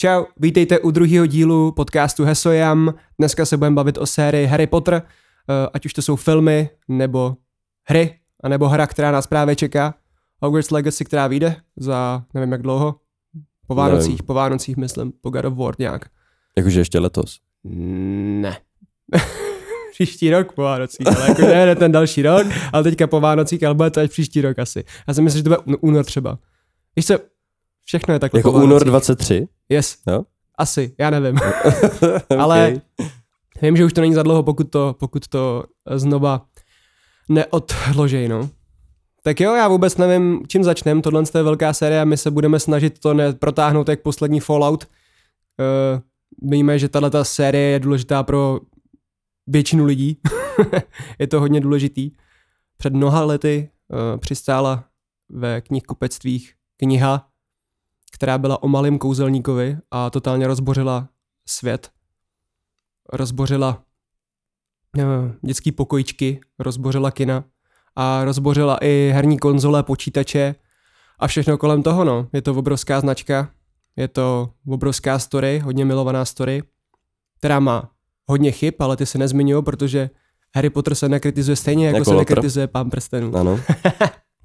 [0.00, 2.94] Čau, vítejte u druhého dílu podcastu Hesojam.
[3.18, 7.36] Dneska se budeme bavit o sérii Harry Potter, eh, ať už to jsou filmy, nebo
[7.88, 9.94] hry, anebo hra, která nás právě čeká.
[10.42, 12.94] Hogwarts Legacy, která vyjde za nevím jak dlouho.
[13.66, 14.26] Po Vánocích, Nevím.
[14.26, 16.04] po Vánocích myslím, po God of War nějak.
[16.56, 17.38] Jakože ještě letos.
[17.64, 18.56] Ne.
[19.92, 23.64] příští rok po Vánocích, ale jako ne, ne ten další rok, ale teďka po Vánocích,
[23.64, 24.84] ale bude to až příští rok asi.
[25.08, 26.38] Já si myslím, že to bude ún- únor třeba.
[26.96, 27.18] Víš co,
[27.88, 28.88] všechno je takhle Jako únor Vánocích.
[28.88, 29.48] 23?
[29.68, 29.98] Yes.
[30.10, 30.22] Jo?
[30.58, 31.38] Asi, já nevím.
[32.02, 32.38] okay.
[32.38, 32.80] Ale-
[33.62, 35.64] Vím, že už to není za dlouho, pokud to, pokud to
[35.94, 36.46] znova
[37.28, 38.50] neodložej, no.
[39.22, 41.02] Tak jo, já vůbec nevím, čím začneme.
[41.02, 44.84] Tohle je velká série a my se budeme snažit to neprotáhnout jak poslední Fallout.
[44.84, 48.60] Uh, víme, že tahle série je důležitá pro
[49.46, 50.20] většinu lidí.
[51.18, 52.10] je to hodně důležitý.
[52.76, 54.84] Před mnoha lety uh, přistála
[55.28, 57.27] ve knihkupectvích kniha,
[58.18, 61.08] která byla o malém kouzelníkovi a totálně rozbořila
[61.48, 61.90] svět.
[63.12, 63.82] Rozbořila
[64.96, 65.04] uh,
[65.42, 67.44] dětský pokojičky, rozbořila kina
[67.96, 70.54] a rozbořila i herní konzole, počítače
[71.18, 72.28] a všechno kolem toho, no.
[72.32, 73.50] Je to obrovská značka,
[73.96, 76.62] je to obrovská story, hodně milovaná story,
[77.38, 77.90] která má
[78.26, 80.10] hodně chyb, ale ty se nezmiňují, protože
[80.56, 82.20] Harry Potter se nekritizuje stejně, jako, Jako se Lotr?
[82.20, 83.36] nekritizuje Pán prstenů.
[83.36, 83.60] Ano.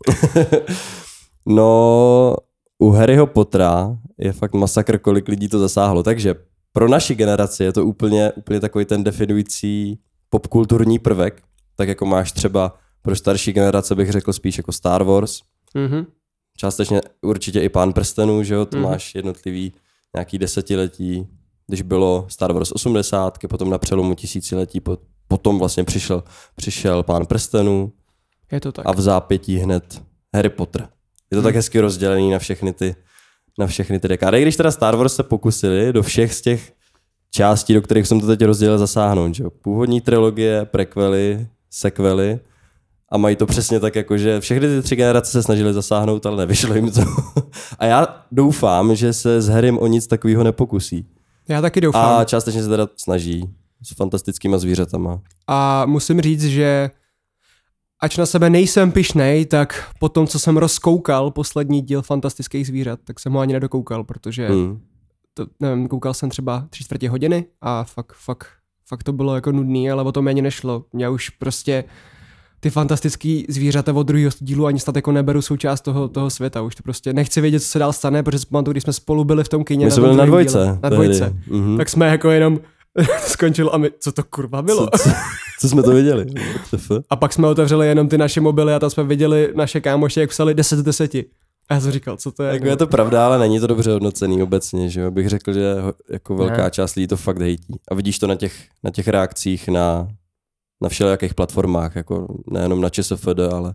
[1.45, 2.35] no,
[2.84, 6.03] u Harryho Pottera je fakt masakr, kolik lidí to zasáhlo.
[6.03, 6.36] Takže
[6.73, 11.42] pro naši generaci je to úplně, úplně takový ten definující popkulturní prvek,
[11.76, 15.39] tak jako máš třeba pro starší generace bych řekl spíš jako Star Wars,
[15.76, 16.06] Mhm.
[16.58, 18.89] částečně určitě i Pán prstenů, že jo, to Mhm.
[18.89, 19.73] máš jednotlivý
[20.16, 21.28] nějaký desetiletí,
[21.67, 26.23] když bylo Star Wars 80, potom na přelomu tisíciletí, po- potom vlastně přišel,
[26.56, 27.92] přišel Pán prstenů
[28.52, 28.86] Je to tak.
[28.86, 30.02] a v zápětí hned
[30.36, 30.88] Harry Potter.
[31.34, 31.48] Je to Hmm.
[31.48, 32.95] tak hezky rozdělený na všechny ty,
[33.59, 34.39] na všechny ty dekády.
[34.39, 36.73] I když teda Star Wars se pokusili do všech z těch
[37.31, 39.36] částí, do kterých jsem to teď rozdělil, zasáhnout.
[39.36, 39.44] Že?
[39.44, 39.50] jo.
[39.50, 42.39] Původní trilogie, prequely, sequely
[43.11, 46.38] a mají to přesně tak, jako že všechny ty tři generace se snažili zasáhnout, ale
[46.38, 47.02] nevyšlo jim to.
[47.80, 51.05] a já doufám, že se s Harrym o nic takového nepokusí.
[51.49, 52.20] Já taky doufám.
[52.20, 53.49] A částečně se teda snaží
[53.83, 55.22] s fantastickýma zvířatama.
[55.48, 56.89] A musím říct, že
[58.03, 62.99] ač na sebe nejsem pišnej, tak po tom, co jsem rozkoukal poslední díl Fantastických zvířat,
[63.03, 64.80] tak jsem ho ani nedokoukal, protože Hmm.
[65.33, 68.47] to, nevím, koukal jsem třeba tři čtvrtě hodiny a fakt, fakt,
[68.89, 70.86] fakt to bylo jako nudný, ale o tom ani nešlo.
[70.97, 71.83] Já už prostě
[72.59, 76.61] ty fantastický zvířata od druhého dílu ani snad jako neberu součást toho, toho světa.
[76.61, 79.43] Už to prostě nechci vědět, co se dál stane, protože pamatuju, když jsme spolu byli
[79.43, 79.86] v tom kině.
[79.86, 80.58] My na jsme byli na dvojce.
[80.58, 80.80] díle.
[80.83, 81.36] Na dvojce.
[81.47, 81.77] Mhm.
[81.77, 82.59] Tak jsme jako jenom
[83.27, 84.87] skončilo a my, co to kurva bylo?
[84.98, 85.09] Co, co,
[85.59, 86.26] co jsme to viděli?
[87.09, 90.30] A pak jsme otevřeli jenom ty naše mobily a tam jsme viděli naše kámoše, jak
[90.30, 91.15] psali 10 z 10.
[91.15, 92.54] A já jsem říkal, co to je?
[92.54, 95.11] Jako je to pravda, ale není to dobře hodnocený obecně, že jo?
[95.11, 95.76] Bych řekl, že
[96.09, 96.71] jako velká Ne.
[96.71, 97.76] část lidí to fakt hejtí.
[97.92, 100.08] A vidíš to na těch, na těch reakcích na,
[100.82, 103.73] na všelijakých platformách, jako nejenom na ČSFD, ale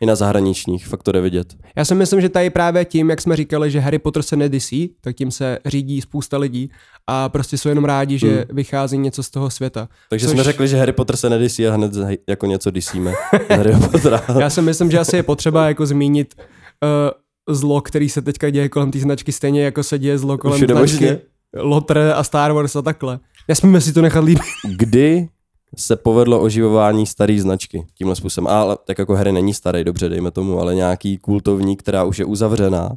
[0.00, 1.54] i na zahraničních, fakt to jde vidět.
[1.76, 4.94] Já si myslím, že tady právě tím, jak jsme říkali, že Harry Potter se nedisí,
[5.00, 6.70] tak tím se řídí spousta lidí
[7.06, 8.44] a prostě jsou jenom rádi, že Hmm.
[8.56, 9.88] vychází něco z toho světa.
[10.10, 11.92] Takže Což- jsme řekli, že Harry Potter se nedisí a hned
[12.28, 13.12] jako něco disíme.
[13.50, 14.22] Harry Pottera.
[14.40, 18.68] Já si myslím, že asi je potřeba jako zmínit uh, zlo, který se teďka děje
[18.68, 21.18] kolem té značky, stejně jako se děje zlo kolem Všude značky možně.
[21.56, 23.18] Lotr a Star Wars a takhle.
[23.48, 24.42] Nesmíme si to nechat líbit.
[24.76, 25.28] Kdy
[25.76, 28.48] se povedlo oživování staré značky tímhle způsobem.
[28.48, 32.24] Ale tak jako Harry není starý, dobře, dejme tomu, ale nějaký kultovní, která už je
[32.24, 32.90] uzavřená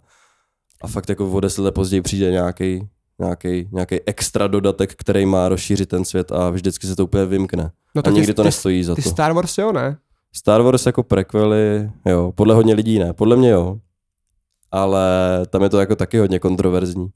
[0.82, 2.88] a fakt jako o deset let později přijde nějaký
[3.20, 7.72] nějaký, nějaký extra dodatek, který má rozšířit ten svět a vždycky se to úplně vymkne.
[7.96, 9.09] No A ty- nikdy to ty- nestojí za Ty to.
[9.09, 9.98] Star Wars jo, ne?
[10.36, 13.78] Star Wars jako prequely, jo, podle hodně lidí ne, podle mě jo.
[14.72, 15.09] Ale
[15.50, 17.08] tam je to jako taky hodně kontroverzní.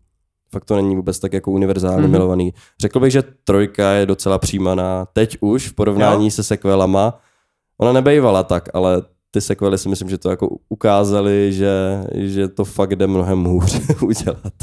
[0.56, 2.08] Fakt to není vůbec tak jako univerzálně Mhm.
[2.08, 2.12] mm-hmm.
[2.12, 2.54] milovaný.
[2.82, 6.32] Řekl bych, že trojka je docela přijímaná teď už v porovnání Jo.
[6.32, 7.20] se sequelama.
[7.78, 9.02] Ona nebejvala tak, ale
[9.32, 13.82] ty sequely si myslím, že to jako ukázali, že, že to fakt jde mnohem hůř
[14.02, 14.54] udělat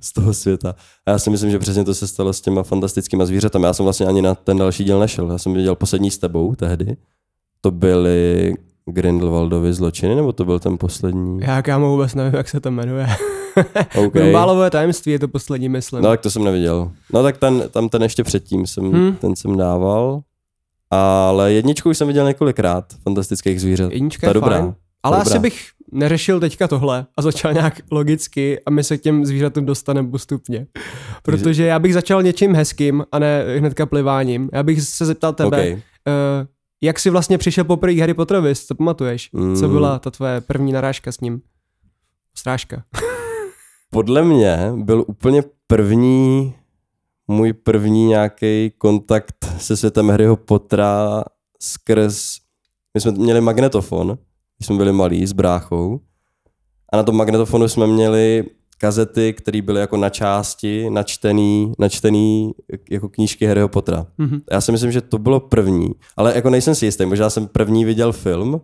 [0.00, 0.74] z toho světa.
[1.06, 3.66] A já si myslím, že přesně to se stalo s těma fantastickýma zvířatami.
[3.66, 5.30] Já jsem vlastně ani na ten další díl nešel.
[5.30, 6.96] Já jsem viděl poslední s tebou tehdy.
[7.60, 8.54] To byly
[8.90, 11.40] Grindelwaldovy zločiny, nebo to byl ten poslední?
[11.40, 13.06] Já kámo vůbec nevím, jak se to jmenuje.
[13.96, 14.12] OK.
[14.12, 16.02] Grumbálové tajemství je to poslední, myslím.
[16.02, 16.90] No tak to jsem neviděl.
[17.12, 19.16] No tak ten, tam ten ještě předtím jsem, Hmm.
[19.16, 20.20] ten jsem dával.
[20.90, 23.92] Ale jedničku už jsem viděl několikrát, fantastických zvířat.
[23.92, 24.58] Jednička Ta je je dobrá.
[24.58, 24.74] fajn.
[25.02, 25.30] Ale Dobrá.
[25.30, 25.60] asi bych
[25.92, 30.66] neřešil teďka tohle a začal nějak logicky a my se k těm zvířatům dostaneme postupně.
[31.22, 34.50] Protože já bych začal něčím hezkým a ne hnedka pliváním.
[34.52, 35.72] Já bych se zeptal tebe, Okay.
[35.72, 35.80] uh,
[36.86, 39.30] jak jsi vlastně přišel poprvé Harry Potterovi, co pamatuješ?
[39.32, 39.56] Mm.
[39.56, 41.40] Co byla ta tvoje první narážka s ním?
[42.34, 42.82] Strážka.
[43.90, 46.54] podle mě byl úplně první,
[47.28, 51.24] můj první nějaký kontakt se světem Harryho Pottera
[51.60, 52.38] skrz,
[52.94, 54.18] my jsme měli magnetofon,
[54.58, 56.00] když jsme byli malí s bráchou
[56.92, 58.44] a na tom magnetofonu jsme měli
[58.78, 62.52] kazety, které byly jako na části, načtený, načtený
[62.90, 64.06] jako knížky Harryho Pottera.
[64.18, 64.40] Mm-hmm.
[64.50, 67.84] Já si myslím, že to bylo první, ale jako nejsem si jistý, možná jsem první
[67.84, 68.60] viděl film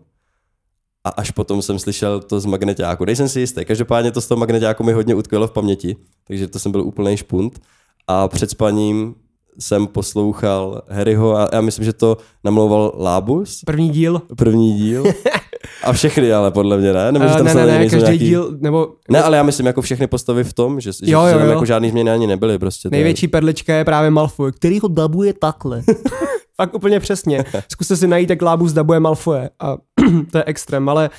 [1.05, 3.05] a až potom jsem slyšel to z magnetáku.
[3.05, 6.59] Nejsem si jistý, každopádně to z toho magnetáku mi hodně utkvělo v paměti, takže to
[6.59, 7.61] jsem byl úplný špunt
[8.07, 9.15] a před spaním
[9.59, 13.61] jsem poslouchal Harryho a já myslím, že to namlouval Lábus.
[13.67, 14.23] První díl.
[14.37, 15.05] První díl.
[15.83, 17.13] A všechny, ale podle mě ne.
[17.13, 18.19] Nebo, uh, tam ne, ne, ne, každý nějaký...
[18.19, 18.89] díl, nebo...
[19.11, 21.47] Ne, ale já myslím jako všechny postavy v tom, že, jo, jo, jo.
[21.47, 22.89] jako žádný změny ani nebyly prostě.
[22.91, 25.83] Největší perlička je právě Malfoy, který ho dabuje takhle.
[26.57, 27.45] Fakt úplně přesně.
[27.73, 29.77] Zkuste si najít, jak Lábus dabuje Malfoy a
[30.31, 31.11] to je extrém, ale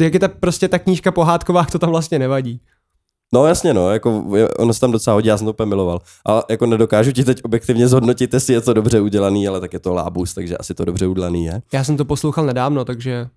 [0.00, 2.60] jak je ta prostě ta knížka pohádková, to tam vlastně nevadí.
[3.34, 4.24] No jasně, no, jako
[4.58, 6.00] ono se tam docela hodí, já jsem to úplně miloval.
[6.28, 9.78] A jako nedokážu ti teď objektivně zhodnotit, jestli je to dobře udělaný, ale tak je
[9.78, 11.62] to lábus, takže asi to dobře udělaný je.
[11.72, 13.28] Já jsem to poslouchal nedávno, takže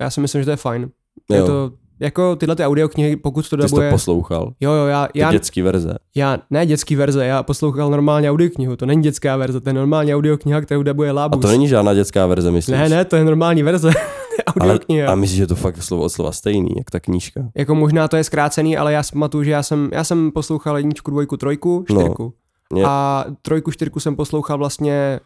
[0.00, 0.90] já si myslím, že to je fajn.
[1.30, 1.46] Je jo.
[1.46, 3.68] to, jako tyhle ty audioknihy, pokud to dabuje...
[3.68, 4.52] Ty jsi to poslouchal?
[4.60, 5.08] Jo, jo, já...
[5.14, 5.94] já dětský verze?
[6.14, 10.14] Já, ne dětský verze, já poslouchal normálně audioknihu, to není dětská verze, to je normální
[10.14, 11.38] audiokniha, kterou dabuje Lábus.
[11.38, 12.78] A to není žádná dětská verze, myslíš?
[12.78, 13.90] Ne, ne, to je normální verze.
[14.46, 15.06] audiokniha.
[15.06, 17.40] Ale, a myslíš, že to fakt slovo od slova stejný, jak ta knížka?
[17.56, 20.76] Jako možná to je zkrácený, ale já si pamatuju, že já jsem, já jsem poslouchal
[20.76, 22.02] jedničku, dvojku, trojku, no.
[22.02, 22.34] čtyřku.
[22.72, 22.80] No.
[22.86, 25.20] A trojku, čtyřku jsem poslouchal vlastně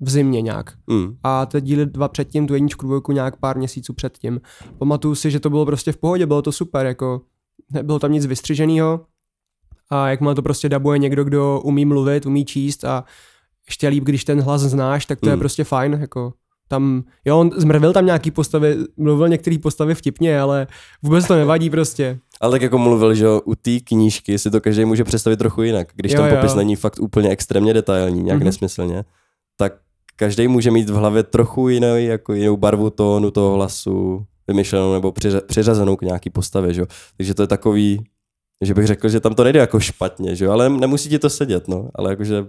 [0.00, 0.72] v zimě nějak.
[0.86, 1.16] Mm.
[1.24, 4.40] A ty díly dva předtím, tu jedničku, dvojku nějak pár měsíců předtím.
[4.78, 7.20] Pamatuju si, že to bylo prostě v pohodě, bylo to super, jako
[7.72, 9.00] nebylo tam nic vystřiženého.
[9.90, 13.04] A jak má to prostě dabuje někdo, kdo umí mluvit, umí číst a
[13.66, 15.30] ještě líp, když ten hlas znáš, tak to mm.
[15.30, 16.32] je prostě fajn, jako
[16.68, 20.66] tam, jo, on zmrvil tam nějaký postavy, mluvil některý postavy vtipně, ale
[21.02, 22.18] vůbec to nevadí prostě.
[22.40, 25.88] Ale tak jako mluvil, že u té knížky si to každý může představit trochu jinak.
[25.94, 26.56] Když jo, tam popis jo.
[26.56, 28.44] není fakt úplně extrémně detailní, nějak mm-hmm.
[28.44, 29.04] nesmyslně,
[29.56, 29.72] tak
[30.18, 35.12] každý může mít v hlavě trochu jinou, jako jinou barvu tónu toho hlasu, vymyšlenou nebo
[35.46, 36.82] přiřazenou k nějaký postavě, že?
[37.16, 38.04] Takže to je takový,
[38.64, 40.48] že bych řekl, že tam to nejde jako špatně, že?
[40.48, 42.46] ale nemusí ti to sedět, no, ale jakože,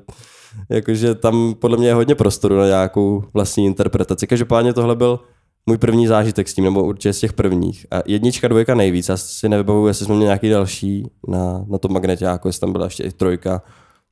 [0.69, 4.27] jakože tam podle mě je hodně prostoru na nějakou vlastní interpretaci.
[4.27, 5.19] Každopádně tohle byl
[5.65, 7.85] můj první zážitek s tím, nebo určitě z těch prvních.
[7.91, 11.93] A jednička, dvojka nejvíc, já si nevybavuju, jestli jsme měli nějaký další na, na tom
[11.93, 13.61] magnetě, jako jestli tam byla ještě i trojka,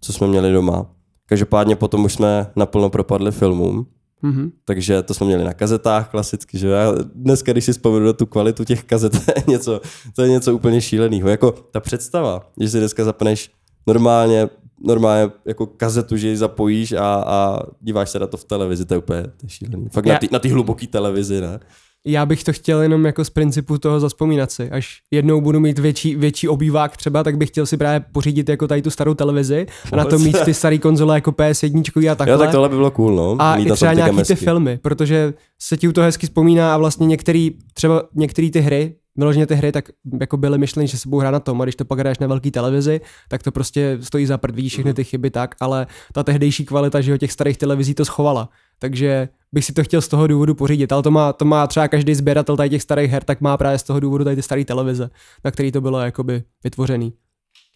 [0.02, 0.97] co jsme měli doma.
[1.28, 3.88] Každopádně potom už jsme naplno propadli filmům,
[4.24, 4.52] Mm-hmm.
[4.66, 8.26] Takže to jsme měli na kazetách klasicky, že já dneska, když si vzpomenu na tu
[8.26, 9.82] kvalitu těch kazet, to je něco,
[10.16, 11.30] to je něco úplně šíleného.
[11.30, 13.52] Jako ta představa, že si dneska zapneš
[13.88, 14.50] normálně,
[14.84, 18.94] normálně jako kazetu, že ji zapojíš a, a díváš se na to v televizi, to
[18.94, 19.90] je úplně to je šílený.
[19.92, 20.20] Fakt já...
[20.32, 21.60] na ty hluboké televizi, ne?
[22.06, 24.70] Já bych to chtěl jenom jako z principu toho zaspomínat si.
[24.70, 28.68] Až jednou budu mít větší, větší obývák třeba, tak bych chtěl si právě pořídit jako
[28.68, 32.34] tady tu starou televizi a na to mít ty staré konzole jako PS1 a takhle.
[32.34, 33.36] Jo, tak tohle by bylo cool, no.
[33.40, 37.08] A i třeba nějaký ty filmy, protože se ti u toho hezky vzpomíná a vlastně
[37.08, 39.90] některý, třeba některé ty hry, vyloženě ty hry tak
[40.22, 42.28] jako byly myšleny, že se budou hrát na tom a když to pak hraješ na
[42.28, 46.24] velké televizi, tak to prostě stojí za prd, vidíš všechny ty chyby tak, ale ta
[46.24, 48.50] tehdejší kvalita, že jo, těch starých televizí to schovala.
[48.80, 51.88] Takže bych si to chtěl z toho důvodu pořídit, ale to má, to má třeba
[51.88, 54.66] každý sběratel tady těch starých her, tak má právě z toho důvodu tady ty staré
[54.66, 55.10] televize,
[55.46, 57.14] na který to bylo jakoby vytvořený.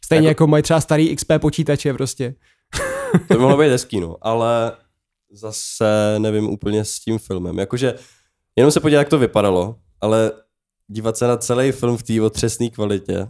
[0.05, 2.35] Stejně jako, jako mají třeba starý XP počítače prostě.
[3.27, 4.71] to by mohlo být hezký, no, ale
[5.31, 7.59] zase nevím úplně s tím filmem.
[7.59, 7.93] Jakože
[8.55, 10.31] jenom se podívat, jak to vypadalo, ale
[10.91, 13.27] dívat se na celý film v té otřesné kvalitě,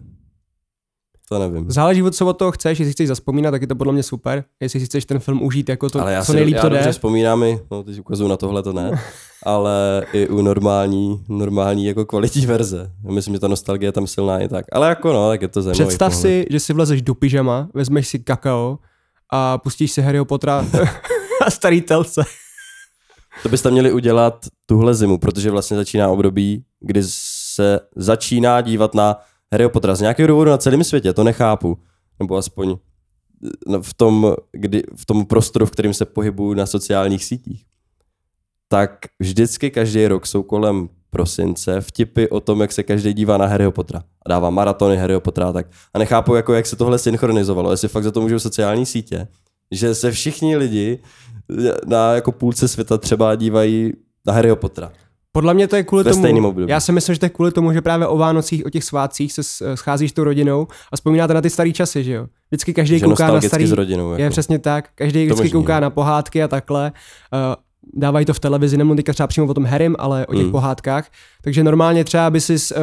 [1.31, 1.71] to nevím.
[1.71, 4.43] Záleží, co od toho chceš, jestli chceš zaspomínat, tak je to podle mě super.
[4.59, 6.83] Jestli si chceš ten film užít jako to, ale já co nejlíp já to jde.
[6.83, 8.91] Ale vzpomínám i, no teď ukazuju na tohle to ne,
[9.43, 12.91] ale i u normální, normální jako kvalitní verze.
[13.09, 14.65] Myslím, že ta nostalgie je tam silná i tak.
[14.71, 15.87] Ale jako no, tak je to zajímavé.
[15.87, 16.21] Představ pohled.
[16.21, 18.79] si, že si vlezeš do pyžama, vezmeš si kakao
[19.29, 20.65] a pustíš si Harryho Pottera
[21.45, 22.23] a starý telce.
[23.43, 27.03] To byste měli udělat tuhle zimu, protože vlastně začíná období, kdy
[27.61, 29.17] se začíná dívat na
[29.51, 31.77] Harry Pottera z nějakého důvodu na celém světě, to nechápu.
[32.19, 32.75] Nebo aspoň
[33.73, 37.65] eh, v tom, kdy, v tom prostoru, v kterém se pohybuju na sociálních sítích.
[38.67, 43.45] Tak vždycky každý rok jsou kolem prosince vtipy o tom, jak se každý dívá na
[43.45, 44.03] Harryho Pottera.
[44.25, 45.67] A dává maratony Harryho Pottera tak.
[45.93, 47.71] A nechápu, jako, jak se tohle synchronizovalo.
[47.71, 49.27] Jestli fakt za to můžou sociální sítě.
[49.71, 50.99] Že se všichni lidi
[51.85, 53.93] na jako půlce světa třeba dívají
[54.25, 54.91] na Harryho Pottera.
[55.31, 56.71] Podle mě to je kvůli tomu, období.
[56.71, 59.33] já si myslím, že to je kvůli tomu, že právě o Vánocích, o těch svátcích
[59.33, 59.41] se
[59.75, 62.27] scházíš s tou rodinou a vzpomínáte na ty staré časy, že jo?
[62.49, 64.21] Vždycky každý že kouká na starý, s rodinou, jako.
[64.21, 66.91] je přesně tak, každý vždycky možný, kouká na pohádky a takhle.
[67.33, 67.39] Uh,
[68.01, 70.51] dávají to v televizi, nemluvím teďka třeba přímo o tom Harrym, ale o těch mm.
[70.51, 71.09] pohádkách.
[71.41, 72.77] Takže normálně třeba by si uh,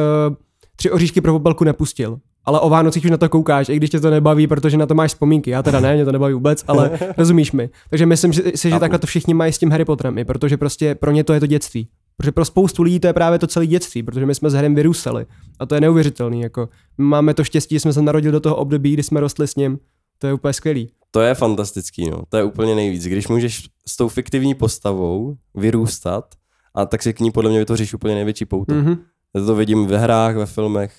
[0.75, 3.99] tři oříšky pro popelku nepustil ale o Vánocích už na to koukáš, i když tě
[3.99, 5.49] to nebaví, protože na to máš vzpomínky.
[5.51, 7.69] Já teda ne, mě to nebaví vůbec, ale rozumíš mi.
[7.89, 10.95] Takže myslím že, si, že takhle to všichni mají s tím Harry Potterem, protože prostě
[10.95, 11.87] pro ně to je to dětství.
[12.19, 14.75] Protože pro spoustu lidí to je právě to celé dětství, protože my jsme s Harrym
[14.75, 15.25] vyrůstali.
[15.59, 16.41] A to je neuvěřitelný.
[16.41, 16.69] Jako.
[16.97, 19.79] Máme to štěstí, že jsme se narodili do toho období, kdy jsme rostli s ním.
[20.17, 20.91] To je úplně skvělý.
[21.11, 22.21] To je fantastický, no.
[22.29, 23.03] To je úplně nejvíc.
[23.03, 26.35] Když můžeš s tou fiktivní postavou vyrůstat,
[26.75, 28.73] a tak si k ní podle mě vytvoříš úplně největší pouto.
[28.75, 28.97] Mm-hmm.
[29.35, 30.93] Já to vidím ve hrách, ve filmech,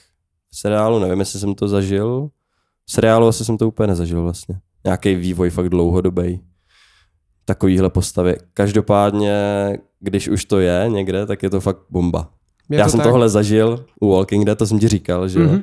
[0.50, 2.30] v seriálu, nevím, jestli jsem to zažil.
[2.86, 4.60] V seriálu asi jsem to úplně nezažil vlastně.
[4.84, 6.40] Nějaký vývoj fakt dlouhodobý.
[7.50, 8.36] Takovýhle postavy.
[8.54, 9.34] Každopádně,
[10.00, 12.28] když už to je někde, tak je to fakt bomba.
[12.68, 13.06] Je Já to jsem tak?
[13.08, 15.62] tohle zažil u Walking Dead, to jsem ti říkal, že mm-hmm.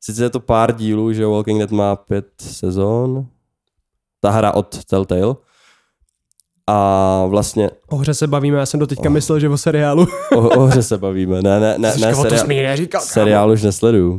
[0.00, 3.26] Sice je to pár dílů, že Walking Dead má pět sezon,
[4.20, 5.34] ta hra od Telltale,
[6.66, 7.70] a vlastně...
[7.88, 9.12] O hře se bavíme, já jsem do teďka oh.
[9.12, 10.06] myslel, že o seriálu.
[10.36, 13.62] o, o hře se bavíme, ne, ne, ne, ne seriál, to smí neříkal, seriál už
[13.62, 14.18] nesleduju.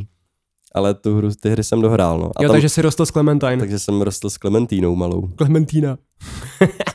[0.74, 2.30] Ale tu hru, ty hry jsem dohrál, no.
[2.36, 3.56] A jo, tam, takže jsi rostl s Clementine.
[3.56, 5.28] Takže jsem rostl s Clementínou malou.
[5.36, 5.98] Clementína.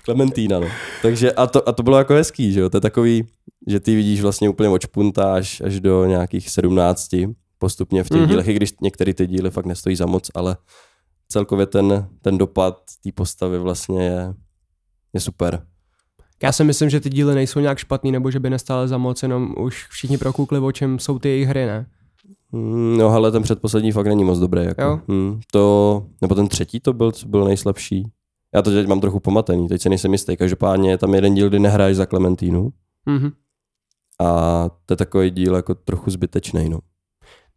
[0.05, 0.67] Clementína, no.
[1.01, 3.27] Takže a to, a to bylo jako hezký, že jo, to je takový,
[3.67, 8.21] že ty vidíš vlastně úplně od špunta až, až do nějakých sedmnácti postupně v těch
[8.21, 8.27] mm-hmm.
[8.27, 10.57] dílech, i když některé ty díly fakt nestojí za moc, ale
[11.29, 14.33] celkově ten, ten dopad té postavy vlastně je,
[15.13, 15.63] je super.
[16.43, 19.23] Já si myslím, že ty díly nejsou nějak špatný, nebo že by nestále za moc,
[19.23, 21.85] jenom už všichni prokoukli, o čem jsou ty jejich hry, ne?
[22.53, 24.63] Mm, no, ale ten předposlední fakt není moc dobrý.
[24.63, 24.81] Jako.
[24.81, 24.99] Jo?
[25.07, 28.11] Hmm, to, nebo ten třetí to byl, co byl nejslabší.
[28.55, 30.37] Já to teď mám trochu pomatený, teď se nejsem jistý.
[30.37, 32.69] Každopádně je tam jeden díl, kdy nehraješ za Klementínu.
[33.07, 33.31] Mm-hmm.
[34.19, 36.69] A to je takový díl jako trochu zbytečný.
[36.69, 36.79] No.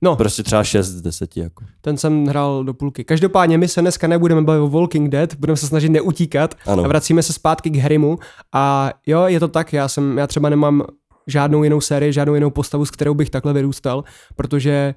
[0.03, 0.17] No.
[0.17, 1.37] Prostě třeba 6 z 10.
[1.37, 1.65] Jako.
[1.81, 3.05] Ten jsem hrál do půlky.
[3.05, 6.85] Každopádně my se dneska nebudeme bavit o Walking Dead, budeme se snažit neutíkat ano.
[6.85, 8.19] a vracíme se zpátky k Harrymu.
[8.55, 10.83] A jo, je to tak, já, jsem, já třeba nemám
[11.27, 14.05] žádnou jinou sérii, žádnou jinou postavu, s kterou bych takhle vyrůstal,
[14.37, 14.95] protože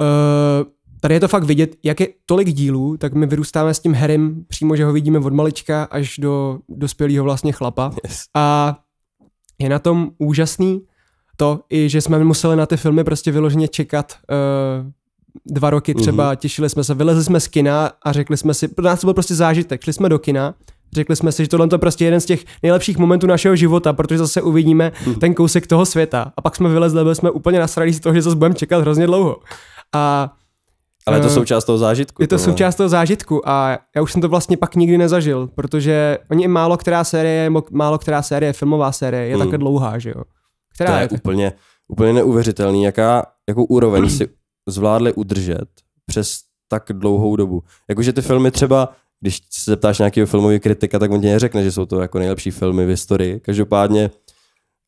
[0.00, 0.70] uh,
[1.00, 4.44] tady je to fakt vidět, jak je tolik dílů, tak my vyrůstáme s tím Harrym
[4.48, 7.92] přímo, že ho vidíme od malička až do dospělého vlastně chlapa.
[8.04, 8.22] Yes.
[8.34, 8.78] A
[9.58, 10.82] je na tom úžasný,
[11.36, 14.90] to, i že jsme museli na ty filmy prostě vyloženě čekat uh,
[15.46, 16.36] dva roky třeba, mm-hmm.
[16.36, 19.14] těšili jsme se, vylezli jsme z kina a řekli jsme si, pro nás to byl
[19.14, 20.54] prostě zážitek, šli jsme do kina,
[20.94, 24.18] řekli jsme si, že tohle je prostě jeden z těch nejlepších momentů našeho života, protože
[24.18, 25.14] zase uvidíme mm.
[25.14, 26.32] ten kousek toho světa.
[26.36, 29.06] A pak jsme vylezli, byli jsme úplně nasrali z toho, že zase budeme čekat hrozně
[29.06, 29.36] dlouho.
[29.94, 30.32] A
[31.06, 32.22] ale je to eh, součást toho zážitku.
[32.22, 35.48] Je to, to součást toho zážitku a já už jsem to vlastně pak nikdy nezažil,
[35.54, 39.40] protože oni málo která série, málo která série, filmová série je mm.
[39.40, 40.22] takhle dlouhá, že jo.
[40.74, 41.52] Která to je, je úplně,
[41.88, 44.28] úplně neuvěřitelný, jaká, jakou úroveň si
[44.68, 45.68] zvládli udržet
[46.06, 47.62] přes tak dlouhou dobu.
[47.88, 48.88] Jakože ty filmy třeba,
[49.20, 52.50] když se zeptáš nějakého filmového kritika, tak on ti neřekne, že jsou to jako nejlepší
[52.50, 53.40] filmy v historii.
[53.40, 54.10] Každopádně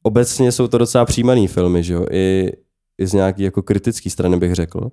[0.02, 2.06] obecně jsou to docela přijímaný filmy, že jo?
[2.10, 2.52] I,
[2.98, 4.90] i z nějaký jako kritický strany bych řekl.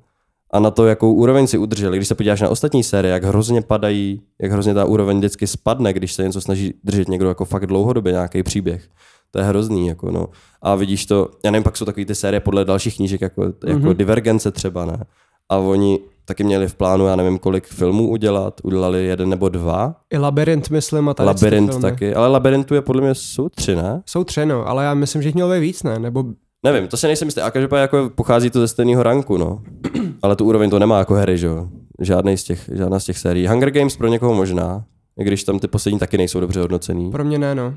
[0.51, 1.98] A na to, jakou úroveň si udrželi.
[1.98, 5.93] Když se podíváš na ostatní série, jak hrozně padají, jak hrozně ta úroveň vždycky spadne,
[5.93, 8.89] když se něco snaží držet někdo jako fakt dlouhodobě, nějaký příběh
[9.31, 10.27] to je hrozný, jako no.
[10.62, 13.60] A vidíš to, já nevím, pak jsou takové ty série podle dalších knížek, jako, jako
[13.63, 13.93] mm-hmm.
[13.93, 15.03] Divergence třeba, ne?
[15.50, 19.96] A oni taky měli v plánu, já nevím, kolik filmů udělat, udělali jeden nebo dva.
[20.13, 24.01] I Labyrint, myslím, a tady Labyrint taky, ale Labyrintu je podle mě jsou tři, ne?
[24.06, 26.00] Jsou tři, no, ale já myslím, že jich mělo víc, ne?
[26.00, 26.24] Nebo
[26.63, 27.41] Nevím, to se nejsem jistý.
[27.41, 29.62] A každopádně jako pochází to ze stejného ranku, no.
[30.22, 31.68] Ale tu úroveň to nemá jako hry, že jo.
[32.01, 33.48] Žádný z těch, žádná z těch sérií.
[33.48, 34.86] Hunger Games pro někoho možná,
[35.20, 37.12] i když tam ty poslední taky nejsou dobře hodnocený.
[37.12, 37.74] Pro mě ne, no.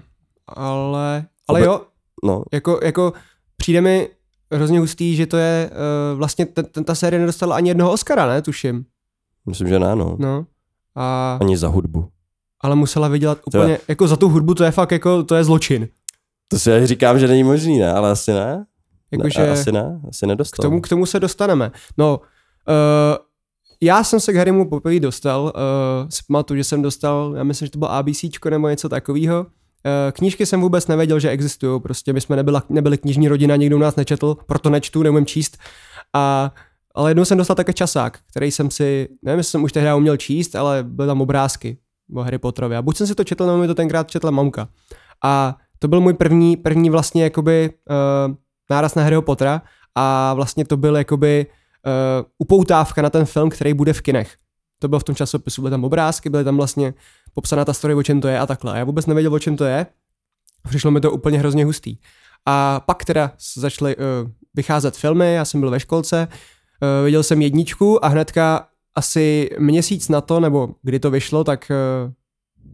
[0.48, 1.66] Ale ale Obe...
[1.66, 1.80] jo,
[2.24, 2.42] no.
[2.52, 3.12] jako, jako
[3.56, 4.08] přijde mi
[4.52, 8.26] hrozně hustý, že to je, uh, vlastně ten, ten, ta série nedostala ani jednoho Oscara,
[8.26, 8.84] ne, tuším.
[9.48, 10.16] Myslím, že ne, no.
[10.18, 10.46] no.
[10.94, 11.38] A...
[11.40, 12.08] Ani za hudbu.
[12.60, 13.84] Ale musela vydělat úplně, to...
[13.88, 15.88] jako za tu hudbu, to je fakt jako, to je zločin.
[16.48, 18.66] To si já říkám, že není možný, ne, ale asi ne.
[19.12, 20.62] Jako, ne, že asi ne, asi nedostal.
[20.62, 21.72] K tomu, k tomu se dostaneme.
[21.98, 22.20] No,
[22.68, 23.16] uh,
[23.80, 27.66] já jsem se k Harrymu poprvé dostal, uh, si pamatuju, že jsem dostal, já myslím,
[27.66, 29.46] že to bylo ABCčko nebo něco takového.
[29.86, 33.76] Eh, knížky jsem vůbec nevěděl, že existují, prostě my jsme nebyla, nebyli knižní rodina, nikdo
[33.76, 35.58] u nás nečetl, proto nečtu, neumím číst.
[36.12, 36.54] A,
[36.94, 40.16] ale jednou jsem dostal také časák, který jsem si, nevím, jestli jsem už tehdy uměl
[40.16, 41.78] číst, ale byly tam obrázky
[42.14, 42.76] o Harry Potterovi.
[42.76, 44.68] A buď jsem si to četl, nebo mi to tenkrát četla mamka.
[45.24, 48.34] A to byl můj první, první vlastně jakoby uh,
[48.70, 49.62] náraz na Harryho Pottera
[49.94, 54.36] a vlastně to byl jakoby uh, upoutávka na ten film, který bude v kinech.
[54.78, 56.94] To bylo v tom časopisu, byly tam obrázky, byly tam vlastně
[57.34, 58.72] popsaná ta story, o čem to je a takhle.
[58.72, 59.86] A já vůbec nevěděl, o čem to je.
[60.68, 61.96] Přišlo mi to úplně hrozně hustý.
[62.46, 64.02] A pak teda začaly uh,
[64.54, 70.08] vycházet filmy, já jsem byl ve školce, uh, viděl jsem jedničku a hnedka asi měsíc
[70.08, 71.70] na to, nebo kdy to vyšlo, tak
[72.04, 72.12] uh,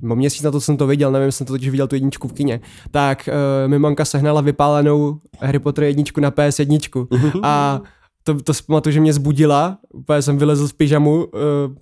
[0.02, 2.32] nebo měsíc na to jsem to viděl, nevím, jsem to totiž viděl tu jedničku v
[2.32, 2.60] kině,
[2.90, 7.06] tak uh, mi mamka sehnala vypálenou Harry Potter jedničku na PS1
[7.42, 7.80] a
[8.22, 11.24] to, to si pamatuju, že mě zbudila, úplně jsem vylezl z pyžamu,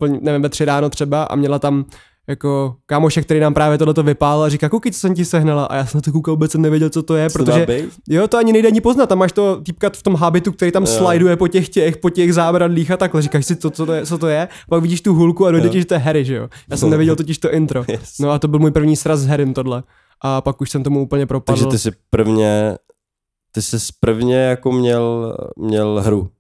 [0.01, 1.85] uh, nevím, ve tři ráno třeba a měla tam
[2.29, 5.65] jako kámošek, který nám právě tohleto vypál a říká, koukej, co jsem ti sehnala.
[5.67, 7.67] A já jsem na to koukal, vůbec jsem nevěděl, co to je, Co to protože
[7.67, 7.93] být?
[8.09, 9.07] jo, to ani nejde ani poznat.
[9.09, 10.87] Tam máš to týpka v tom habitu, který tam Jo.
[10.87, 13.23] sliduje po těch těch, po těch zábradlích a takhle.
[13.23, 15.69] Říkáš si, co, co, to je, co to je, pak vidíš tu hulku a dojde
[15.69, 16.49] ti, že to je Harry, že jo.
[16.71, 17.85] Já jsem nevěděl totiž to intro.
[17.89, 18.19] Yes.
[18.21, 19.83] No a to byl můj první sraz s Harrym tohle.
[20.23, 21.59] A pak už jsem tomu úplně propadl.
[21.59, 22.77] Takže ty jsi prvně,
[23.53, 26.31] ty jsi prvně jako měl, měl hru.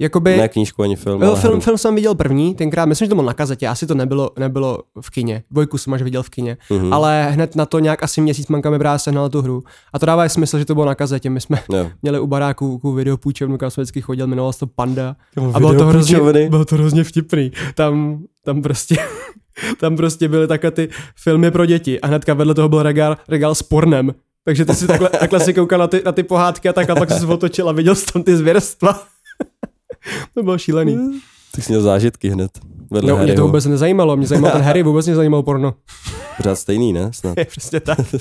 [0.00, 1.60] Jakoby, Ne knížku ani film, Jo, ale film, hru.
[1.60, 4.78] film jsem viděl první, tenkrát, myslím, že to bylo na kazetě, asi to nebylo, nebylo
[5.00, 5.42] v kině.
[5.50, 6.92] Dvojku jsem až viděl v kině, Mhm.
[6.92, 9.62] ale hned na to nějak asi měsíc manka mi právě sehnala tu hru.
[9.92, 11.30] A to dává smysl, že to bylo na kazetě.
[11.30, 11.90] My jsme Jo.
[12.02, 15.16] měli u baráku ku videopůjčovnu, kam jsem vždycky chodil, jmenovalo se to Panda.
[15.54, 17.52] A bylo to, hrozně, bylo to hrozně vtipný.
[17.74, 18.96] Tam, tam prostě
[19.80, 23.54] tam prostě byly takhle ty filmy pro děti a hnedka vedle toho byl regál, regál
[23.54, 24.14] s pornem.
[24.44, 26.94] Takže ty si takhle, takhle si koukal na ty, na ty pohádky a tak a
[26.94, 29.02] pak se otočil a viděl jsi tam ty zvěrstva.
[30.34, 31.20] To bylo šílený.
[31.54, 32.50] Ty jsi měl zážitky hned.
[32.90, 35.74] Vedle No, mě to vůbec nezajímalo, mě zajímal ten Harry, vůbec mě zajímalo porno.
[36.36, 37.10] Pořád stejný, ne?
[37.12, 37.34] Snad.
[37.38, 37.98] Je přesně tak.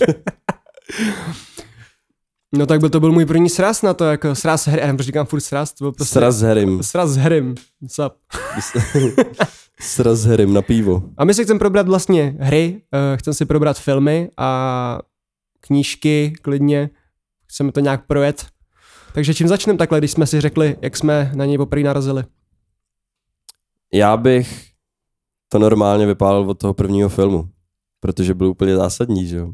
[2.55, 4.85] no tak byl to byl můj první sraz na to, jako sraz s Harry, já
[4.87, 6.83] nevím, proč říkám furt sraz, to byl prostě Sraz s Harrym.
[6.83, 7.55] sraz s Harrym.
[7.87, 8.13] Sup.
[9.81, 11.03] Sraz s Harrym na pivo.
[11.17, 14.99] A my si chceme probrat vlastně hry, uh, chceme si probrat filmy a
[15.59, 16.89] knížky klidně,
[17.47, 18.45] chceme to nějak projet.
[19.13, 22.23] Takže čím začneme takhle, když jsme si řekli, jak jsme na něj poprvé narazili?
[23.93, 24.69] Já bych
[25.49, 27.49] to normálně vypálil od toho prvního filmu,
[27.99, 29.53] protože byl úplně zásadní, že jo.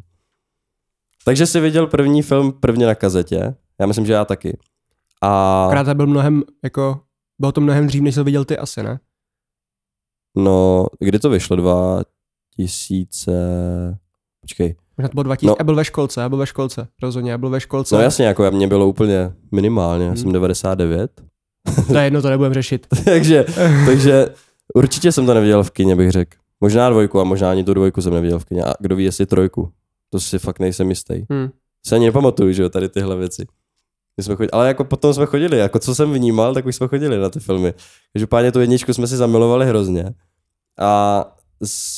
[1.25, 4.57] Takže jsi viděl první film prvně na kazetě, já myslím, že já taky.
[5.21, 7.01] A Akorát to byl mnohem, jako,
[7.39, 8.99] bylo to mnohem dřív, než jsi viděl ty asi, ne?
[10.35, 11.55] no, kdy to vyšlo?
[11.55, 13.31] 2000...
[14.41, 14.75] Počkej.
[14.99, 15.55] Možná to bylo 2000, No.
[15.59, 17.95] já byl ve školce, já byl ve školce, rozhodně, já byl ve školce.
[17.95, 20.17] No jasně, jako já mě bylo úplně minimálně, já Hmm.
[20.17, 21.11] jsem 99.
[21.87, 22.87] To je jedno, to nebudeme řešit.
[23.05, 23.45] takže,
[23.85, 24.29] takže
[24.75, 26.37] určitě jsem to neviděl v kině, bych řekl.
[26.61, 28.63] Možná dvojku a možná ani tu dvojku jsem neviděl v kině.
[28.63, 29.71] A kdo ví, jestli trojku.
[30.09, 31.25] To si fakt nejsem jistý.
[31.29, 31.49] Hmm.
[31.87, 33.45] Se ani nepamatuju, že jo, tady tyhle věci.
[34.17, 36.87] My jsme chodili, ale jako potom jsme chodili, jako co jsem vnímal, tak už jsme
[36.87, 37.73] chodili na ty filmy.
[38.13, 40.05] Každopádně tu jedničku jsme si zamilovali hrozně.
[40.79, 41.25] A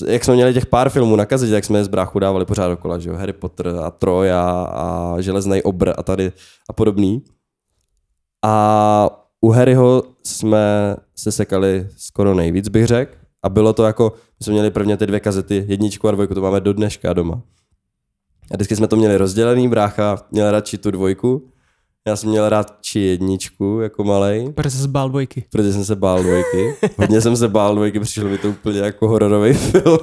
[0.07, 2.67] jak jsme měli těch pár filmů na kazetě, tak jsme je z bráchu dávali pořád
[2.67, 6.31] dokola, že jo, Harry Potter a Troy a, a Železný obr a tady
[6.69, 7.23] a podobný.
[8.45, 9.09] A
[9.41, 13.15] u Harryho jsme se sekali skoro nejvíc, bych řekl.
[13.43, 16.41] A bylo to jako, my jsme měli prvně ty dvě kazety, jedničku a dvojku, to
[16.41, 17.41] máme do dneška doma.
[18.51, 21.50] A vždycky jsme to měli rozdělený, brácha měl radši tu dvojku,
[22.07, 25.43] já jsem měl radši jedničku jako malej, Protože se zbál dvojky.
[25.51, 26.75] protože jsem se bál dvojky.
[26.97, 29.99] Hodně jsem se bál dvojky, přišlo mi to úplně jako hororový film.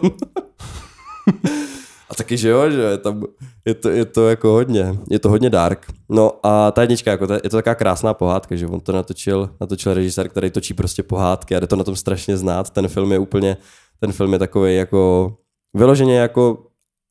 [2.10, 3.22] A taky, že jo, že je, tam,
[3.66, 5.86] je, to, je to jako hodně, je to hodně dark.
[6.08, 9.50] No a ta jednička, jako ta, je to taková krásná pohádka, že on to natočil,
[9.60, 12.70] natočil režisér, který točí prostě pohádky a jde to na tom strašně znát.
[12.70, 13.56] Ten film je úplně,
[14.00, 15.32] ten film je takový jako,
[15.76, 16.58] vyloženě jako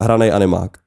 [0.03, 0.77] hranej animák.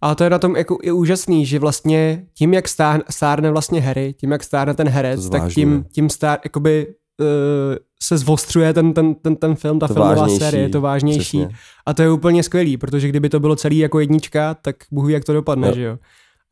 [0.00, 3.80] A to je na tom jako i úžasný, že vlastně tím, jak stár, stárne vlastně
[3.80, 6.86] Harry, tím, jak stárne ten herec, tak tím, tím stár, jakoby
[7.20, 7.26] uh,
[8.02, 11.38] se zvostřuje ten, ten, ten, ten film, ta To filmová vážnější, série, je to vážnější.
[11.38, 11.58] Přesně.
[11.86, 15.24] A to je úplně skvělý, protože kdyby to bylo celý jako jednička, tak ví, jak
[15.24, 15.74] to dopadne, Jo.
[15.74, 15.98] že jo.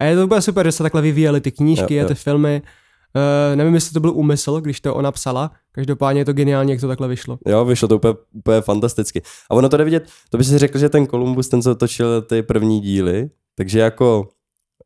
[0.00, 2.08] A je to úplně super, že se takhle vyvíjely ty knížky Jo, a jo.
[2.08, 2.62] ty filmy.
[3.16, 6.80] Uh, nevím, jestli to byl úmysl, když to ona psala, každopádně je to geniálně, jak
[6.80, 7.38] to takhle vyšlo.
[7.46, 9.22] Jo, vyšlo to úplně, úplně fantasticky.
[9.50, 12.22] A ono to jde vidět, to by si řekl, že ten Columbus, ten, co točil
[12.22, 14.28] ty první díly, takže jako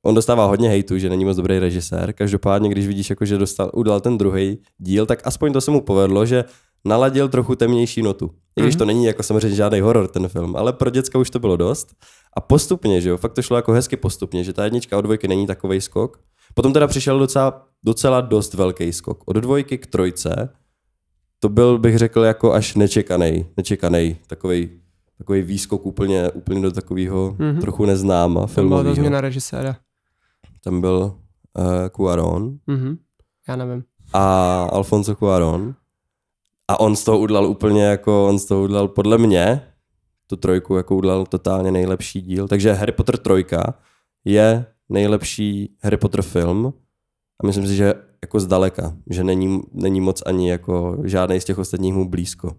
[0.03, 2.13] on dostává hodně hejtu, že není moc dobrý režisér.
[2.13, 5.81] Každopádně, když vidíš, jako, že dostal, udal ten druhý díl, tak aspoň to se mu
[5.81, 6.45] povedlo, že
[6.85, 8.31] naladil trochu temnější notu.
[8.57, 8.79] I když Mhm.
[8.79, 11.89] to není jako samozřejmě žádný horor ten film, ale pro děcka už to bylo dost.
[12.37, 15.29] A postupně, že jo, fakt to šlo jako hezky postupně, že ta jednička od dvojky
[15.29, 16.19] není takový skok.
[16.55, 19.23] Potom teda přišel docela, docela dost velký skok.
[19.27, 20.49] Od dvojky k trojce,
[21.39, 24.71] to byl, bych řekl, jako až nečekaný, nečekaný takový
[25.19, 27.51] takový výskok úplně, úplně do takového Mhm.
[27.51, 27.61] mm-hmm.
[27.61, 28.95] trochu neznáma Tam byla to filmového.
[28.95, 29.77] změna režiséra.
[30.65, 31.15] Tam byl
[31.59, 31.65] uh,
[31.97, 32.97] Cuaron Mhm.
[33.49, 33.85] Já nevím.
[34.13, 35.75] a Alfonso Cuaron
[36.69, 39.63] a on z toho udělal úplně jako, on z toho udělal podle mě
[40.27, 42.49] tu trojku jako udělal totálně nejlepší díl.
[42.49, 43.75] Takže Harry Potter trojka
[44.25, 46.73] je nejlepší Harry Potter film
[47.43, 51.59] a myslím si, že jako zdaleka, že není, není moc ani jako žádný z těch
[51.59, 52.57] ostatních mu blízko.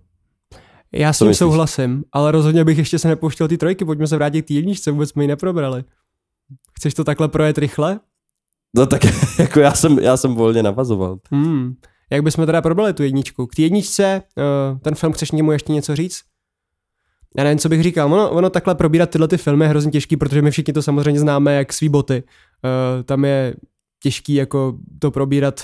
[0.93, 4.41] Já s tím souhlasím, ale rozhodně bych ještě se nepouštěl ty trojky, pojďme se vrátit
[4.41, 5.83] k té jedničce, vůbec jsme ji neprobrali.
[6.77, 7.99] Chceš to takhle projet rychle?
[8.75, 9.01] No tak
[9.39, 11.19] jako já jsem, já jsem volně navazoval.
[11.31, 11.73] Hmm.
[12.11, 13.47] Jak bychom teda probrali tu jedničku?
[13.47, 16.21] K té jedničce, uh, ten film, chceš němu ještě něco říct?
[17.37, 18.13] Já nevím, co bych říkal.
[18.13, 21.19] Ono, ono takhle probírat tyhle ty filmy je hrozně těžký, protože my všichni to samozřejmě
[21.19, 22.23] známe jak svý boty.
[22.23, 23.55] Uh, tam je
[24.03, 25.61] těžký jako to probírat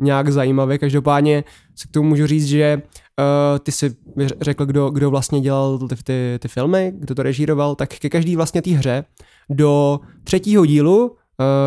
[0.00, 0.78] nějak zajímavě.
[0.78, 3.96] Každopádně se k tomu můžu říct, že uh, ty si
[4.40, 8.36] řekl, kdo, kdo vlastně dělal ty, ty, ty filmy, kdo to režíroval, tak ke každý
[8.36, 9.04] vlastně té hře
[9.50, 11.16] do třetího dílu uh,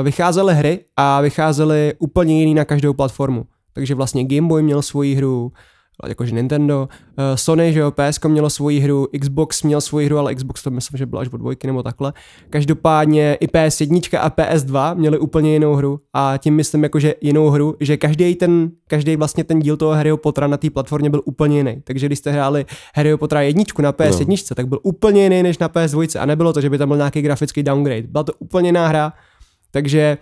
[0.04, 3.46] vycházely hry a vycházely úplně jiný na každou platformu.
[3.74, 5.52] Takže vlastně Game Boy měl svoji hru,
[6.08, 10.36] jakože Nintendo, uh, Sony, že jo, PS mělo svoji hru, Xbox měl svoji hru, ale
[10.36, 12.14] Xbox to myslím, že byla až od dvojky nebo takhle.
[12.50, 17.76] Každopádně i PS1 a PS2 měli úplně jinou hru a tím myslím jakože jinou hru,
[17.80, 21.58] že každý ten, každý vlastně ten díl toho Harryho Pottera na té platformě byl úplně
[21.58, 21.82] jiný.
[21.84, 24.56] Takže když jste hráli Harryho Pottera jedničku na PS1, no.
[24.56, 27.22] tak byl úplně jiný než na PS2 a nebylo to, že by tam byl nějaký
[27.22, 28.08] grafický downgrade.
[28.08, 29.14] Byla to úplně jiná hra,
[29.72, 30.18] takže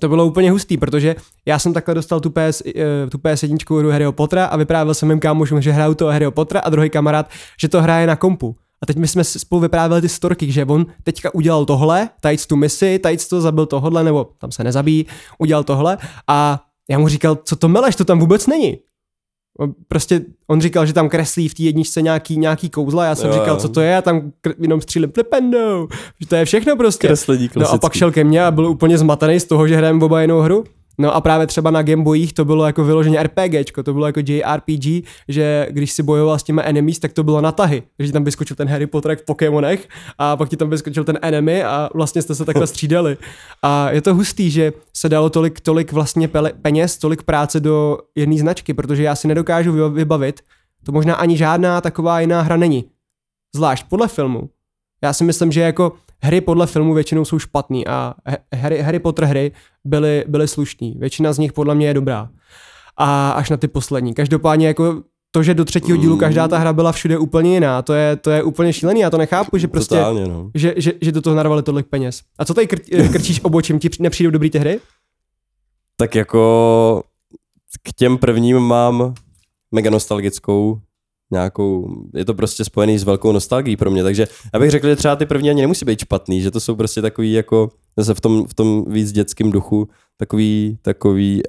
[0.00, 3.90] to bylo úplně hustý, protože já jsem takhle dostal tu PS, eh, tu PS1 hru
[3.90, 7.30] Harryho Pottera a vyprávěl jsem mým kámošům, že hraju to Harryho Pottera a druhý kamarád,
[7.60, 8.56] že to hraje na kompu.
[8.82, 12.56] A teď my jsme spolu vyprávěli ty storky, že on teďka udělal tohle, tajíc tu
[12.56, 15.06] misi, tajíc to zabil tohle, nebo tam se nezabíjí,
[15.38, 18.78] udělal tohle a já mu říkal, co to meleš, to tam vůbec není.
[19.88, 23.34] Prostě on říkal, že tam kreslí v té jedničce nějaký, nějaký kouzla, já jsem jo,
[23.34, 25.88] říkal, co to je, a tam kr- jenom střílím flipendo,
[26.20, 27.06] že to je všechno prostě.
[27.06, 30.04] Kreslení No a pak šel ke mně a byl úplně zmatený z toho, že hrajeme
[30.04, 30.64] oba jinou hru.
[30.98, 35.08] No a právě třeba na Gameboyích to bylo jako vyloženě RPGčko, to bylo jako JRPG,
[35.28, 38.56] že když si bojoval s těmi enemies, tak to bylo na tahy, že tam vyskočil
[38.56, 42.22] ten Harry Potter jak v Pokémonech a pak ti tam vyskočil ten enemy a vlastně
[42.22, 43.16] jste se takhle střídali.
[43.62, 46.28] A je to hustý, že se dalo tolik, tolik vlastně
[46.62, 50.40] peněz, tolik práce do jedné značky, protože já si nedokážu vybavit,
[50.86, 52.84] to možná ani žádná taková jiná hra není.
[53.54, 54.50] Zvlášť podle filmu.
[55.02, 58.14] Já si myslím, že jako hry podle filmu většinou jsou špatný a
[58.54, 59.52] Harry, Harry Potter hry
[59.84, 60.96] byly, byly slušný.
[60.98, 62.30] Většina z nich podle mě je dobrá.
[62.96, 64.14] A až na ty poslední.
[64.14, 67.94] Každopádně jako to, že do třetího dílu každá ta hra byla všude úplně jiná, to
[67.94, 70.50] je, to je úplně šílený, já to nechápu, že prostě, Totálně, no.
[70.54, 72.22] že, že, že do toho narvali tolik peněz.
[72.38, 72.76] A co tady kr,
[73.12, 74.80] krčíš obočím, ti nepřijdou dobrý ty hry?
[75.96, 77.02] Tak jako
[77.82, 79.14] k těm prvním mám
[79.72, 80.80] mega nostalgickou
[81.30, 84.96] nějakou, je to prostě spojený s velkou nostalgií pro mě, takže já bych řekl, že
[84.96, 88.20] třeba ty první ani nemusí být špatný, že to jsou prostě takový jako, zase v
[88.20, 91.42] tom, v tom víc dětském duchu, takový, takový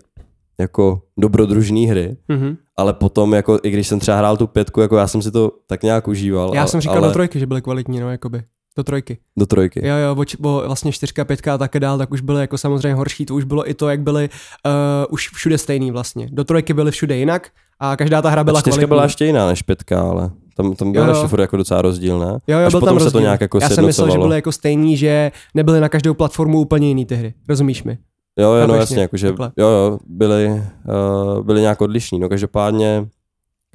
[0.60, 2.58] jako dobrodružný hry, mm-hmm.
[2.78, 5.52] ale potom, jako, i když jsem třeba hrál tu pětku, jako já jsem si to
[5.68, 6.52] tak nějak užíval.
[6.56, 7.08] Já ale, jsem říkal ale...
[7.08, 8.44] do trojky, že byly kvalitní, no, jakoby.
[8.78, 9.18] Do trojky.
[9.38, 9.88] Do trojky.
[9.88, 12.94] Jo, jo, bo, bo vlastně čtyřka, pětka a také dál, tak už byly jako samozřejmě
[12.94, 14.30] horší, to už bylo i to, jak byly
[14.66, 14.72] uh,
[15.10, 16.28] už všude stejný vlastně.
[16.32, 18.90] Do trojky byly všude jinak a každá ta hra byla čtyřka kvalitní.
[18.90, 22.38] byla ještě jiná než pětka, ale tam, tam byl ještě furt jako docela rozdíl, ne?
[22.48, 23.20] Jo, jo, Až byl potom tam se rozdíl.
[23.20, 26.60] to nějak jako Já jsem myslel, že byly jako stejný, že nebyly na každou platformu
[26.60, 27.34] úplně jiný ty hry.
[27.50, 27.98] Rozumíš mi?
[28.40, 33.08] Jo, jo, no jasně, jakože, jo, jo, byly, uh, byly nějak odlišní, no každopádně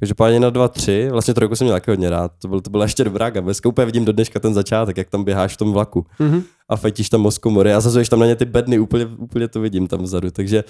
[0.01, 3.03] Každopádně na 2-3, vlastně trojku jsem měl taky hodně rád, to, byl, to byla ještě
[3.03, 6.43] dobrá gabeska, úplně vidím do dneška ten začátek, jak tam běháš v tom vlaku mm-hmm.
[6.69, 9.87] a fetíš tam Moskomory a zazuješ tam na ně ty bedny, úplně, úplně to vidím
[9.87, 10.63] tam vzadu, takže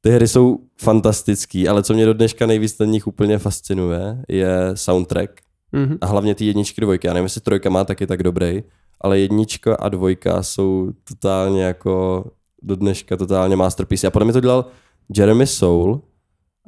[0.00, 4.70] ty hry jsou fantastický, ale co mě do dneška nejvíc na nich úplně fascinuje, je
[4.74, 5.30] soundtrack
[5.74, 5.98] mm-hmm.
[6.00, 7.06] a hlavně ty jedničky, dvojky.
[7.06, 8.62] Já nevím, jestli trojka má taky tak dobrý,
[9.00, 12.24] ale jednička a dvojka jsou totálně jako
[12.62, 14.06] do dneška totálně masterpiece.
[14.06, 14.64] A podle mě to dělal
[15.16, 16.00] Jeremy Soul,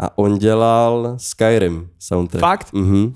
[0.01, 2.41] a on dělal Skyrim soundtrack.
[2.41, 2.73] Fakt?
[2.73, 3.15] Mhm.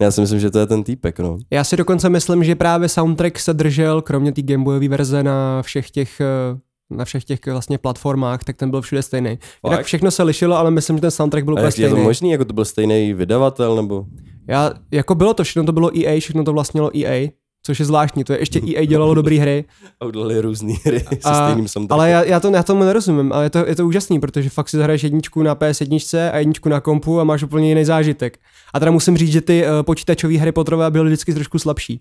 [0.00, 1.38] Já si myslím, že to je ten týpek, no.
[1.50, 5.90] Já si dokonce myslím, že právě soundtrack se držel, kromě té Gameboyové verze na všech
[5.90, 6.58] těch eh,
[6.90, 9.38] na všech těch vlastně platformách, tak ten byl všude stejný.
[9.64, 11.90] Jinak všechno se lišilo, ale myslím, že ten soundtrack byl úplně stejný.
[11.90, 14.04] Je to možný, jako to byl stejný vydavatel, nebo?
[14.48, 17.28] Já, jako bylo to, všechno to bylo EA, všechno to vlastnilo EA,
[17.62, 19.64] což je zvláštní, to je ještě EA dělalo dobré hry.
[20.00, 22.00] A udělali různé hry se stejným soundtrackem.
[22.00, 24.68] Ale já, já, to, já tomu nerozumím, ale je to, je to úžasný, protože fakt
[24.68, 28.38] si zahraješ jedničku na PS1 a jedničku na kompu a máš úplně jiný zážitek.
[28.74, 32.00] A teda musím říct, že ty uh, počítačové hry Potterové byly vždycky trošku slabší,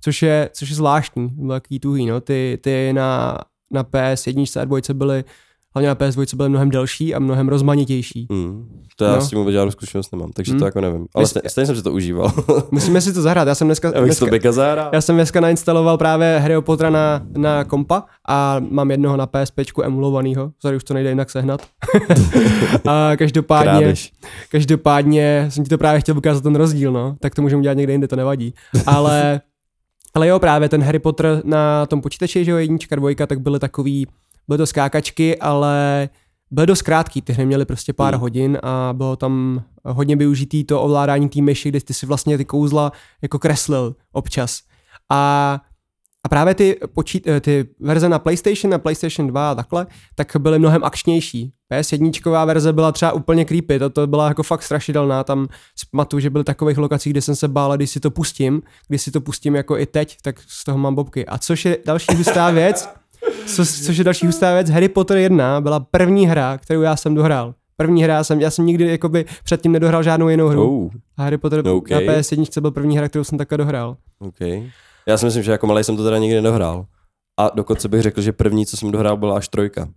[0.00, 2.20] což je, což je zvláštní, takový tuhý, no.
[2.20, 3.38] Ty, ty na,
[3.70, 5.24] na PS1 a 2 byly
[5.74, 8.26] hlavně na PS2 byly mnohem delší a mnohem rozmanitější.
[8.30, 8.68] Mm.
[8.96, 9.20] To já no.
[9.20, 10.58] s tím vůbec žádnou zkušenost nemám, takže mm.
[10.58, 11.06] to jako nevím.
[11.14, 12.32] Ale stejně, stejně jsem si to užíval.
[12.70, 13.92] Musíme si to zahrát, já jsem dneska...
[13.94, 14.60] Já dneska, to.
[14.92, 19.60] Já jsem dneska nainstaloval právě Harry Pottera na, na kompa a mám jednoho na PSP
[19.84, 21.66] emulovanýho, sorry, už to nejde jinak sehnat.
[22.88, 24.12] a každopádně, Krádež.
[24.50, 27.92] každopádně jsem ti to právě chtěl ukázat ten rozdíl, no, tak to můžeme dělat někde
[27.92, 28.54] jinde, to nevadí.
[28.86, 29.40] Ale
[30.14, 33.58] ale jo, právě ten Harry Potter na tom počítači, že jo, jednička, dvojka, tak byly
[33.58, 34.06] takový
[34.48, 36.08] byly to skákačky, ale
[36.50, 38.20] byly dost krátký, ty hry měly prostě pár hmm.
[38.20, 42.44] hodin a bylo tam hodně využitý to ovládání té myši, kde ty si vlastně ty
[42.44, 44.60] kouzla jako kreslil občas.
[45.10, 45.60] A
[46.24, 50.36] a právě ty, počít, eh, ty verze na PlayStation, na PlayStation 2 a takhle, tak
[50.38, 51.52] byly mnohem akčnější.
[51.72, 55.48] PS1 verze byla třeba úplně creepy, to, to byla jako fakt strašidelná, tam
[55.90, 59.10] pamatuju, že byly takových lokací, kde jsem se bál, když si to pustím, když si
[59.10, 61.26] to pustím jako i teď, tak z toho mám bobky.
[61.26, 62.88] A což je další hustá věc,
[63.46, 67.14] co, což je další hustá věc, Harry Potter 1 byla první hra, kterou já jsem
[67.14, 67.54] dohrál.
[67.76, 70.84] První hra jsem, já jsem nikdy jakoby předtím nedohrál žádnou jinou hru.
[70.84, 72.06] Oh, A Harry Potter Okay.
[72.06, 73.96] na PS1 byl první hra, kterou jsem takhle dohrál.
[74.18, 74.70] okay.
[75.06, 76.86] Já si myslím, že jako malý jsem to teda nikdy nedohrál.
[77.40, 79.88] A dokonce bych řekl, že první, co jsem dohrál, byla až trojka.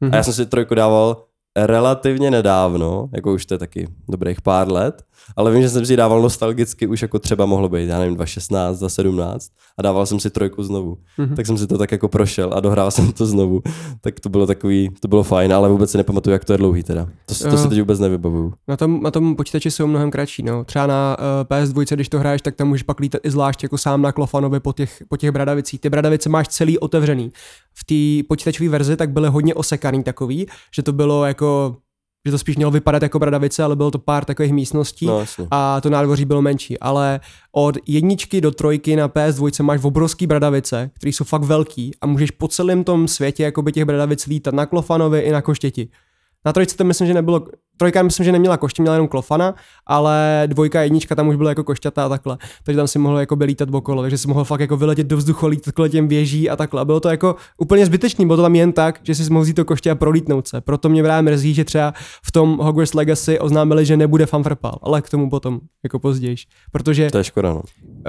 [0.00, 0.12] Mhm.
[0.12, 1.24] A já jsem si trojku dával
[1.56, 5.02] relativně nedávno, jako už to je taky dobrých pár let,
[5.36, 8.78] ale vím, že jsem si dával nostalgicky už jako třeba mohlo být, já nevím, 2016,
[8.78, 10.96] 2017 a dával jsem si trojku znovu.
[11.18, 11.36] Mhm.
[11.36, 13.62] Tak jsem si to tak jako prošel a dohrál jsem to znovu.
[14.00, 16.82] Tak to bylo takový, to bylo fajn, ale vůbec si nepamatuju, jak to je dlouhý
[16.82, 17.04] teda.
[17.04, 17.68] To, to si Jo.
[17.68, 18.52] teď vůbec nevybavuju.
[18.68, 20.42] Na tom, na tom počítači jsou mnohem kratší.
[20.42, 20.64] No.
[20.64, 23.78] Třeba na uh, PS2, když to hraješ, tak tam můžeš pak lítat i zvlášť jako
[23.78, 25.80] sám na Klofanovi po těch, po těch bradavicích.
[25.80, 27.32] Ty bradavice máš celý otevřený.
[27.74, 31.76] V té počítačové verzi tak byly hodně osekaný takový, že to bylo jako
[32.28, 35.46] že to spíš mělo vypadat jako bradavice, ale bylo to pár takových místností No jasně.
[35.50, 36.78] a to nádvoří bylo menší.
[36.78, 37.20] Ale
[37.52, 42.30] od jedničky do trojky na PS2 máš obrovský bradavice, které jsou fakt velký a můžeš
[42.30, 45.88] po celém tom světě jakoby těch bradavic lítat na Klofanovi i na Koštěti.
[46.46, 47.46] Na trojce to myslím, že nebylo,
[47.76, 49.54] trojka myslím, že neměla koště, měla jenom klofana,
[49.86, 53.36] ale dvojka jednička tam už byla jako košťata a takhle, takže tam si mohl jako
[53.40, 56.56] lítat okolo, takže si mohl fakt jako vyletět do vzduchu, lítat kolem těm věží a
[56.56, 56.80] takhle.
[56.80, 59.54] A bylo to jako úplně zbytečný, bylo to tam jen tak, že si mohl vzít
[59.54, 60.60] to koště a prolítnout se.
[60.60, 65.02] Proto mě právě mrzí, že třeba v tom Hogwarts Legacy oznámili, že nebude fanfrpal, ale
[65.02, 66.36] k tomu potom jako později.
[66.72, 67.62] Protože To je škoda, no.
[67.84, 68.02] Uh,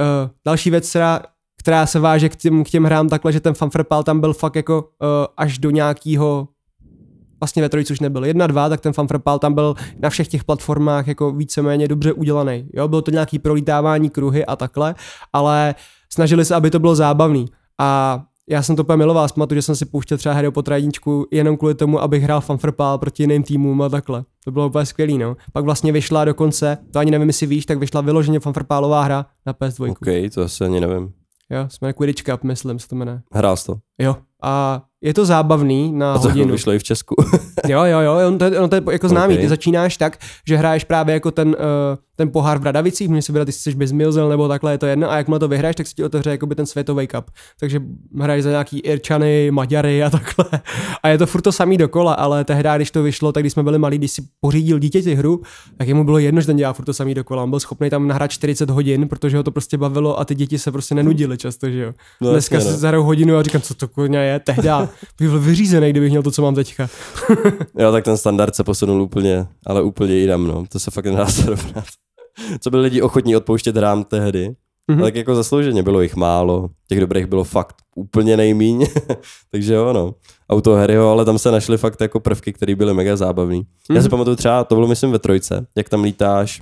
[0.45, 1.21] další věc, která,
[1.59, 4.55] která se váže k těm, k těm hrám takhle, že ten fanfrpal tam byl fakt
[4.55, 6.47] jako uh, až do nějakého
[7.39, 8.25] vlastně ve trojici už nebyl.
[8.25, 12.69] Jedna, dva, tak ten fanfrpal tam byl na všech těch platformách jako víceméně dobře udělaný.
[12.73, 14.95] Jo, bylo to nějaký prolítávání kruhy a takhle,
[15.34, 15.75] ale
[16.13, 17.45] snažili se, aby to bylo zábavný.
[17.80, 21.28] A já jsem to úplně miloval, pamatuju, že jsem si pouštěl třeba Harry Potter jedničku
[21.32, 24.23] jenom kvůli tomu, abych hrál fanfrpál proti jiným týmům a takhle.
[24.45, 25.38] To bylo úplně skvělý, no.
[25.54, 29.54] Pak vlastně vyšla dokonce, to ani nevím, jestli víš, tak vyšla vyloženě fanfrpálová hra na
[29.54, 29.91] PS2.
[29.91, 31.13] OK, to asi ani nevím.
[31.49, 33.21] Jo, jsme Quidditch Cup, myslím, se to jmenuje.
[33.34, 33.78] Hrál jsi to.
[33.99, 34.15] Jo.
[34.43, 36.52] A je to zábavný na A to hodinu.
[36.52, 37.15] vyšlo i v Česku.
[37.67, 39.34] Jo, jo, jo, on to, je- on to je jako známý.
[39.34, 39.39] Ok.
[39.39, 41.56] Ty začínáš tak, že hraješ právě jako ten, uh,
[42.15, 45.12] ten pohár v Bradavicích, můžeš si vybrat, jestli jsi Bizmilzel nebo takhle, je to jedno,
[45.12, 47.25] a jakmile to vyhraješ, tak si ti otevře jakoby ten světový cup.
[47.60, 47.80] Takže
[48.19, 50.45] hraješ za nějaký Irčany, Maďary a takhle.
[51.04, 53.63] A je to furt to samý dokola, ale tehdy, když to vyšlo, tak když jsme
[53.63, 55.41] byli malí, když si pořídil dítěti hru,
[55.78, 57.43] tak jemu bylo jedno, že ten dělá furt to samý dokola.
[57.43, 60.60] On byl schopný tam nahrát 40 hodin, protože ho to prostě bavilo a ty děti
[60.60, 61.91] se prostě nenudily často, že jo.
[62.21, 63.04] No, Dneska si no.
[63.04, 64.69] hodinu a říkám, co to kurňa je, tehdy
[65.19, 66.89] bych byl vyřízený, kdybych měl to, co mám teďka.
[67.79, 70.65] Jo, tak ten standard se posunul úplně, ale úplně jinam, no.
[70.71, 71.85] To se fakt nedá srovnat.
[72.59, 74.55] Co byli lidi ochotní odpouštět hrám tehdy,
[74.87, 74.99] Mhm.
[74.99, 75.03] mm-hmm.
[75.03, 78.87] tak jako zaslouženě bylo jich málo, těch dobrých bylo fakt úplně nejmíň,
[79.51, 80.15] takže jo, no.
[80.49, 83.61] Auto Harryho, ale tam se našly fakt jako prvky, které byly mega zábavný.
[83.61, 83.95] Mm-hmm.
[83.95, 86.61] Já si pamatuju třeba, to bylo myslím ve trojce, jak tam lítáš,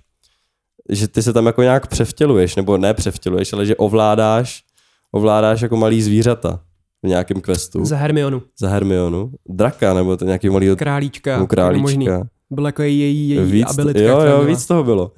[0.89, 4.63] že ty se tam jako nějak převtěluješ, nebo ne převtěluješ, ale že ovládáš,
[5.11, 6.59] ovládáš jako malý zvířata
[7.03, 8.41] v nějakém questu za, Hermionu.
[8.59, 9.31] za Hermionu.
[9.49, 11.33] Draka, nebo to nějaký malý Králíčka.
[11.33, 11.81] nebo Králíčka.
[11.81, 12.07] Možný.
[12.49, 14.01] Byl jako její, její Víc, abilitka.
[14.03, 15.11] jo, jo, víc toho bylo.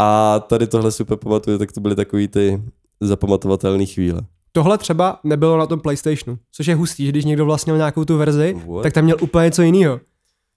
[0.00, 2.62] A tady tohle super pamatuju, tak to byly takový ty
[3.00, 4.20] zapamatovatelné chvíle.
[4.52, 8.16] Tohle třeba nebylo na tom PlayStationu, což je hustý, že když někdo vlastnil nějakou tu
[8.16, 8.82] verzi, What?
[8.82, 10.00] tak tam měl úplně něco jiného.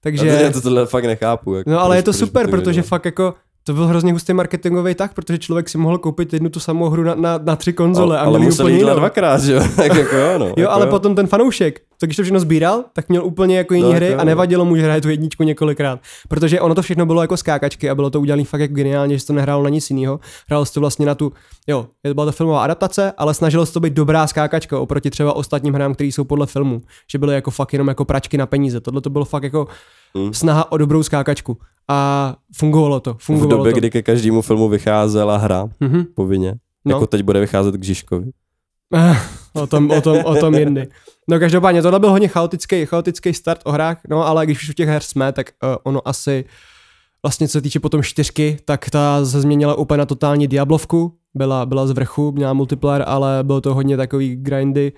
[0.04, 0.26] Takže...
[0.26, 0.44] Takže...
[0.44, 1.56] Já to, tohle fakt nechápu.
[1.56, 3.34] Jak, No ale proč- je to super, to protože fakt jako
[3.68, 7.04] to byl hrozně hustý marketingový tak, protože člověk si mohl koupit jednu tu samou hru
[7.04, 9.62] na, na, na tři konzole ale, a ale musel úplně jít dvakrát, že jo?
[9.76, 10.46] tak jako jo, no.
[10.46, 13.74] Jo, jako ale potom ten fanoušek, to když to všechno sbíral, tak měl úplně jako
[13.74, 14.26] jiný No, hry jako a jo.
[14.26, 16.00] nevadilo mu, že hraje tu jedničku několikrát.
[16.28, 19.26] Protože ono to všechno bylo jako skákačky a bylo to udělané fakt jako geniálně, že
[19.26, 20.20] to nehrálo na nic jiného.
[20.48, 21.34] Hrálo se to vlastně na tu,
[21.68, 25.74] jo, byla to filmová adaptace, ale snažilo se to být dobrá skákačka oproti třeba ostatním
[25.74, 26.82] hrám, které jsou podle filmu.
[27.12, 28.82] Že byly jako fakt jenom jako pračky na peníze.
[28.82, 29.68] Tohle to bylo fakt jako
[30.16, 30.34] Hmm.
[30.34, 31.58] snaha o dobrou skákačku.
[31.88, 33.80] A fungovalo to, v fungovalo době, to.
[33.80, 36.04] kdy ke každému filmu vycházela hra, Mhm.
[36.16, 36.52] povinně.
[36.52, 36.58] No.
[36.86, 36.96] No.
[36.96, 38.32] Jako teď bude vycházet k Žižkovi.
[38.94, 39.18] Eh,
[39.54, 40.88] o tom, o tom, o tom jindy.
[41.30, 44.74] No každopádně, tohle byl hodně chaotický, chaotický start o hrách, no ale když už u
[44.74, 46.46] těch her jsme, tak uh, ono asi
[47.24, 51.66] vlastně co se týče potom čtyřky, tak ta se změnila úplně na totální Diablovku, byla,
[51.66, 54.94] byla z vrchu, měla multiplayer, ale bylo to hodně takový grindy.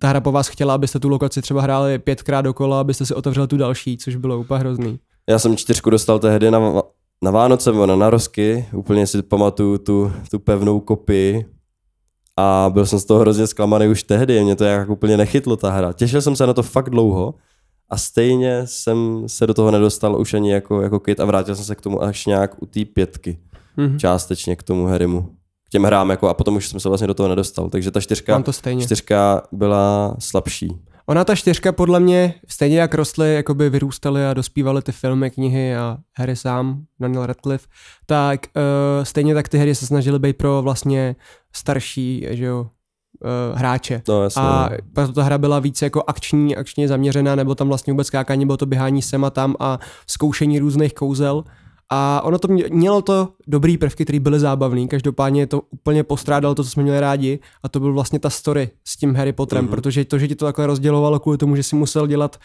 [0.00, 3.48] Ta hra po vás chtěla, abyste tu lokaci třeba hráli pětkrát dokola, abyste si otevřeli
[3.48, 5.00] tu další, což bylo úplně hrozný.
[5.28, 6.82] Já jsem čtyřku dostal tehdy na,
[7.22, 11.46] na Vánoce nebo na narosky, úplně si pamatuju tu, tu pevnou kopii
[12.36, 15.70] a byl jsem z toho hrozně zklamaný už tehdy, mě to jak úplně nechytlo ta
[15.70, 15.92] hra.
[15.92, 17.34] Těšil jsem se na to fakt dlouho
[17.90, 21.64] a stejně jsem se do toho nedostal už ani jako, jako kid a vrátil jsem
[21.64, 23.38] se k tomu až nějak u té pětky,
[23.76, 23.98] Mhm.
[23.98, 25.30] částečně k tomu Harrymu.
[25.66, 28.00] K těm hrám jako a potom už jsem se vlastně do toho nedostal, takže ta
[28.00, 28.84] čtyřka, Mám to stejně.
[28.84, 30.68] čtyřka byla slabší.
[31.08, 35.76] Ona ta čtyřka podle mě, stejně jak rostly, jakoby vyrůstaly a dospívaly ty filmy, knihy
[35.76, 37.66] a Harry sám, Daniel Radcliffe,
[38.06, 41.16] tak uh, stejně tak ty hry se snažily být pro vlastně
[41.52, 44.02] starší, že jo, uh, hráče.
[44.08, 44.42] No, jasně.
[44.42, 44.76] A no.
[44.94, 48.56] proto ta hra byla více jako akční, akčně zaměřená, nebo tam vlastně vůbec skákání, bylo
[48.56, 51.44] to běhání sem a tam a zkoušení různých kouzel.
[51.90, 54.86] A ono to mě- mělo to dobrý prvky, které byly zábavné.
[54.86, 58.70] Každopádně to úplně postrádalo to, co jsme měli rádi, a to byl vlastně ta story
[58.84, 59.68] s tím Harry Potterem, Mhm.
[59.72, 59.74] mm-hmm.
[59.76, 62.36] protože to, že ti to takhle rozdělovalo kvůli tomu, že si musel dělat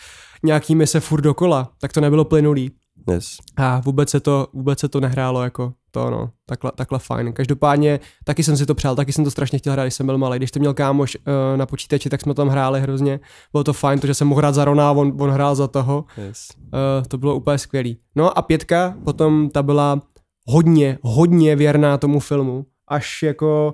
[0.43, 2.71] nějaký mise furt dokola, tak to nebylo plynulý.
[3.11, 3.37] Yes.
[3.57, 7.33] A vůbec se to, vůbec se to nehrálo jako to, no, takhle, takhle fajn.
[7.33, 10.17] Každopádně taky jsem si to přál, taky jsem to strašně chtěl hrát, když jsem byl
[10.17, 10.39] malý.
[10.39, 13.19] Když to měl kámoš uh, na počítači, tak jsme tam hráli hrozně.
[13.51, 16.05] Bylo to fajn, protože jsem mohl hrát za Rona a on, on hrál za toho.
[16.17, 16.47] Yes.
[16.57, 17.97] Uh, to bylo úplně skvělý.
[18.15, 20.01] No a pětka, potom ta byla
[20.45, 22.65] hodně, hodně věrná tomu filmu.
[22.87, 23.73] Až jako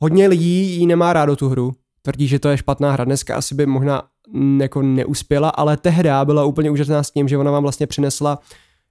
[0.00, 1.72] hodně lidí jí nemá rádo tu hru.
[2.02, 3.04] Tvrdí, že to je špatná hra.
[3.04, 4.02] Dneska asi by možná
[4.60, 8.38] jako neuspěla, ale tehda byla úplně úžasná s tím, že ona vám vlastně přinesla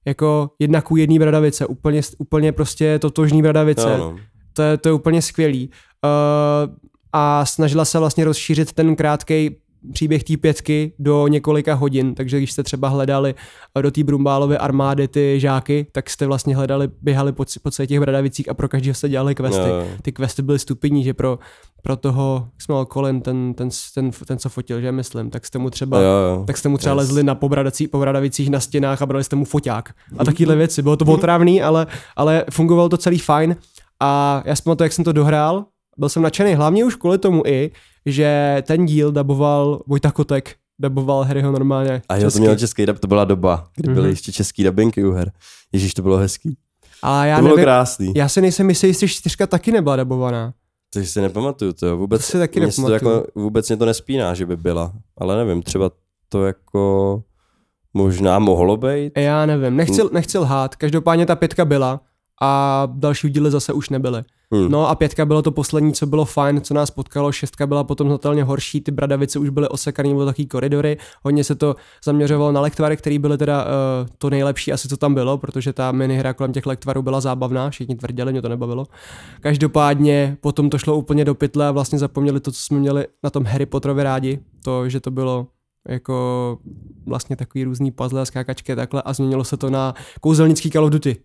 [0.06, 1.66] jako jedna ku jedný bradavice.
[1.66, 3.98] Úplně, úplně prostě totožný bradavice.
[3.98, 4.18] No, no.
[4.54, 5.70] To je, to je úplně skvělý.
[5.70, 6.76] Uh,
[7.14, 9.56] a snažila se vlastně rozšířit ten krátký
[9.94, 13.36] příběh té pětky do několika hodin, takže když jste třeba hledali
[13.82, 18.00] do té Brumbálovy armády ty žáky, tak jste vlastně hledali, běhali po, po celých těch
[18.00, 19.70] bradavicích a pro každého jste dělali questy.
[19.70, 19.88] Jo.
[20.02, 21.40] Ty questy byly stupidní, že pro,
[21.82, 25.60] pro toho, jak jsme Colin, ten, ten, ten, ten, co fotil, že myslím, tak jste
[25.60, 26.44] mu třeba Jo, jo.
[26.48, 26.98] tak jste mu třeba Yes.
[26.98, 29.94] lezli na pobradací, pobradavicích na stěnách a brali jste mu foťák.
[30.18, 30.82] A takovéhle věci.
[30.82, 33.56] Bylo to otravný, ale, ale fungovalo to celý fajn.
[34.00, 35.66] A já si pamatuju, jak jsem to dohrál,
[35.98, 37.72] byl jsem nadšený hlavně už kvůli tomu i,
[38.06, 43.00] že ten díl daboval Vojta Kotek, daboval Harryho normálně A jo, to měl český dub,
[43.00, 44.10] to byla doba, kdy byly Mhm.
[44.10, 45.32] ještě český dubinky u her.
[45.74, 46.58] Ježíš, to bylo hezký.
[47.04, 48.14] A já to bylo nevím, krásný.
[48.16, 50.54] já si nejsem jistý, jestli čtyřka taky nebyla dabovaná.
[50.94, 51.98] To si nepamatuju, to jo.
[51.98, 54.94] Vůbec, To si taky mě to jako, vůbec mě to nespíná, že by byla.
[55.18, 55.92] Ale nevím, třeba
[56.30, 57.24] to jako
[57.94, 59.18] možná mohlo být.
[59.18, 62.02] Já nevím, nechci, nechci lhát, každopádně ta pětka byla
[62.42, 64.24] a další díly zase už nebyly.
[64.52, 64.72] Hmm.
[64.72, 68.08] No a pětka bylo to poslední, co bylo fajn, co nás potkalo, šestka byla potom
[68.08, 72.62] znatelně horší, ty bradavice už byly osekaný, byly takový koridory, hodně se to zaměřovalo na
[72.62, 73.70] lektvary, které byly teda uh,
[74.18, 77.96] to nejlepší asi, co tam bylo, protože ta minihra kolem těch lektvarů byla zábavná, všichni
[77.96, 78.86] tvrdili, mě to nebavilo.
[79.42, 83.30] Každopádně potom to šlo úplně do pytle a vlastně zapomněli to, co jsme měli na
[83.30, 85.48] tom Harry Potterovi rádi, to, že to bylo
[85.88, 86.58] jako
[87.06, 90.86] vlastně takový různý puzzle a skákačky a takhle a změnilo se to na kouzelnický Call
[90.86, 91.18] of Duty.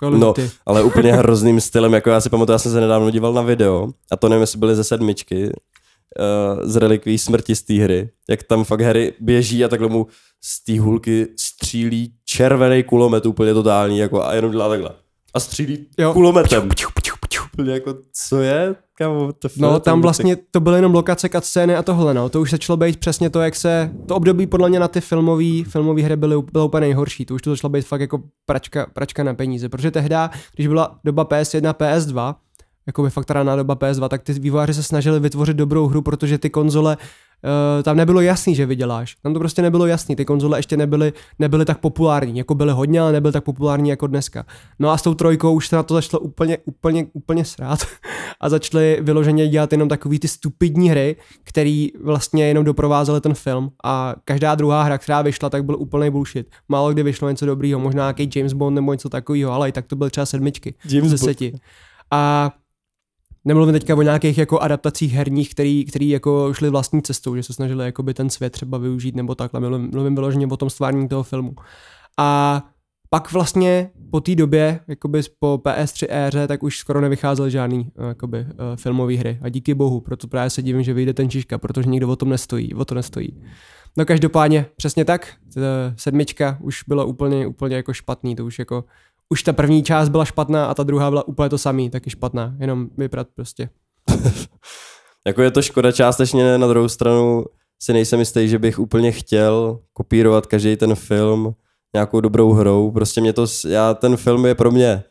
[0.00, 0.34] Call No,
[0.66, 3.88] ale úplně hrozným stylem, jako já si pamatuju, já jsem se nedávno díval na video,
[4.10, 8.42] a to nevím, jestli byly ze sedmičky, uh, z relikví smrti z té hry, jak
[8.42, 10.06] tam fakt Harry běží a takhle mu
[10.44, 14.90] z té hůlky střílí červený kulomet úplně totální, jako a jenom dělá takhle.
[15.34, 16.12] A střílí Jo.
[16.12, 16.68] kulometem.
[17.54, 18.74] Úplně jako, co je?
[18.94, 19.56] Kámo, the fuck?
[19.56, 22.28] No, To tam vlastně to byly jenom lokace, cutscény a tohle, no.
[22.28, 25.64] To už začalo být přesně to, jak se, to období podle mě na ty filmové
[25.68, 27.24] filmový hry byly, bylo úplně nejhorší.
[27.24, 30.14] To už to začalo být fakt jako pračka, pračka na peníze, protože tehdy,
[30.54, 32.34] když byla doba PS1, PS2,
[32.86, 36.38] jako by fakt raná doba PS2, tak ty vývojáři se snažili vytvořit dobrou hru, protože
[36.38, 36.96] ty konzole
[37.44, 39.16] Uh, tam nebylo jasný, že vyděláš.
[39.22, 40.16] Tam to prostě nebylo jasný.
[40.16, 42.38] Ty konzole ještě nebyly, nebyly tak populární.
[42.38, 44.46] Jako byly hodně, ale nebyly tak populární jako dneska.
[44.78, 47.78] No a s tou trojkou už se na to začalo úplně, úplně, úplně srát.
[48.40, 53.70] a začali vyloženě dělat jenom takový ty stupidní hry, který vlastně jenom doprovázely ten film.
[53.84, 56.46] A každá druhá hra, která vyšla, tak byl úplný bullshit.
[56.68, 59.86] Málo kdy vyšlo něco dobrýho, možná nějaký James Bond nebo něco takového, ale i tak
[59.86, 61.20] to byly třeba sedmičky James z Bond.
[61.20, 61.52] deseti.
[62.10, 62.50] A
[63.44, 67.52] nemluvím teďka o nějakých jako adaptacích herních, který, který jako šli vlastní cestou, že se
[67.52, 69.60] snažili jakoby ten svět třeba využít nebo takhle.
[69.60, 71.54] Mluvím, mluvím vyloženě o tom stvárnění toho filmu.
[72.18, 72.62] A
[73.10, 78.08] pak vlastně po té době, jakoby po PS3 éře, tak už skoro nevycházely žádný eh,
[78.08, 79.38] jakoby, uh, filmové hry.
[79.42, 82.28] A díky bohu, proto právě se divím, že vyjde ten Čižka, protože nikdo o tom
[82.28, 83.42] nestojí, o to nestojí.
[83.96, 85.60] No každopádně, přesně tak, t-
[85.96, 88.84] sedmička už byla úplně, úplně jako špatný, to už jako,
[89.32, 92.54] už ta první část byla špatná a ta druhá byla úplně to samý, taky špatná,
[92.58, 93.68] jenom vyprat prostě.
[95.26, 97.44] Jako je to škoda částečně, na druhou stranu
[97.82, 101.54] si nejsem jistý, že bych úplně chtěl kopírovat každý ten film
[101.94, 102.90] nějakou dobrou hrou.
[102.90, 105.04] Prostě mě to, já, ten film je pro mě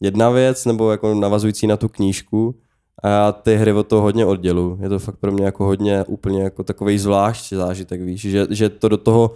[0.00, 2.60] jedna věc, nebo jako navazující na tu knížku
[3.02, 4.78] a já ty hry od toho hodně oddělu.
[4.82, 8.68] Je to fakt pro mě jako hodně úplně jako takový zvlášť zážitek, víš, že, že
[8.68, 9.34] to do toho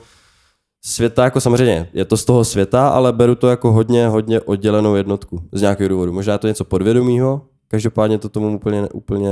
[0.88, 4.94] světa, jako samozřejmě, je to z toho světa, ale beru to jako hodně, hodně oddělenou
[4.94, 6.12] jednotku z nějakého důvodu.
[6.12, 9.30] Možná je to něco podvědomího, každopádně to tomu úplně, úplně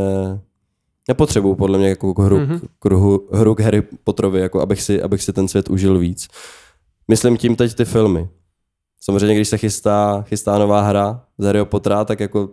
[1.08, 2.54] nepotřebuju podle mě jako hru, Mhm.
[2.56, 2.68] mm-hmm.
[2.84, 6.28] hru, hru k Harry Potterovi, jako abych si, abych si ten svět užil víc.
[7.08, 8.28] Myslím tím teď ty filmy.
[9.00, 12.48] Samozřejmě, když se chystá, chystá nová hra z Harryho Pottera, tak jako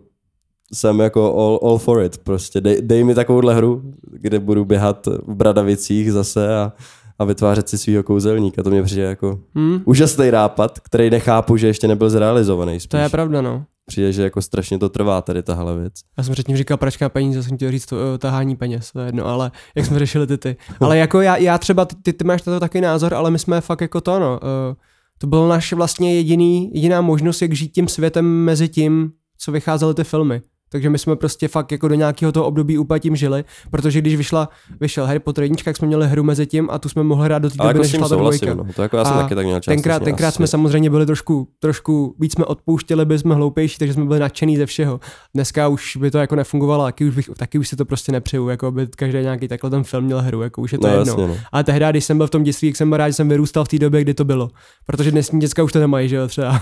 [0.74, 2.18] jsem jako all, all for it.
[2.18, 3.82] Prostě dej, dej mi takovouhle hru,
[4.12, 6.74] kde budu běhat v bradavicích zase a,
[7.20, 8.64] a vytvářet si svého kouzelníka.
[8.64, 9.82] To mě přijde jako Hmm?
[9.86, 12.80] úžasný nápad, který nechápu, že ještě nebyl zrealizovaný.
[12.80, 12.90] Spíš.
[12.90, 13.66] To je pravda, no.
[13.86, 15.94] Přijde, že jako strašně to trvá tady tahle věc.
[16.18, 19.06] Já jsem předtím říkal pračka peníze, jsem chtěl říct to, uh, tahání peněz, to je
[19.06, 20.56] jedno, ale jak jsme řešili ty ty.
[20.80, 23.62] Ale jako já, já třeba, ty, ty máš na to taky názor, ale my jsme
[23.62, 24.76] fakt jako to, no, uh,
[25.18, 29.94] to byl naše vlastně jediný, jediná možnost, jak žít tím světem mezi tím, co vycházely
[29.94, 30.42] ty filmy.
[30.74, 34.16] Takže my jsme prostě fakt jako do nějakého toho období úplně tím žili, protože když
[34.16, 34.50] vyšla,
[34.80, 37.40] vyšel Harry Potter jednička, jak jsme měli hru mezi tím a tu jsme mohli hrát
[37.40, 38.54] do té doby, jako než šla ta dvojka.
[38.54, 38.66] No.
[38.76, 39.72] To jako já jsem A taky tak měl čas.
[39.72, 44.06] Tenkrát, tenkrát jsme samozřejmě byli trošku, trošku víc jsme odpouštěli, byli jsme hloupější, takže jsme
[44.06, 45.00] byli nadšený ze všeho.
[45.34, 48.50] Dneska už by to jako nefungovalo, taky už, bych, taky už si to prostě nepřeju,
[48.50, 51.12] jako by každý nějaký takhle ten film měl hru, jako už je to no, jedno.
[51.12, 51.38] Jasně, no.
[51.52, 53.68] Ale tehdy, když jsem byl v tom dětství, jsem byl rád, že jsem vyrůstal v
[53.68, 54.50] té době, kdy to bylo.
[54.86, 56.62] Protože dnesní děcka už to nemají, že jo, třeba.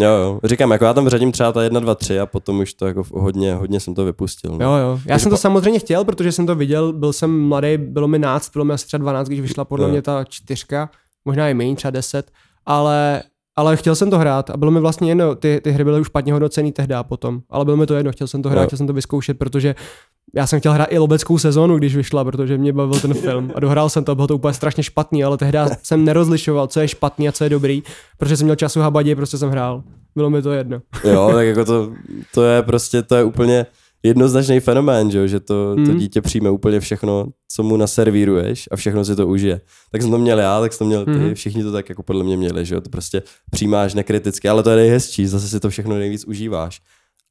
[0.00, 0.40] jo, jo.
[0.44, 3.02] Říkám, jako já tam řadím třeba ta 1, 2, 3 a potom už to jako
[3.12, 4.50] hodně, hodně jsem to vypustil.
[4.58, 4.64] No.
[4.64, 4.90] Jo, jo.
[4.90, 8.08] Já Takže jsem to po- samozřejmě chtěl, protože jsem to viděl, byl jsem mladý, bylo
[8.08, 9.90] mi náct, bylo mi asi třeba 12, když vyšla podle Jo.
[9.90, 10.90] mě ta čtyřka,
[11.24, 12.30] možná i méně, třeba 10,
[12.66, 13.22] ale,
[13.56, 16.06] ale chtěl jsem to hrát a bylo mi vlastně jedno, ty, ty hry byly už
[16.06, 18.66] špatně hodnocený tehdy a potom, ale bylo mi to jedno, chtěl jsem to hrát, Jo.
[18.66, 19.74] chtěl jsem to vyzkoušet, protože
[20.34, 23.60] já jsem chtěl hrát i lobeckou sezónu, když vyšla, protože mě bavil ten film a
[23.60, 27.28] dohrál jsem to, bylo to úplně strašně špatný, ale tehdy jsem nerozlišoval, co je špatný
[27.28, 27.82] a co je dobrý,
[28.18, 29.82] protože jsem měl času habadě, prostě jsem hrál.
[30.16, 30.80] Bylo mi to jedno.
[31.04, 31.92] Jo, tak jako to,
[32.34, 33.66] to je prostě, to je úplně
[34.02, 35.98] jednoznačný fenomén, že, jo, že to, to Mhm.
[35.98, 39.60] dítě přijme úplně všechno, co mu naservíruješ a všechno si to užije.
[39.92, 41.34] Tak jsem to měl já, tak jsem to měl ty, Mhm.
[41.34, 44.70] všichni to tak jako podle mě měli, že jo, to prostě přijímáš nekriticky, ale to
[44.70, 46.80] je nejhezčí, zase si to všechno nejvíc užíváš.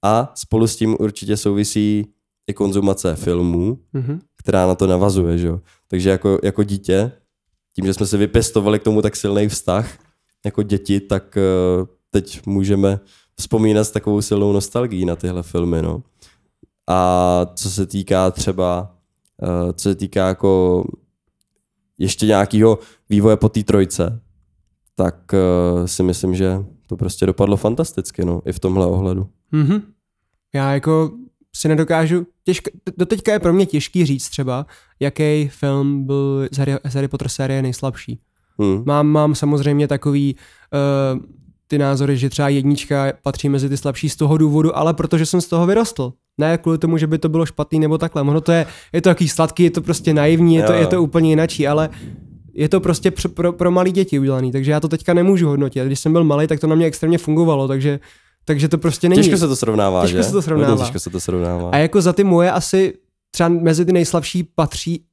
[0.05, 2.05] A spolu s tím určitě souvisí
[2.49, 4.19] i konzumace filmů, Mhm.
[4.37, 5.59] která na to navazuje, že jo.
[5.87, 7.11] Takže jako, jako dítě,
[7.75, 9.97] tím, že jsme si vypěstovali k tomu tak silný vztah
[10.45, 11.41] jako děti, tak eh,
[12.09, 12.99] teď můžeme
[13.39, 16.03] vzpomínat s takovou silnou nostalgií na tyhle filmy, no.
[16.87, 18.95] A co se týká třeba,
[19.43, 20.83] eh, co se týká jako
[21.97, 22.79] ještě nějakého
[23.09, 24.21] vývoje po té trojce,
[24.95, 29.27] tak eh, si myslím, že to prostě dopadlo fantasticky, no, i v tomhle ohledu.
[29.51, 29.81] Mhm.
[30.53, 31.11] Já jako
[31.55, 34.65] si nedokážu, těžko, doteďka je pro mě těžký říct třeba,
[34.99, 38.19] jaký film byl z Harry, z Harry Potter série nejslabší.
[38.61, 38.83] Hm.
[38.85, 40.35] Mám, mám samozřejmě takový
[41.15, 41.19] uh,
[41.67, 45.41] ty názory, že třeba jednička patří mezi ty slabší z toho důvodu, ale protože jsem
[45.41, 46.13] z toho vyrostl.
[46.37, 48.21] Ne kvůli tomu, že by to bylo špatný nebo takhle.
[48.21, 50.79] Ono to je, je to takový sladký, je to prostě naivní, je to, Jo.
[50.79, 51.89] je to úplně jinačí, ale
[52.53, 55.85] je to prostě pro, pro, pro malé děti udělaný, takže já to teďka nemůžu hodnotit.
[55.85, 57.99] Když jsem byl malý, tak to na mě extrémně fungovalo, takže,
[58.49, 59.21] takže to prostě není.
[59.23, 60.23] Těžko se to srovnává, Těžko že?
[60.23, 60.69] se to srovnává.
[60.71, 61.69] Hodně těžko se to srovnává.
[61.69, 62.93] A jako za ty moje asi
[63.31, 65.03] třeba mezi ty nejslabší patří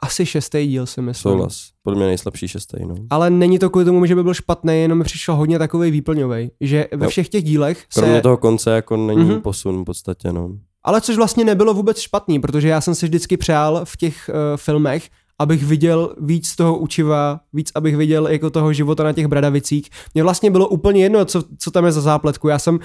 [0.00, 1.32] asi šestý díl, si myslím.
[1.32, 1.68] Souhlas.
[1.82, 2.94] Podle mě nejslabší šestý, no.
[3.10, 6.50] Ale není to kvůli tomu, že by byl špatný, jenom mi přišel hodně takový výplňový,
[6.60, 8.00] že ve všech těch dílech se...
[8.00, 9.30] Kromě toho konce jako není Mhm.
[9.30, 9.40] mm-hmm.
[9.40, 10.50] posun v podstatě, no.
[10.84, 14.56] Ale což vlastně nebylo vůbec špatný, protože já jsem si vždycky přál v těch uh,
[14.56, 15.08] filmech,
[15.38, 19.90] abych viděl víc toho učiva, víc abych viděl jako toho života na těch bradavicích.
[20.14, 22.48] Mně vlastně bylo úplně jedno, co, co tam je za zápletku.
[22.48, 22.78] Já jsem,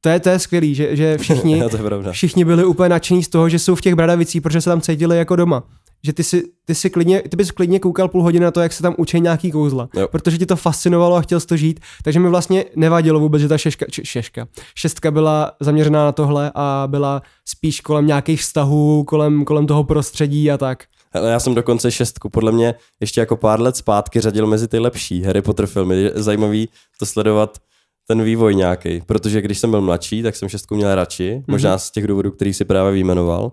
[0.00, 2.12] to je, to je skvělý, že, že všichni, pravda.
[2.12, 5.18] všichni byli úplně nadšení z toho, že jsou v těch bradavicích, protože se tam cítili
[5.18, 5.62] jako doma.
[6.04, 8.72] Že ty, si, ty, si klidně, ty bys klidně koukal půl hodiny na to, jak
[8.72, 9.88] se tam učí nějaký kouzla.
[9.94, 10.08] Jo.
[10.08, 11.80] Protože ti to fascinovalo a chtěl jsi to žít.
[12.04, 16.52] Takže mi vlastně nevadilo vůbec, že ta šeška, či, šeška, šestka byla zaměřená na tohle
[16.54, 20.84] a byla spíš kolem nějakých vztahů, kolem, kolem toho prostředí a tak.
[21.14, 25.22] Já jsem dokonce šestku, podle mě ještě jako pár let zpátky řadil mezi ty lepší
[25.22, 25.96] Harry Potter filmy.
[25.96, 27.58] Je zajímavý to sledovat
[28.06, 31.44] ten vývoj nějaký, protože když jsem byl mladší, tak jsem šestku měl radši, mm-hmm.
[31.48, 33.52] možná z těch důvodů, který si právě vyjmenoval.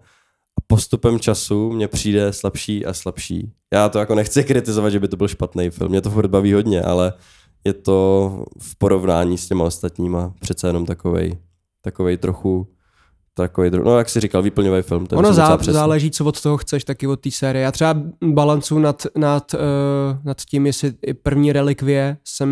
[0.57, 3.51] A postupem času mě přijde slabší a slabší.
[3.73, 6.53] Já to jako nechci kritizovat, že by to byl špatný film, mě to furt baví
[6.53, 7.13] hodně, ale
[7.63, 8.29] je to
[8.59, 11.37] v porovnání s těma ostatníma přece jenom takovej,
[11.81, 12.67] takovej trochu
[13.37, 15.05] takový, dru- no jak jsi říkal, výplňový film.
[15.05, 17.63] To je Ono zá, záleží, co od toho chceš, taky od té série.
[17.63, 19.59] Já třeba balancu nad, nad, uh,
[20.23, 22.49] nad tím, jestli první relikvie jsem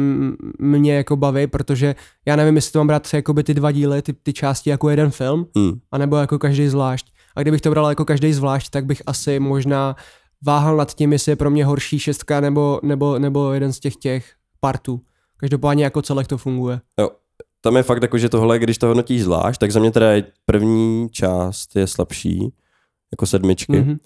[0.60, 1.96] mě jako baví, protože
[2.28, 5.12] já nevím, jestli to mám brát jakoby ty dva díly, ty, ty části jako jeden
[5.12, 5.72] film, Hmm.
[5.92, 7.08] anebo jako každý zvlášť.
[7.36, 9.96] A kdybych to bral jako každý zvlášť, tak bych asi možná
[10.46, 13.96] váhal nad tím, jestli je pro mě horší šestka nebo, nebo, nebo jeden z těch
[13.96, 14.26] těch
[14.60, 15.02] partů.
[15.38, 16.82] Každopádně jako celek to funguje.
[17.00, 17.10] Jo.
[17.66, 20.08] Tam je fakt jako, že tohle, když to hodnotíš zvlášť, tak za mě teda
[20.46, 22.54] první část je slabší,
[23.12, 23.74] jako sedmičky.
[23.74, 23.86] Mm-hmm.
[23.86, 23.98] Mhm.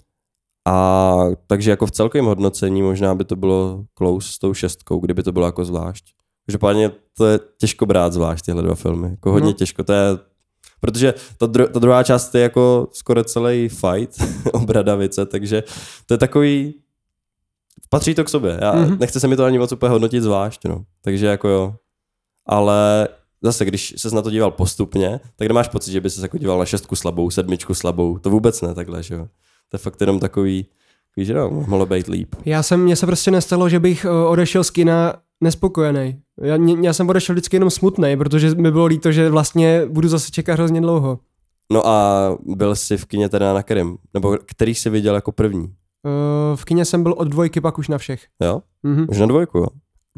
[0.68, 5.22] A takže jako v celkovém hodnocení možná by to bylo close s tou šestkou, kdyby
[5.22, 6.04] to bylo jako zvlášť.
[6.46, 9.10] Každopádně to je těžko brát zvlášť tyhle dva filmy.
[9.10, 9.52] Jako hodně no.
[9.52, 9.84] těžko.
[9.84, 10.18] To je,
[10.80, 15.62] protože ta, dru, ta druhá část je jako skoro celý fight o Bradavice, takže
[16.06, 16.74] to je takový
[17.88, 18.58] patří to k sobě.
[18.62, 18.84] Já, Mhm.
[18.84, 18.98] mm-hmm.
[18.98, 20.84] nechce se mi to ani moc úplně hodnotit zvlášť, no.
[21.02, 21.74] Takže jako jo.
[22.46, 23.08] Ale
[23.42, 26.58] zase, když ses na to díval postupně, tak nemáš pocit, že by se jako díval
[26.58, 28.18] na šestku slabou, sedmičku slabou.
[28.18, 29.28] To vůbec ne takhle, že jo.
[29.68, 30.66] To je fakt jenom takový,
[31.16, 32.34] Víš, že no, mohlo být líp.
[32.44, 36.20] Já jsem, mně se prostě nestalo, že bych eh, odešel z kina nespokojený.
[36.42, 40.30] Já, já jsem odešel vždycky jenom smutný, protože mi bylo líto, že vlastně budu zase
[40.30, 41.18] čekat hrozně dlouho.
[41.72, 43.96] No a byl jsi v kině teda na kterém?
[44.14, 45.62] Nebo který jsi viděl jako první?
[45.62, 48.26] Uh, v kině jsem byl od dvojky, pak už na všech.
[48.42, 48.62] Jo?
[48.82, 49.06] Mhm.
[49.10, 49.66] Už na dvojku, jo?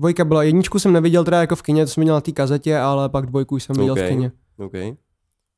[0.02, 2.78] Dvojka byla, jedničku jsem neviděl teda jako v kině, to jsem viděl na té kazetě,
[2.78, 3.98] ale pak dvojku jsem viděl OK.
[3.98, 4.32] v kině.
[4.58, 4.72] OK.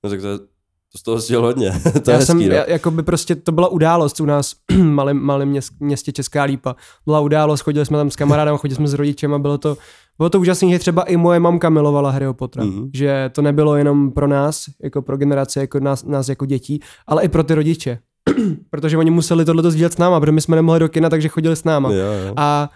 [0.05, 1.71] No tak to, je, to z toho stěl hodně.
[2.05, 2.55] to je já hezký, jsem, no.
[2.55, 6.43] já, jako by prostě, to byla událost u nás v malém, malém měst, městě Česká
[6.43, 6.77] Lípa.
[7.05, 9.77] Byla událost, chodili jsme tam s kamarádem, chodili jsme s rodičem a bylo to,
[10.19, 12.65] bylo to úžasné, že třeba i moje mamka milovala Harryho Pottera.
[12.65, 12.91] Mhm.
[12.95, 17.25] Že to nebylo jenom pro nás, jako pro generaci, jako nás, nás jako dětí, ale
[17.25, 17.99] i pro ty rodiče.
[18.71, 21.57] protože oni museli tohle sdílet s náma, protože my jsme nemohli do kina, takže chodili
[21.57, 21.93] s náma.
[21.93, 22.35] Jo, jo.
[22.37, 22.71] A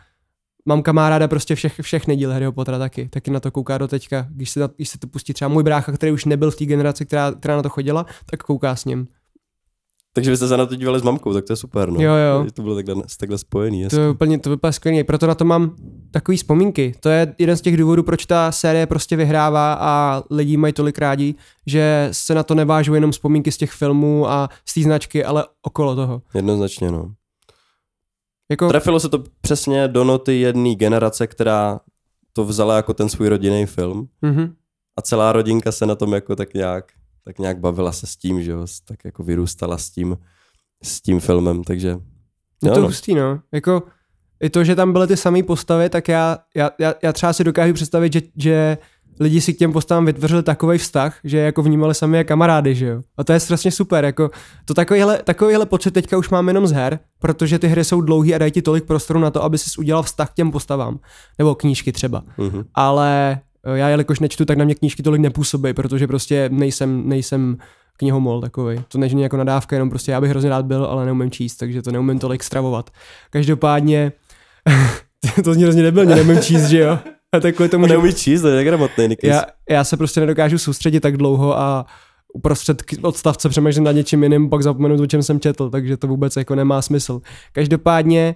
[0.66, 3.08] mamka má ráda prostě všech, všechny díly Harryho Pottera taky.
[3.08, 4.26] Taky na to kouká do teďka.
[4.30, 6.64] Když se, na, když se to pustí třeba můj brácha, který už nebyl v té
[6.64, 9.08] generaci, která, která na to chodila, tak kouká s ním.
[10.12, 12.00] Takže vy jste se na to dívali s mamkou, tak to je super, no.
[12.02, 12.46] Jo, jo.
[12.54, 14.00] To bylo takhle, takhle spojený, To jasně.
[14.00, 15.04] je úplně, to vypadá skvělý.
[15.04, 15.76] Proto na to mám
[16.10, 16.94] takový vzpomínky.
[17.00, 20.98] To je jeden z těch důvodů, proč ta série prostě vyhrává a lidi mají tolik
[20.98, 21.34] rádi,
[21.66, 25.44] že se na to nevážou jenom vzpomínky z těch filmů a z té značky, ale
[25.62, 26.22] okolo toho.
[26.34, 27.12] Jednoznačně, no.
[28.50, 31.80] Jako, Trefilo se to přesně do noty jedné generace, která
[32.32, 34.54] to vzala jako ten svůj rodinný film mhm.
[34.96, 36.92] a celá rodinka se na tom jako tak nějak,
[37.24, 40.18] tak nějak bavila se s tím, že jo, tak jako vyrůstala s tím,
[40.82, 41.88] s tím filmem, takže
[42.62, 42.86] Je to no.
[42.86, 43.40] hustý, no.
[43.52, 43.82] Jako,
[44.40, 47.44] i to, že tam byly ty samé postavy, tak já, já, já, já třeba si
[47.44, 48.78] dokážu představit, že, že
[49.20, 52.74] lidi si k těm postavám vytvořili takový vztah, že je jako vnímali sami jako kamarády,
[52.74, 53.00] že jo.
[53.16, 54.30] A to je strašně super, jako
[54.64, 58.34] to takovýhle, takovýhle pocit teďka už mám jenom z her, protože ty hry jsou dlouhé
[58.34, 60.98] a dají ti tolik prostoru na to, aby si udělal vztah k těm postavám.
[61.38, 62.22] Nebo knížky třeba.
[62.38, 62.64] Mhm.
[62.74, 67.56] Ale eh, já jelikož nečtu, tak na mě knížky tolik nepůsobí, protože prostě nejsem, nejsem
[67.96, 68.84] knihomol takový.
[68.88, 71.82] To není jako nadávka, jenom prostě já bych hrozně rád byl, ale neumím číst, takže
[71.82, 72.90] to neumím tolik stravovat.
[73.30, 74.12] Každopádně,
[75.44, 76.98] to zní hrozně nebyl, neumím číst, že jo?
[77.36, 79.28] A tak kvůli tomu, To že neumí číst, to je negramotný, Nikis.
[79.30, 81.86] já, já se prostě nedokážu soustředit tak dlouho a
[82.34, 86.36] uprostřed odstavce přemýšlím nad něčím jiným, pak zapomenu, o čem jsem četl, takže to vůbec
[86.36, 87.20] jako nemá smysl.
[87.52, 88.34] Každopádně,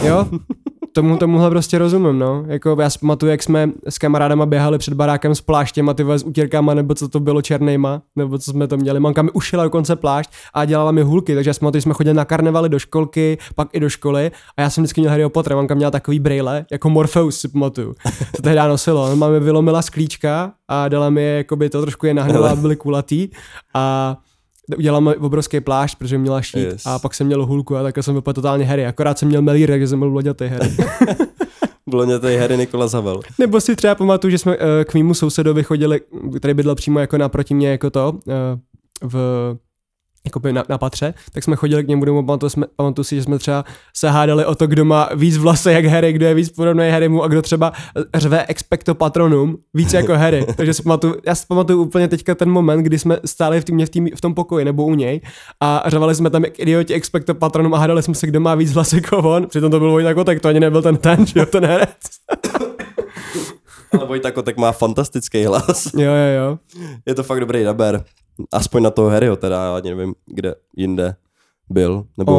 [0.00, 0.26] uh, jo,
[0.92, 2.44] tomu, tomuhle prostě rozumím, no.
[2.46, 6.04] Jako já si pamatuju, jak jsme s kamarádama běhali před barákem s pláštěm a ty
[6.16, 9.00] s utěrkama, nebo co to bylo černejma, nebo co jsme to měli.
[9.00, 12.14] Manka mi ušila dokonce plášť a dělala mi hulky, takže já si pamatuju, jsme chodili
[12.14, 15.56] na karnevaly do školky, pak i do školy a já jsem vždycky měl Harryho Pottera,
[15.56, 17.94] Manka měla takový brejle, jako Morpheus si pamatuju.
[18.36, 19.16] To tehdy nosilo.
[19.16, 23.28] Máme vylomila sklíčka a dala mi je, jakoby to trošku je nahnala, byly kulatý
[23.74, 24.16] a
[24.76, 26.82] udělala mi obrovský plášť, protože měla štít Yes.
[26.86, 28.86] a pak jsem měl hulku a takhle jsem vypadal totálně Harry.
[28.86, 30.70] Akorát jsem měl melír, takže jsem byl lodětý Harry.
[32.20, 33.20] Tady Harry Nikolas Havel.
[33.38, 36.00] Nebo si třeba pamatuju, že jsme uh, k mýmu sousedovi chodili,
[36.36, 38.32] který bydlel přímo jako naproti mě jako to, uh,
[39.12, 39.16] v
[40.24, 43.22] jakoby na, na patře, tak jsme chodili k němu domů, pamatuju, jsme, pamatuju si, že
[43.22, 43.64] jsme třeba
[43.96, 47.22] se hádali o to, kdo má víc vlasy jak Harry, kdo je víc podobný Harrymu
[47.22, 47.72] a kdo třeba
[48.14, 50.46] řve expecto patronum víc jako Harry.
[50.56, 53.86] Takže si pamatuju, já si pamatuju úplně teďka ten moment, kdy jsme stáli v, tým,
[53.86, 55.20] v, tým, v tom pokoji nebo u něj
[55.60, 58.72] a řvali jsme tam jak idioti expecto patronum a hádali jsme se, kdo má víc
[58.72, 59.46] vlasy jako on.
[59.46, 61.88] Přitom to byl Vojta Kotek, to ani nebyl ten ten, že jo, ten herec.
[63.92, 65.90] Ale Vojta Kotek má fantastický hlas.
[65.94, 66.58] Jo, jo, jo.
[67.06, 68.04] Je to fakt dobrý daber.
[68.52, 71.14] Aspoň na toho Harryho teda, já ani nevím, kde jinde
[71.70, 72.32] byl, nebo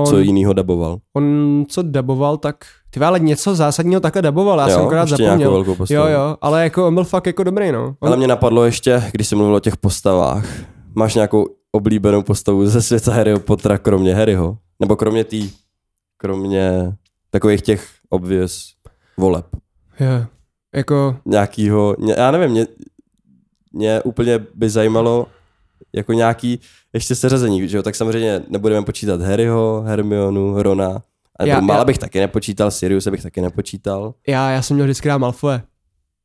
[0.00, 0.98] On, co jinýho daboval.
[1.12, 5.64] on co daboval, tak ty ale něco zásadního takhle daboval, já jo, jsem akorát zapomněl.
[5.90, 7.96] Jo, jo, ale jako on byl fakt jako dobrý, no.
[8.00, 10.46] On, Ale mě napadlo ještě, když jsem mluvil o těch postavách,
[10.94, 14.58] máš nějakou oblíbenou postavu ze světa Harryho Pottera, kromě Harryho?
[14.80, 15.50] Nebo kromě tý,
[16.16, 16.92] kromě
[17.30, 18.62] takových těch obvěz
[19.16, 19.46] voleb?
[20.00, 20.26] jo,
[20.74, 22.66] jako, Nějakýho, ně- já nevím, mě,
[23.72, 25.26] mě úplně by zajímalo
[25.92, 26.60] jako nějaký
[26.92, 27.82] ještě seřazení, že jo?
[27.82, 31.02] tak samozřejmě nebudeme počítat Harryho, Hermionu, Rona,
[31.38, 34.14] a Já- já, Mála já- bych taky nepočítal, Sirius bych taky nepočítal.
[34.28, 35.62] já, já jsem měl vždycky rád Malfoje.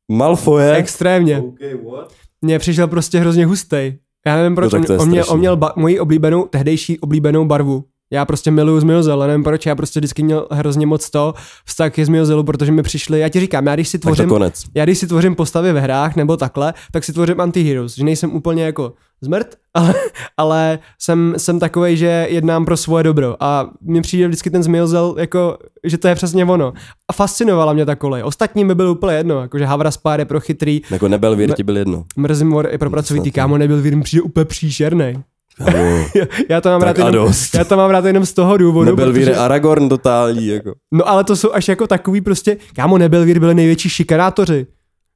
[0.08, 0.74] Malfoje?
[0.74, 1.38] Extrémně.
[1.40, 2.12] Okay, what?
[2.42, 3.98] Mně přišel prostě hrozně hustej.
[4.26, 7.84] Já nevím proč, No on, on, měl, on měl ba- moji oblíbenou, tehdejší oblíbenou barvu.
[8.12, 11.34] Já prostě miluju Zmiozel, nevím proč, já prostě vždycky měl hrozně moc to
[11.64, 14.64] vztah ke Zmiozelu, protože mi přišli, já ti říkám, já když si tvořím, konec.
[14.74, 18.34] já když si tvořím postavy ve hrách nebo takhle, tak si tvořím antiheroes, že nejsem
[18.34, 19.94] úplně jako zmrt, ale,
[20.36, 25.14] ale jsem, jsem takovej, že jednám pro svoje dobro a mně přijde vždycky ten Zmiozel,
[25.18, 26.72] jako, že to je přesně ono.
[27.08, 28.22] A fascinovala mě ta kolej.
[28.22, 31.62] Ostatní mi bylo úplně jedno, jakože Havra Spár je pro chytrý, Jako nebyl vír, ti
[31.62, 32.04] byl jedno.
[32.16, 35.22] Mrzimor i pro pracovitý kámo nebyl vír, mi přijde úplně příšerný.
[35.58, 36.04] Kámo,
[36.48, 39.24] já to mám rád jenom, já to mám rád jenom z toho důvodu, nebyl vír
[39.26, 40.72] protože, Aragorn totální, jako.
[40.92, 44.66] no ale to jsou až jako takový prostě, kámo nebyl vír, byli největší šikanátoři.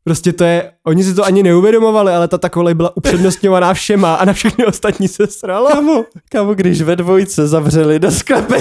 [0.05, 4.15] Prostě to je, oni si to ani neuvědomovali, ale ta ta kolej byla upřednostňovaná všema
[4.15, 5.69] a na všechny ostatní se sralo.
[5.69, 8.55] Kamo, kamo, když ve dvojce zavřeli do sklepy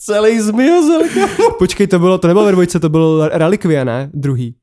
[0.00, 1.50] celý zmiozel, kamo.
[1.58, 4.10] Počkej, to bylo, to nebylo ve dvojce, to bylo Relikvia, ne?
[4.14, 4.54] Druhý.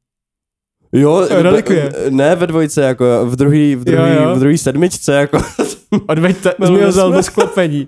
[0.93, 1.93] Jo, Relikvie.
[2.09, 4.36] ne ve dvojce, jako v druhý, v druhý, Jo, jo.
[4.36, 5.38] v druhý sedmičce, jako
[6.07, 7.87] Odveďte, zmiozel do sklepení.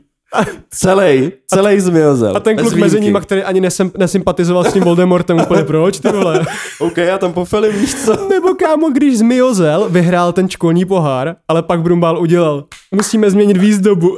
[0.70, 2.38] celý, celý zmiozel.
[2.38, 6.00] A ten Bez kluk mezi nimi, který ani nesem, nesympatizoval s tím Voldemortem úplně, proč
[6.00, 6.46] ty vole?
[6.80, 8.28] OK, já tam pofeli, víš co?
[8.30, 14.18] Nebo kámo, když Zmiozel vyhrál ten školní pohár, ale pak Brumbál udělal, musíme změnit výzdobu.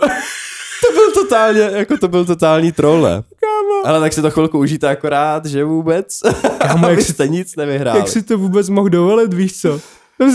[0.87, 3.09] To byl totálně, jako to byl totální troll, ne?
[3.39, 6.19] kámo, Ale tak si to chvilku užijte akorát, že vůbec.
[6.57, 7.99] Kámo, jak jste nic nevyhráli.
[7.99, 9.79] jak si to vůbec mohl dovolit, víš co?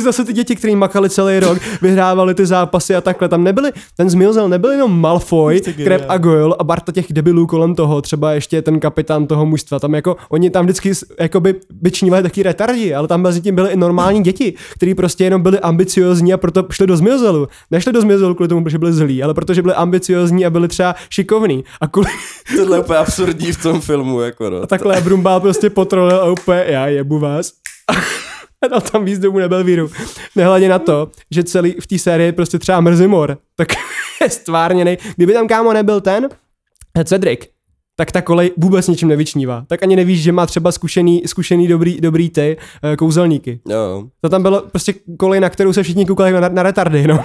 [0.03, 3.29] Zase ty děti, kteří makali celý rok, vyhrávali ty zápasy a takhle.
[3.29, 6.05] Tam nebyli, ten Zmiozel nebyl jenom Malfoy, Krep geniální.
[6.09, 9.79] a Goyle a Barta těch debilů kolem toho, třeba ještě ten kapitán toho mužstva.
[9.79, 13.77] Tam jako, oni tam vždycky jakoby vyčnívali taky retardi, ale tam mezi tím byly i
[13.77, 17.49] normální děti, kteří prostě jenom byli ambiciozní a proto šli do Zmiozelu.
[17.71, 20.95] Nešli do Zmiozelu kvůli tomu, že byli zlí, ale protože byli ambiciozní a byli třeba
[21.11, 21.65] šikovní.
[21.81, 22.09] A kvůli,
[22.57, 24.63] Tohle je úplně absurdní v tom filmu, jako no.
[24.63, 27.53] a takhle Brumbál prostě potrolil a úplně, já jebu vás.
[28.65, 29.91] A dal tam výzdobu nebyl víru.
[30.37, 33.69] Nehledě na to, že celý v té sérii prostě třeba Mrzimor, tak
[34.21, 34.99] je stvárněný.
[35.17, 36.29] Kdyby tam kámo nebyl ten,
[37.05, 37.41] Cedric,
[37.97, 39.65] tak ta kolej vůbec ničím nevyčnívá.
[39.69, 43.61] Tak ani nevíš, že má třeba zkušený, zkušený dobrý, dobrý ty eh, kouzelníky.
[43.69, 44.05] Jo.
[44.21, 47.25] To tam bylo prostě kolej, na kterou se všichni koukali na, na retardy, no.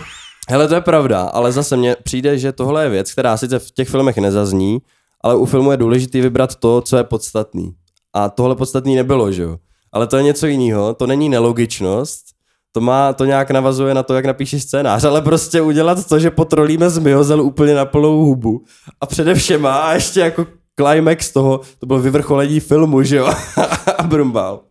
[0.50, 3.72] Hele, to je pravda, ale zase mně přijde, že tohle je věc, která sice v
[3.72, 4.80] těch filmech nezazní,
[5.24, 7.74] ale u filmu je důležitý vybrat to, co je podstatný.
[8.14, 9.58] A tohle podstatný nebylo, že jo?
[9.92, 12.26] Ale to je něco jiného, to není nelogičnost,
[12.72, 16.32] to má, to nějak navazuje na to, jak napíšeš scénář, ale prostě udělat to, že
[16.32, 18.64] potrolíme zmiozel úplně na plnou hubu
[19.02, 20.46] a především a ještě jako
[20.80, 23.34] climax toho, to bylo vyvrcholení filmu, že jo?
[23.98, 24.69] a brumbál.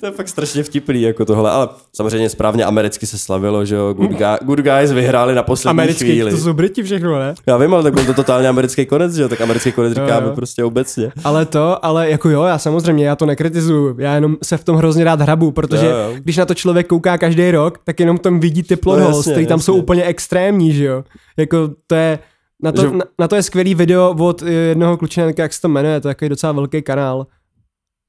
[0.00, 3.92] To je fakt strašně vtipný, jako tohle, ale samozřejmě správně americky se slavilo, že jo,
[3.92, 6.30] good, guy, good guys vyhráli na poslední Americký, chvíli.
[6.30, 7.34] to jsou Briti všechno, ne?
[7.46, 10.04] Já vím, ale tak byl to totálně americký konec, že jo, tak americký konec Jo,
[10.06, 10.32] říkáme jo.
[10.34, 11.12] prostě obecně.
[11.24, 14.76] Ale to, ale jako jo, já samozřejmě, já to nekritizuju, já jenom se v tom
[14.76, 16.12] hrozně rád hrabu, protože Jo, jo.
[16.24, 19.04] když na to člověk kouká každý rok, tak jenom v tom vidí ty plot No,
[19.10, 19.82] holes, který tam jsou jasně.
[19.82, 21.04] úplně extrémní, že jo.
[21.36, 22.18] Jako to je,
[22.62, 25.60] na to, Že- na, na to je skvělý video od eh, jednoho klučina, jak se
[25.60, 27.26] to jmenuje, to je takový docela velký kanál.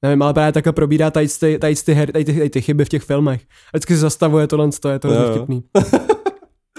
[0.02, 2.84] Nevím, ale právě takhle probírá tady ty, tady ty, her, tady ty, tady ty chyby
[2.84, 3.40] v těch filmech.
[3.42, 5.30] A vždycky se zastavuje tohle, to je to Jo, jo.
[5.30, 5.62] vtipný.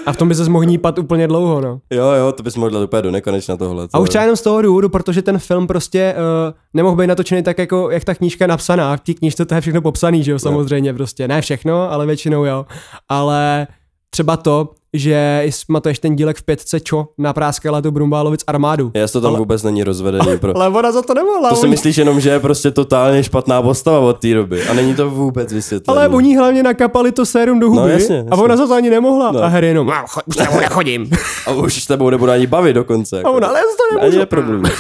[0.06, 1.80] A v tom by se mohl nípat úplně dlouho, no.
[1.94, 3.88] Jo, jo, to bys mohl dát úplně do nekonečna tohle.
[3.94, 7.44] A už třeba jenom z toho důvodu, protože ten film prostě uh, nemohl být natočený
[7.44, 8.98] tak, jako jak ta knížka je napsaná.
[8.98, 11.28] V té knížce to je všechno popsaný, že jo, samozřejmě prostě.
[11.28, 12.66] Ne všechno, ale většinou jo.
[13.10, 13.68] Ale
[14.10, 18.92] třeba to, že smatuješ ten dílek v pětce, čo napráskala tu Brumbálovic armádu.
[18.94, 20.38] Já to tam Ale- vůbec není rozvedený.
[20.40, 20.58] Pro...
[20.58, 21.50] Ale ona za to nemohla.
[21.50, 24.64] To si oni- myslíš jenom, že je prostě totálně špatná postava od té doby.
[24.68, 26.00] A není to vůbec vysvětlené.
[26.02, 28.44] ale oni hlavně nakapali to sérum do huby No, jasně, a jasně.
[28.44, 29.32] ona za to ani nemohla.
[29.32, 29.44] No.
[29.44, 29.94] A Harry jenom, "No,
[30.26, 31.10] už tebou nechodím.
[31.48, 33.16] A už s tebou nebudu ani bavit dokonce.
[33.16, 33.32] A Jako.
[33.32, 34.20] ona, ale já to Ani nemůžu.
[34.20, 34.64] neproblem.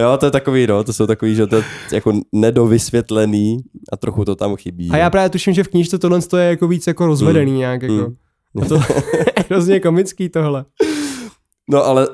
[0.00, 1.62] Jo, to je takový, no, to jsou takový, že to je
[1.92, 3.58] jako nedovysvětlený
[3.92, 4.90] a trochu to tam chybí.
[4.90, 7.94] A já právě tuším, že v knížce tohle je jako víc jako rozvedený nějak jako.
[7.94, 8.14] Mm.
[8.62, 8.80] A to je
[9.50, 10.64] hrozně komický tohle.
[11.70, 12.08] No ale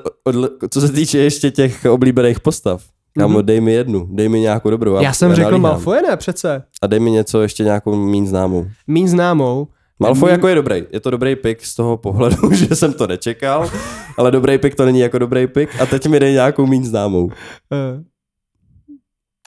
[0.69, 2.83] co se týče ještě těch oblíbených postav,
[3.19, 3.45] kámo, Mhm.
[3.45, 5.01] dej mi jednu, dej mi nějakou dobrou.
[5.01, 5.61] Já jsem řekl nalíhám.
[5.61, 6.63] Malfoy, ne přece.
[6.81, 8.65] A dej mi něco ještě nějakou mín známou.
[8.87, 9.67] Mín známou.
[9.99, 10.83] Malfoy Míň- jako je dobrý.
[10.91, 13.69] Je to dobrý pick z toho pohledu, že jsem to nečekal,
[14.17, 15.81] ale dobrý pick to není jako dobrý pick.
[15.81, 17.25] A teď mi dej nějakou mín známou.
[17.25, 17.31] Uh,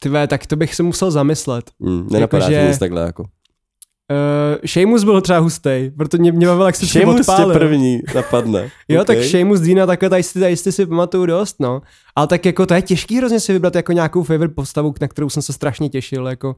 [0.02, 1.70] tyve, tak to bych se musel zamyslet.
[1.80, 3.24] Hmm, nenapadá Jakože- ti nic takhle jako.
[4.12, 7.52] Uh, Seamus byl třeba hustý, protože mě, mě bavil, jak se Seamus tě odpálil.
[7.52, 8.70] první napadne.
[8.88, 9.28] Jo, tak Okay.
[9.28, 11.82] Seamus Dina takhle tady si, tady si pamatuju dost, no.
[12.16, 15.30] Ale tak jako to je těžký hrozně si vybrat jako nějakou favorite postavu, na kterou
[15.30, 16.56] jsem se strašně těšil, jako.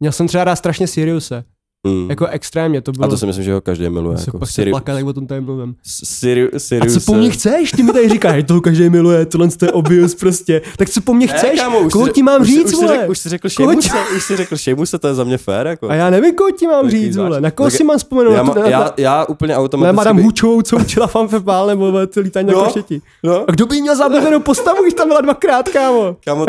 [0.00, 1.44] Měl jsem třeba rád strašně Siriuse,
[1.86, 2.10] Hmm.
[2.10, 3.04] jako extrémně, to bylo.
[3.04, 4.18] A to si myslím, že ho každý miluje.
[4.18, 5.74] se Jako pak Siri- plakat, jak o tom tady mluvím.
[6.04, 6.94] Siri- A Sirius.
[6.94, 7.70] co po mně chceš?
[7.70, 10.62] Ty mi tady říkáš, to každý miluje, tohle to je obvious prostě.
[10.78, 11.60] Tak co po mně chceš?
[11.92, 13.08] Koho ti mám už, říct, už, vole?
[13.08, 15.88] už si řekl Koho Šejmuse, už si řekl Šejmuse, to je za mě fér, jako.
[15.90, 17.40] A já nevím, koho ti mám říct, vole.
[17.40, 18.32] Na koho si mám vzpomenout?
[18.32, 19.96] já, Na na- já, já úplně automaticky...
[19.96, 22.64] Madame bych- Hučovou, co učila fanfepál, nebo ty lítání na No.
[22.64, 23.00] košeti.
[23.22, 23.44] No.
[23.48, 26.16] A kdo by měl zablíbenou postavu, když tam byla dvakrát, kámo?
[26.24, 26.46] Kámo,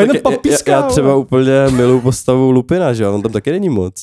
[0.68, 3.94] já, třeba úplně miluju postavu Lupina, že jo, on tam taky není moc.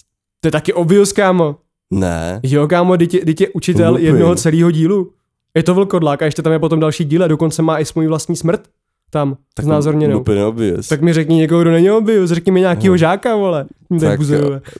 [0.44, 1.56] To je taky obvious, kámo.
[1.92, 2.40] Ne.
[2.44, 4.06] Jo, kámo, teď je, učitel Lupin.
[4.06, 5.12] jednoho celého dílu.
[5.56, 8.08] Je to vlkodlák a ještě tam je potom další díl a dokonce má i svůj
[8.08, 8.62] vlastní smrt
[9.10, 10.18] tam tak znázorněnou.
[10.18, 10.88] Lupin obvious.
[10.88, 13.66] Tak mi řekni někoho, kdo není obvious, řekni mi nějakýho žáka, vole.
[14.00, 14.20] Tak,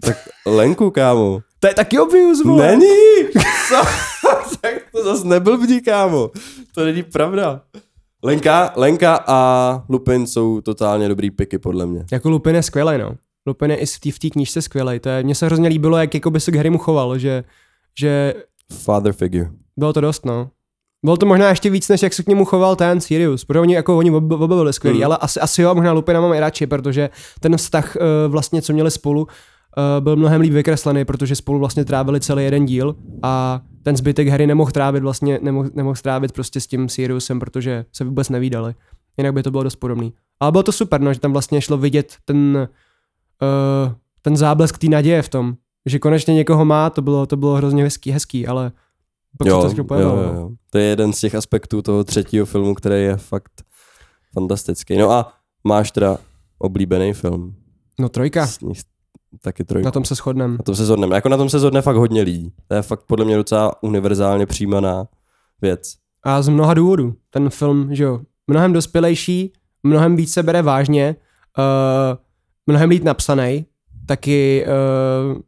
[0.02, 1.40] tak, Lenku, kámo.
[1.60, 2.68] To je taky obvious, vole.
[2.68, 3.24] Není!
[3.70, 3.76] Co?
[4.62, 6.32] tak to zase neblbni, kámo.
[6.76, 7.62] To není pravda.
[8.24, 12.06] Lenka, Lenka a Lupin jsou totálně dobrý piky, podle mě.
[12.12, 13.16] Jako Lupin je skvělý, no.
[13.48, 15.00] Lupin je i v té knížce skvělej.
[15.00, 17.44] To je, mně se hrozně líbilo, jak jako by se k Harrymu choval, že,
[18.00, 18.34] že
[18.74, 19.50] Father figure.
[19.78, 20.50] bylo to dost, no.
[21.06, 23.74] Bylo to možná ještě víc, než jak se k němu choval ten Sirius, protože oni,
[23.76, 25.06] jako, oni oba oba byli skvělí, Mm.
[25.06, 28.74] ale asi, asi jo, možná Lupina mám i radši, protože ten vztah uh, vlastně, co
[28.74, 29.28] měli spolu, uh,
[30.04, 34.48] byl mnohem líp vykreslený, protože spolu vlastně trávili celý jeden díl a ten zbytek hry
[34.48, 38.76] nemohl trávit vlastně, nemohl, nemohl trávit prostě s tím Siriusem, protože se vůbec nevídali.
[39.18, 40.14] Jinak by to bylo dost podobný.
[40.40, 42.68] Ale bylo to super, no, že tam vlastně šlo vidět ten,
[43.44, 45.54] uh, ten záblesk té naděje v tom,
[45.86, 48.72] že konečně někoho má, to bylo, to bylo hrozně hezký, hezký, ale
[49.38, 50.40] pak se Jo, to jo, trošku pojelo, jo, no.
[50.40, 50.50] jo.
[50.70, 53.52] To je jeden z těch aspektů toho třetího filmu, který je fakt
[54.34, 54.98] fantastický.
[54.98, 55.34] No a
[55.64, 56.18] máš teda
[56.58, 57.56] oblíbený film.
[58.00, 58.82] No trojka, nich
[59.42, 59.88] taky trojka.
[59.88, 60.54] na tom se shodneme.
[60.54, 61.16] Na tom se zhodneme.
[61.16, 62.54] Jako na tom se zhodne fakt hodně lidí.
[62.68, 65.06] To je fakt podle mě docela univerzálně přijímaná
[65.62, 65.94] věc.
[66.24, 67.16] A z mnoha důvodů.
[67.30, 71.16] Ten film, že jo, mnohem dospělejší, mnohem víc se bere vážně,
[71.58, 72.18] uh,
[72.68, 73.66] mnohem líp napsaný,
[74.06, 74.66] taky
[75.36, 75.42] uh,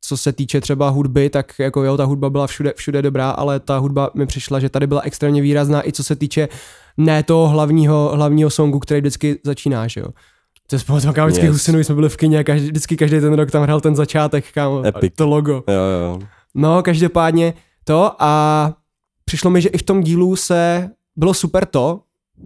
[0.00, 3.60] co se týče třeba hudby, tak jako jo, ta hudba byla všude, všude dobrá, ale
[3.60, 6.48] ta hudba mi přišla, že tady byla extrémně výrazná i co se týče
[6.96, 10.06] ne toho hlavního, hlavního songu, který vždycky začíná, že jo.
[10.66, 11.52] To je spolu kámo, vždycky Yes.
[11.52, 11.60] yes.
[11.60, 14.52] Husinu, jsme byli v kině a každý, vždycky každý ten rok tam hrál ten začátek,
[14.52, 15.12] kámo, Epic.
[15.16, 15.52] to logo.
[15.52, 16.18] Jo, jo.
[16.54, 18.72] No, každopádně to a
[19.24, 22.00] přišlo mi, že i v tom dílu se bylo super to,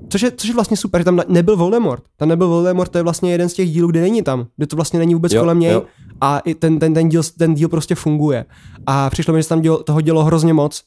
[0.08, 2.02] což je, což je vlastně super, že tam nebyl Voldemort.
[2.16, 4.76] Tam nebyl Voldemort, to je vlastně jeden z těch dílů, kde není tam, kde to
[4.76, 5.82] vlastně není vůbec Jo, kolem něj jo.
[6.20, 8.44] a i ten, ten, ten, díl, ten díl prostě funguje.
[8.86, 10.82] A přišlo mi, že se tam dělo, toho dělo hrozně moc,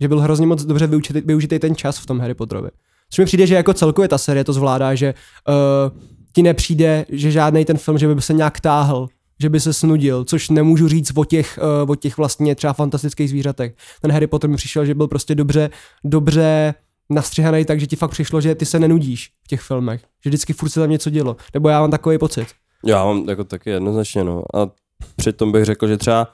[0.00, 2.68] že byl hrozně moc dobře využitý, využitý ten čas v tom Harry Potterovi.
[3.10, 5.14] Což mi přijde, že jako celkově ta série to zvládá, že
[5.48, 5.98] uh,
[6.32, 9.08] ti nepřijde, že žádný ten film, že by se nějak táhl,
[9.40, 13.30] že by se snudil, což nemůžu říct o těch, uh, o těch vlastně třeba fantastických
[13.30, 13.74] zvířatech.
[14.02, 15.70] Ten Harry Potter mi přišel, že byl prostě dobře,
[16.04, 16.74] dobře
[17.10, 20.68] nastřihaný, takže ti fakt přišlo, že ty se nenudíš v těch filmech, že vždycky furt
[20.68, 21.36] se tam něco dělo.
[21.54, 22.46] Nebo já mám takový pocit.
[22.86, 24.42] Já mám jako taky jednoznačně, no.
[24.54, 24.70] A
[25.16, 26.32] přitom bych řekl, že třeba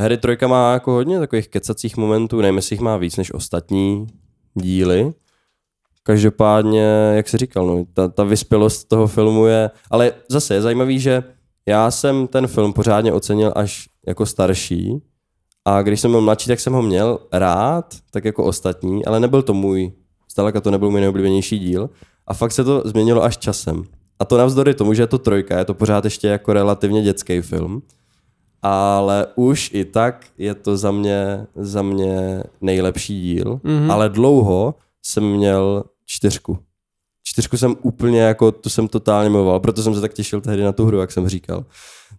[0.00, 4.06] Harry Trojka má jako hodně takových kecacích momentů, nevím, jestli jich má víc než ostatní
[4.54, 5.12] díly.
[6.02, 9.70] Každopádně, jak jsi říkal, no, ta, ta vyspělost toho filmu je...
[9.90, 11.22] Ale zase je zajímavý, že
[11.66, 15.02] já jsem ten film pořádně ocenil až jako starší
[15.64, 19.42] a když jsem byl mladší, tak jsem ho měl rád, tak jako ostatní, ale nebyl
[19.42, 19.92] to můj,
[20.38, 21.90] zdaleka to nebyl můj nejoblíbenější díl
[22.26, 23.84] a fakt se to změnilo až časem.
[24.18, 27.40] A to navzdory tomu, že je to trojka, je to pořád ještě jako relativně dětský
[27.40, 27.82] film,
[28.62, 33.92] ale už i tak je to za mě, za mě nejlepší díl, mm-hmm.
[33.92, 36.58] ale dlouho jsem měl čtyřku.
[37.24, 40.72] Čtyřku jsem úplně jako, tu jsem totálně miloval, proto jsem se tak těšil tehdy na
[40.72, 41.64] tu hru, jak jsem říkal.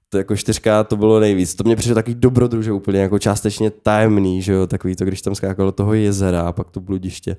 [0.10, 1.56] To jako čtyřka to bylo nejvíc.
[1.56, 5.22] To mě přišlo takový dobrodruh, že úplně jako částečně tajemný, že jo, takový to, když
[5.22, 7.36] tam skákalo toho jezera a pak to bludiště.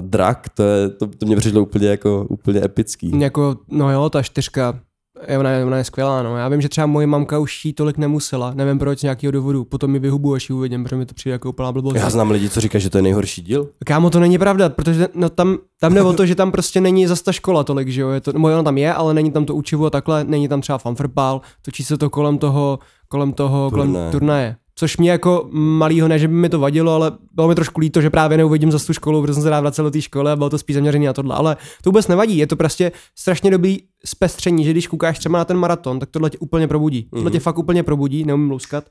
[0.00, 3.20] A drak, to, je, to, to mě přišlo úplně jako úplně epický.
[3.20, 4.80] Jako, no jo, ta čtyřka,
[5.28, 6.36] je, ona, je, ona je skvělá, no.
[6.36, 9.64] Já vím, že třeba moje mamka už jí tolik nemusela, nevím proč, z nějakého důvodu,
[9.64, 11.96] potom mi vyhubu, až ji uvidím, protože mi to přijde jako úplná blbost.
[11.96, 13.68] Já znám lidi, co říkají, že to je nejhorší díl.
[13.86, 17.06] Kámo, to není pravda, protože no, tam, tam jde o to, že tam prostě není
[17.06, 19.44] zas ta škola tolik, že jo, je to, no, ono tam je, ale není tam
[19.44, 22.78] to učivo a takhle, není tam třeba fanfrpál, točí se to kolem toho,
[23.08, 23.92] kolem toho, Turnaje.
[23.92, 24.56] kolem turnaje.
[24.76, 28.00] Což mě jako malýho, ne, že by mi to vadilo, ale bylo mi trošku líto,
[28.00, 30.36] že právě neuvidím za tu školu, protože jsem se rád vracel do té školy a
[30.36, 31.36] bylo to spíš zaměřené na tohle.
[31.36, 35.44] Ale to vůbec nevadí, je to prostě strašně dobrý zpestření, že když koukáš třeba na
[35.44, 37.08] ten maraton, tak tohle tě úplně probudí.
[37.14, 38.84] Tohle tě fakt úplně probudí, neumím luskat.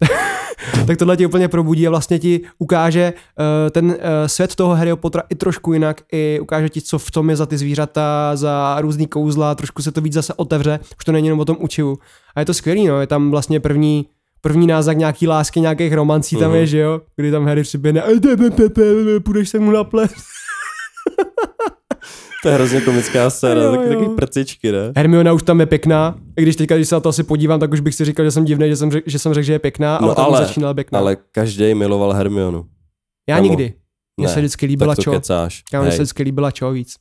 [0.86, 3.96] tak tohle tě úplně probudí a vlastně ti ukáže uh, ten uh,
[4.26, 7.46] svět toho Harryho Pottera i trošku jinak, i ukáže ti, co v tom je za
[7.46, 11.40] ty zvířata, za různý kouzla, trošku se to víc zase otevře, už to není jenom
[11.40, 11.98] o tom učivu.
[12.34, 14.06] A je to skvělý, no, je tam vlastně první
[14.44, 16.58] první náznak nějaký lásky, nějakých romancí tam Mhm.
[16.60, 18.82] je, že jo, kdy tam Harry přiběhne, "Ej, te, te, te, te,
[19.24, 20.12] půjdeš se mu na ples.
[22.42, 24.92] To je hrozně komická scéna, Jo, taky, prcičky, ne?
[24.96, 27.72] Hermiona už tam je pěkná, i když teďka, když se na to asi podívám, tak
[27.72, 29.58] už bych si říkal, že jsem divný, že jsem řekl, že, jsem řekl, že je
[29.58, 30.98] pěkná, ale No tam ale- začínala pěkná.
[30.98, 32.64] Ale každý miloval Hermionu.
[33.28, 33.74] Já kamo, nikdy.
[34.16, 35.10] Mně se vždycky líbila tak čo.
[35.12, 35.62] kecáš.
[35.70, 36.94] Kámo, mně se vždycky líbila čo víc.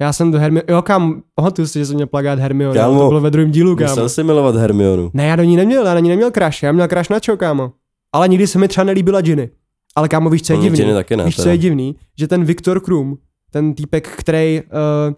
[0.00, 3.08] Já jsem do Hermiony, jo kam, pamatuju si, že jsem měl plagát Hermiony, Kámo, to
[3.08, 3.90] bylo ve druhém dílu, kámo.
[3.90, 5.10] Musel si milovat Hermionu.
[5.14, 7.36] Ne, já do ní neměl, já na ní neměl crash, já měl crash na čo,
[7.36, 7.72] kámo.
[8.12, 9.50] Ale nikdy se mi třeba nelíbila Ginny.
[9.96, 10.92] Ale kámo, víš, co je divný?
[10.94, 11.96] Taky ne, víš, co je divný?
[12.18, 13.18] Že ten Viktor Krum,
[13.50, 14.62] ten týpek, který,
[15.08, 15.14] uh,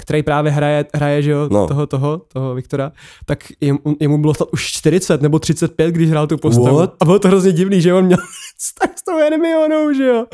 [0.00, 1.66] který právě hraje, hraje že jo, No.
[1.68, 2.92] toho, toho, toho Viktora,
[3.24, 6.76] tak jemu, jemu bylo snad už 40 nebo 35, když hrál tu postavu.
[6.76, 6.94] What?
[7.00, 8.18] A bylo to hrozně divný, že on měl
[8.58, 10.26] vztah s tou Hermionou, že jo.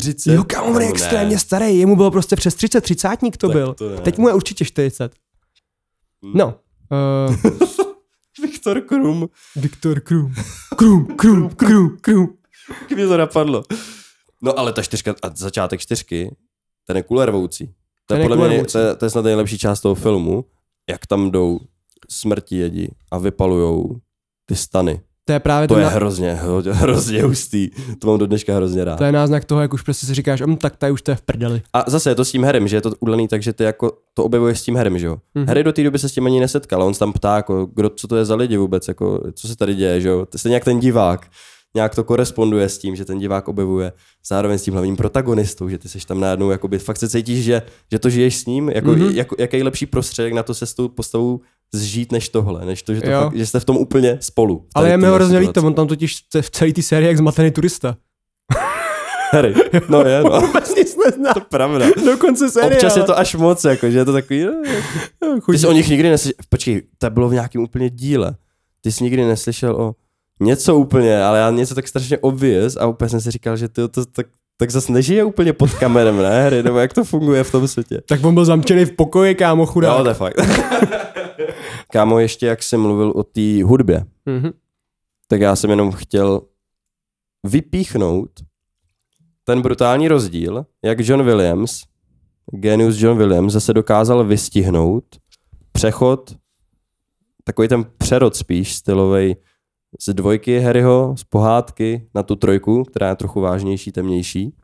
[0.00, 0.32] 40?
[0.32, 0.88] Jo, kámo, on je Ne.
[0.92, 3.74] extrémně starý, jemu bylo prostě přes 30, 30 to Tak byl.
[3.74, 3.96] to ne.
[4.00, 5.12] Teď mu je určitě 40.
[6.34, 6.58] No.
[7.28, 7.36] Uh,
[8.42, 9.28] Viktor Krum.
[9.56, 10.34] Viktor Krum.
[10.76, 12.36] Krum, Krum, Krum, Krum.
[12.94, 13.62] Mě to napadlo.
[14.42, 16.36] No ale ta čtyřka, a začátek čtyřky,
[16.86, 17.74] ten je kulervoucí.
[18.06, 20.44] To je podle mě, to je, to je snad nejlepší část toho filmu.
[20.90, 21.60] jak tam jdou
[22.10, 24.00] smrti jedi a vypalujou
[24.46, 25.00] ty stany.
[25.26, 26.38] To je právě To je na- hrozně,
[26.72, 27.70] hrozně, hustý.
[27.98, 28.96] To mám do dneška hrozně rád.
[28.96, 31.14] to je náznak toho, jak už prostě si říkáš, hm, tak tady už to je
[31.14, 31.62] v prdeli.
[31.72, 33.92] A zase je to s tím Harrym, že je to udaný tak, že ty jako
[34.14, 35.16] to objevuješ s tím Harrym, že jo.
[35.34, 35.44] Mhm.
[35.44, 35.48] Mm-hmm.
[35.48, 37.88] Harry do té doby se s tím ani nesetkal, on se tam ptá, jako, kdo,
[37.90, 40.26] co to je za lidi vůbec, jako, co se tady děje, že jo.
[40.36, 41.26] Stejně jak ten divák,
[41.76, 43.92] nějak to koresponduje s tím, že ten divák objevuje
[44.28, 47.62] zároveň s tím hlavním protagonistou, že ty seš tam najednou, jakoby, fakt se cítíš, že,
[47.92, 49.00] že to žiješ s ním, jako, Mhm.
[49.02, 49.14] mm-hmm.
[49.14, 51.40] jako, jaký lepší prostředek na to se s tou postavou
[51.74, 53.20] zžít než tohle, než to, že, to Jo.
[53.22, 54.66] fakt, že jste v tom úplně spolu.
[54.74, 57.96] Ale je mi hrozně líto, on tam totiž v celé té sérii jak zmatený turista.
[59.32, 59.54] Harry,
[59.88, 60.40] no je, no.
[60.46, 61.32] Vůbec nic nezná.
[61.34, 61.86] to je pravda.
[62.06, 62.72] Dokonce série.
[62.76, 64.44] Občas je to až moc, jako, že je to takový,
[65.22, 68.34] no, Ty jsi o nich nikdy neslyšel, počkej, to bylo v nějakém úplně díle.
[68.80, 69.94] Ty jsi nikdy neslyšel o
[70.40, 73.88] něco úplně, ale já něco tak strašně obvious a úplně jsem si říkal, že ty
[73.88, 74.26] to tak,
[74.58, 78.00] tak zase nežije úplně pod kamerem, ne, hry, nebo jak to funguje v tom světě.
[78.08, 79.98] Tak on byl zamčený v pokoji, kámo, chudák.
[79.98, 80.34] No, to je fakt.
[81.92, 84.50] Kámo, ještě jak jsem mluvil o té hudbě, Mhm.
[85.28, 86.42] tak já jsem jenom chtěl
[87.44, 88.30] vypíchnout
[89.44, 91.82] ten brutální rozdíl, jak John Williams,
[92.52, 95.04] genius John Williams, zase dokázal vystihnout
[95.72, 96.36] přechod,
[97.44, 99.36] takový ten přerod spíš stylovej
[100.00, 104.54] z dvojky Harryho, z pohádky na tu trojku, která je trochu vážnější, temnější.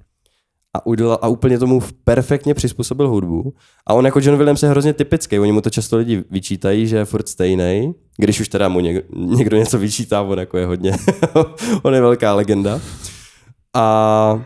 [0.77, 3.55] A, udělal, a úplně tomu perfektně přizpůsobil hudbu.
[3.87, 5.39] A on jako John Williams je hrozně typický.
[5.39, 7.95] Oni mu to často lidi vyčítají, že je furt stejný.
[8.16, 10.93] Když už teda mu někdo, někdo něco vyčítá, on jako je hodně.
[11.83, 12.81] on je velká legenda.
[13.75, 14.45] A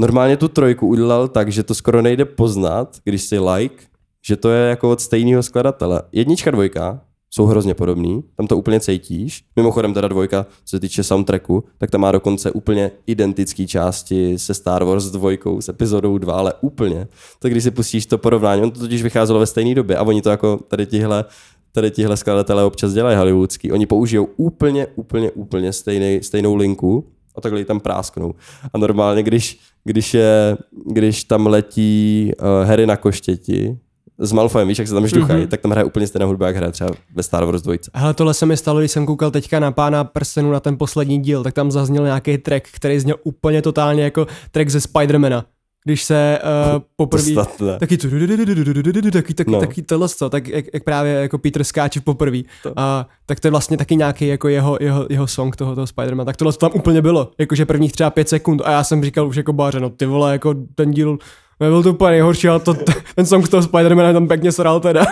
[0.00, 3.84] normálně tu trojku udělal tak, že to skoro nejde poznat, když si like,
[4.26, 6.02] že to je jako od stejného skladatele.
[6.12, 7.00] Jednička, dvojka
[7.34, 9.44] jsou hrozně podobný, tam to úplně cítíš.
[9.56, 14.54] Mimochodem teda dvojka, co se týče soundtracku, tak tam má dokonce úplně identické části se
[14.54, 17.08] Star Wars dvojkou, s epizodou 2, ale úplně.
[17.38, 20.22] Tak když si pustíš to porovnání, on to totiž vycházelo ve stejné době a oni
[20.22, 21.24] to jako tady tihle
[21.74, 23.72] tady tihle skladatelé občas dělají hollywoodský.
[23.72, 27.06] Oni použijou úplně, úplně, úplně stejný, stejnou linku
[27.36, 28.34] a takhle ji tam prásknou.
[28.72, 30.56] A normálně, když, když, je,
[30.86, 33.78] když tam letí uh, Harry na koštěti,
[34.22, 35.46] s Malfoyem, víš, jak se tam žduchají, Mhm.
[35.46, 35.50] mm-hmm.
[35.50, 37.74] tak tam hraje úplně stejná hudba, jak hraje třeba ve Star Wars 2.
[37.94, 41.18] Hele, tohle se mi stalo, když jsem koukal teďka na pána prstenu na ten poslední
[41.18, 45.44] díl, tak tam zazněl nějaký track, který zněl úplně totálně jako track ze Spidermana.
[45.84, 46.38] Když se
[46.74, 47.32] uh, poprvé...
[47.34, 47.78] To.
[47.78, 48.08] Taky tu,
[49.12, 49.60] taky, taky, No.
[49.60, 52.38] taky tohle, co, tak jak, jak, právě jako Peter skáče poprvé.
[52.62, 52.72] To.
[52.76, 56.24] A tak to je vlastně taky nějaký jako jeho, jeho, jeho song toho, toho Spidermana.
[56.24, 57.30] Tak tohle to tam úplně bylo.
[57.38, 58.62] Jakože prvních třeba pět sekund.
[58.64, 61.18] A já jsem říkal už jako báře, no ty vole, jako ten díl
[61.62, 62.74] nebyl to úplně nejhorší, ale to,
[63.14, 65.04] ten song z toho Spidermana tam pěkně sral teda.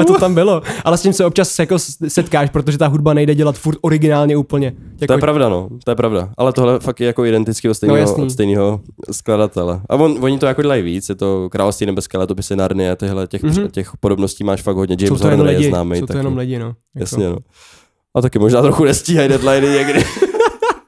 [0.00, 0.62] A to tam bylo.
[0.84, 1.76] Ale s tím se občas jako
[2.08, 4.66] setkáš, protože ta hudba nejde dělat furt originálně úplně.
[5.00, 6.28] Jako, To je pravda, no, to je pravda.
[6.38, 8.24] Ale tohle fakt je jako identický od stejného, No, jasný.
[8.24, 8.80] od stejného
[9.10, 9.80] skladatele.
[9.88, 13.42] A on, oni to jako dělají víc, je to Království nebeské, letopisy Narnie, tyhle, těch,
[13.42, 13.52] Mhm.
[13.52, 13.70] mm-hmm.
[13.70, 14.96] těch podobností máš fakt hodně.
[15.00, 16.18] James Horner je lidi, známý jsou to taky.
[16.18, 16.66] jenom lidi, no.
[16.66, 16.76] Jako.
[16.98, 17.36] Jasně, no.
[18.16, 20.04] A taky možná trochu nestíhají deadliny někdy.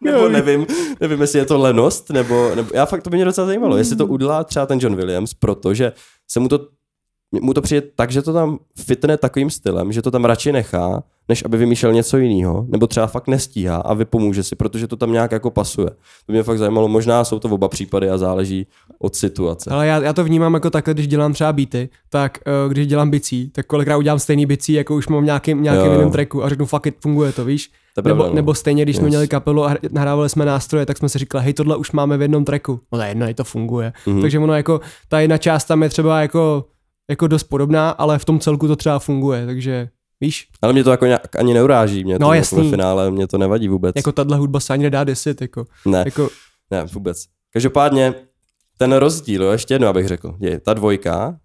[0.05, 0.66] nebo nevím,
[1.00, 3.96] nevím, jestli je to lenost, nebo, nebo já fakt to by mě docela zajímalo, jestli
[3.96, 5.92] to udělá třeba ten John Williams, protože
[6.30, 6.68] se mu to
[7.41, 11.03] mu to přijde tak, že to tam fitne takovým stylem, že to tam radši nechá,
[11.28, 15.12] než aby vymýšlel něco jiného, nebo třeba fakt nestíhá a vypomůže si, protože to tam
[15.12, 15.91] nějak jako pasuje.
[16.26, 18.66] To mě fakt zajímalo, možná jsou to oba případy a záleží
[18.99, 19.70] od situace.
[19.70, 23.11] Ale já, já to vnímám jako takhle, když dělám třeba beaty, tak uh, když dělám
[23.11, 26.49] bicí, tak kolikrát udělám stejný bicí, jako už mám v nějakým, nějakým jiném tracku a
[26.49, 27.70] řeknu fuck it, funguje to, víš?
[27.95, 28.35] To je pravda, nebo, no.
[28.35, 29.11] nebo stejně, když jsme Yes.
[29.11, 32.16] měli kapelu a hr- nahrávali jsme nástroje, tak jsme si říkali, hej, tohle už máme
[32.16, 32.80] v jednom tracku.
[32.93, 33.93] No to je jedno, i to funguje.
[34.07, 34.20] Mhm.
[34.20, 36.64] Takže ono jako, ta jedna část tam je třeba jako,
[37.11, 39.88] jako dost podobná, ale v tom celku to třeba funguje, takže
[40.20, 42.62] víš, Ale mě to jako nějak ani neuráží, mě to No, jako jasný.
[42.64, 43.92] ve finále, mě to nevadí vůbec.
[43.96, 46.02] jako tahle hudba se ani nedá desit, jako, ne.
[46.07, 46.28] jako
[46.70, 47.24] Ne, vůbec.
[47.52, 48.14] Každopádně
[48.78, 51.38] ten rozdíl, jo, ještě jedno abych řekl, je ta dvojka,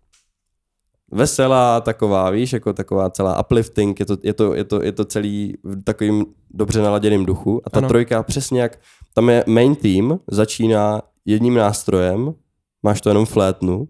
[1.12, 5.06] veselá taková, víš, jako taková celá uplifting, je to, je to, je to, je to
[5.06, 7.88] celý v takovým dobře naladěným duchu a ta ano.
[7.88, 8.80] trojka přesně jak,
[9.14, 12.34] tam je main team, začíná jedním nástrojem,
[12.84, 13.88] máš to jenom flétnu,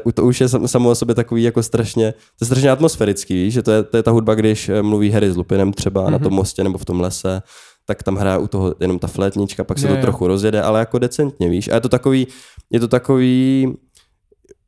[0.00, 3.34] to, to už je sam- samo o sobě takový jako strašně, to je strašně atmosférický,
[3.34, 6.06] víš, že to je, to je ta hudba, když eh, mluví Harry s Lupinem třeba
[6.06, 6.10] mm-hmm.
[6.10, 7.42] na tom mostě nebo v tom lese,
[7.86, 10.02] tak tam hraje u toho jenom ta flétnička, pak se Jo, to jo.
[10.02, 11.68] trochu rozjede, ale jako decentně, víš.
[11.68, 12.26] A je to takový,
[12.70, 13.72] je to takový,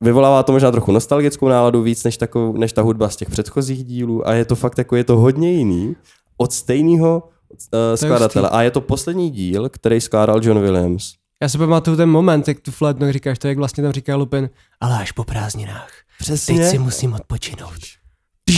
[0.00, 3.84] vyvolává to možná trochu nostalgickou náladu víc než, takovou, než ta hudba z těch předchozích
[3.84, 5.96] dílů a je to fakt jako, je to hodně jiný
[6.36, 8.48] od stejného uh, skladatele.
[8.48, 11.14] A je to poslední díl, který skládal John Williams.
[11.42, 14.50] Já si pamatuju ten moment, jak tu flétnu říkáš, to jak vlastně tam říká Lupin,
[14.80, 16.58] ale až po prázdninách, Přesně.
[16.58, 17.72] teď si musím odpočinout.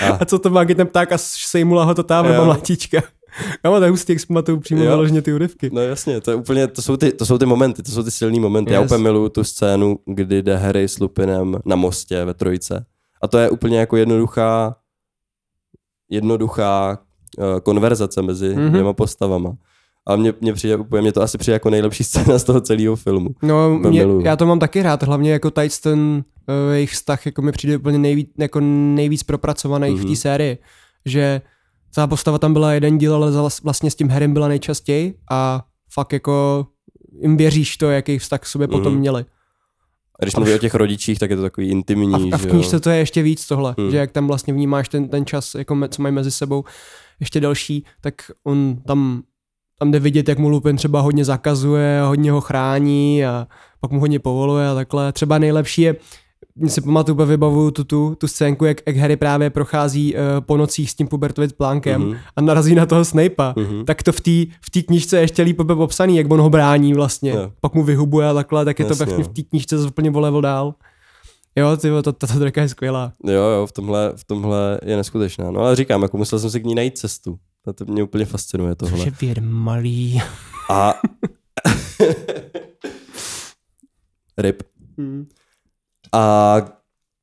[0.00, 3.00] A, A co to má, když ten pták a sejmula ho to nebo mladíčka.
[3.62, 4.90] Kámo, to je hustý, jak pamatuju přímo Jo.
[4.90, 5.70] vyloženě ty úryvky.
[5.72, 8.10] No jasně, to je úplně, to jsou ty, to jsou ty momenty, to jsou ty
[8.10, 8.70] silný momenty.
[8.72, 8.74] Yes.
[8.74, 12.86] Já úplně miluju tu scénu, kdy jde Harry s Lupinem na mostě ve trojce
[13.22, 14.76] A to je úplně jako jednoduchá,
[16.10, 16.98] jednoduchá
[17.38, 18.58] uh, konverzace mezi Mhm.
[18.58, 18.70] mm-hmm.
[18.70, 19.52] dvěma postavama.
[20.08, 22.96] A mně, mně, přijde, úplně, mě to asi přijde jako nejlepší scéna z toho celého
[22.96, 23.28] filmu.
[23.42, 25.98] No, mě, já to mám taky rád, hlavně jako tady ten
[26.68, 29.96] uh, jejich vztah jako mi přijde úplně nejvíc, jako nejvíc propracovaný mm-hmm.
[29.96, 30.16] v té Mhm.
[30.16, 30.58] sérii,
[31.06, 31.40] že
[31.94, 33.30] ta postava tam byla jeden díl, ale
[33.62, 36.66] vlastně s tím Harrym byla nejčastěji a fakt jako
[37.22, 38.70] jim věříš to, jaký vztah k sobě mm-hmm.
[38.70, 39.24] potom měli.
[40.20, 42.46] A když mluví o těch rodičích, tak je to takový intimní, A v, a v
[42.46, 43.90] knížce to je ještě víc tohle, Hmm.
[43.90, 46.64] že jak tam vlastně vnímáš ten, ten čas, jako me, co mají mezi sebou
[47.20, 49.22] ještě delší, tak on tam,
[49.80, 53.46] tam jde vidět, jak mu Lupin třeba hodně zakazuje, hodně ho chrání a
[53.80, 55.12] pak mu hodně povoluje a takhle.
[55.12, 55.96] Třeba nejlepší je,
[56.56, 60.56] mě si pamatuju, vybavuju tu, tu, tu scénku, jak, jak Harry právě prochází uh, po
[60.56, 62.16] nocích s tím pubertovit plánkem Mhm.
[62.36, 63.54] a narazí na toho Snape'a.
[63.56, 63.84] Mhm.
[63.84, 66.94] Tak to v té v té knížce je ještě líp popsaný, jak on ho brání
[66.94, 67.30] vlastně.
[67.30, 67.52] Jo.
[67.60, 70.10] Pak mu vyhubuje a takhle, tak je to Jasně, vlastně v té knížce zase úplně
[70.10, 70.74] o dál.
[71.56, 73.12] Jo, ty, to, to, to, to je skvělá.
[73.26, 75.50] Jo, jo, v tomhle, v tomhle je neskutečná.
[75.50, 77.38] No ale říkám, jako musel jsem si k ní najít cestu.
[77.66, 78.98] A to mě úplně fascinuje tohle.
[78.98, 80.22] Což je věr malý.
[80.70, 80.94] A...
[84.38, 84.62] Ryb.
[84.98, 85.26] Hmm.
[86.12, 86.56] A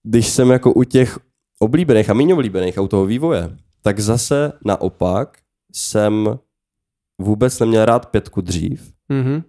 [0.04, 1.20] když jsem jako u těch
[1.60, 5.38] oblíbených a méně oblíbených a u toho vývoje, tak zase naopak
[5.74, 6.40] jsem
[7.22, 8.94] vůbec neměl rád pětku dřív.
[9.10, 9.44] Mhm.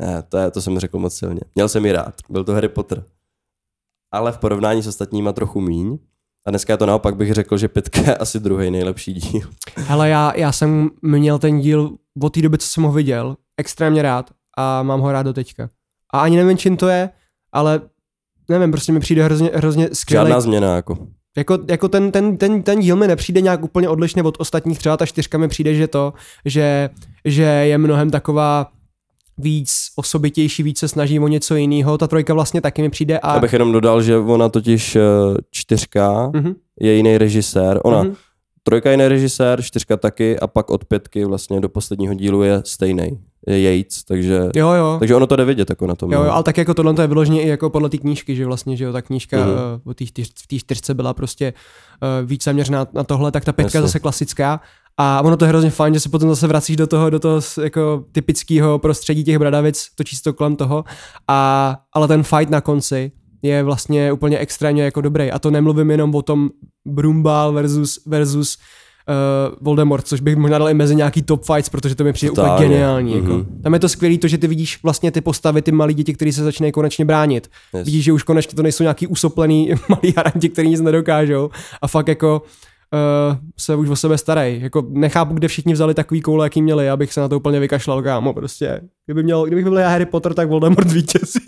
[0.00, 1.40] Ne, to, je, to jsem řekl moc silně.
[1.54, 3.04] Měl jsem ji rád, byl to Harry Potter.
[4.10, 5.98] Ale v porovnání s ostatníma trochu míň.
[6.46, 9.50] A dneska je to naopak bych řekl, že pětka je asi druhý nejlepší díl.
[9.76, 14.02] Hele, já, já jsem měl ten díl od té doby, co jsem ho viděl, extrémně
[14.02, 15.68] rád a mám ho rád do teďka.
[16.12, 17.10] A ani nevím, čím to je,
[17.52, 17.80] ale
[18.48, 20.28] nevím, prostě mi přijde hrozně, hrozně skvělý.
[20.28, 20.98] Žádná změna jako.
[21.36, 24.96] Jako, jako ten, ten, ten, ten díl mi nepřijde nějak úplně odlišně od ostatních, třeba
[24.96, 26.12] ta čtyřka mi přijde, že to,
[26.44, 26.90] že,
[27.24, 28.70] že je mnohem taková
[29.38, 31.98] víc osobitější, víc se snaží o něco jiného.
[31.98, 33.30] Ta trojka vlastně taky mi přijde a...
[33.30, 35.00] Abych jenom dodal, že ona totiž eh,
[35.50, 37.80] čtyřka Mhm, je jiný režisér.
[37.84, 38.14] Ona mhm.
[38.62, 42.62] trojka je jiný režisér, čtyřka taky a pak od pětky vlastně do posledního dílu je
[42.64, 43.18] stejný.
[43.46, 44.96] Je Yates, takže, Jo, jo.
[44.98, 46.12] takže ono to jde vidět jako na tom.
[46.12, 46.24] Jo, no.
[46.24, 48.76] jo, ale tak jako tohle to je vyloženě i jako podle té knížky, že vlastně,
[48.76, 49.38] že jo, ta knížka
[49.84, 51.52] uh, čtyř, v té čtyřce byla prostě
[52.02, 53.88] uh, víc zaměřená na tohle, tak ta pětka je Jasně.
[53.88, 54.60] zase klasická.
[54.98, 57.40] A ono to je hrozně fajn, že se potom zase vracíš do toho, do toho
[57.62, 60.84] jako typického prostředí těch bradavic, točíš to kolem toho.
[61.28, 65.30] A, ale ten fight na konci je vlastně úplně extrémně jako dobrý.
[65.30, 66.50] A to nemluvím jenom o tom
[66.86, 68.58] Brumbal versus, versus
[69.08, 72.30] uh, Voldemort, což bych možná dal i mezi nějaký top fights, protože to mi přijde
[72.30, 72.68] úplně Totálně.
[72.68, 73.14] geniální.
[73.14, 73.32] Jako.
[73.32, 73.60] Mhm.
[73.62, 76.32] Tam je to skvělé, to, že ty vidíš vlastně ty postavy, ty malí děti, kteří
[76.32, 77.50] se začínají konečně bránit.
[77.74, 77.84] Yes.
[77.84, 81.50] Vidíš, že už konečně to nejsou nějaký usoplený malí haranti, kteří nic nedokážou.
[81.82, 82.48] A fakt jako uh,
[83.58, 84.60] se už o sebe starají.
[84.62, 88.02] Jako nechápu, kde všichni vzali takový koule, jaký měli, abych se na to úplně vykašlal,
[88.02, 88.80] kámo, prostě.
[89.06, 91.40] Kdyby měl, kdybych byl já Harry Potter, tak Voldemort vítězí.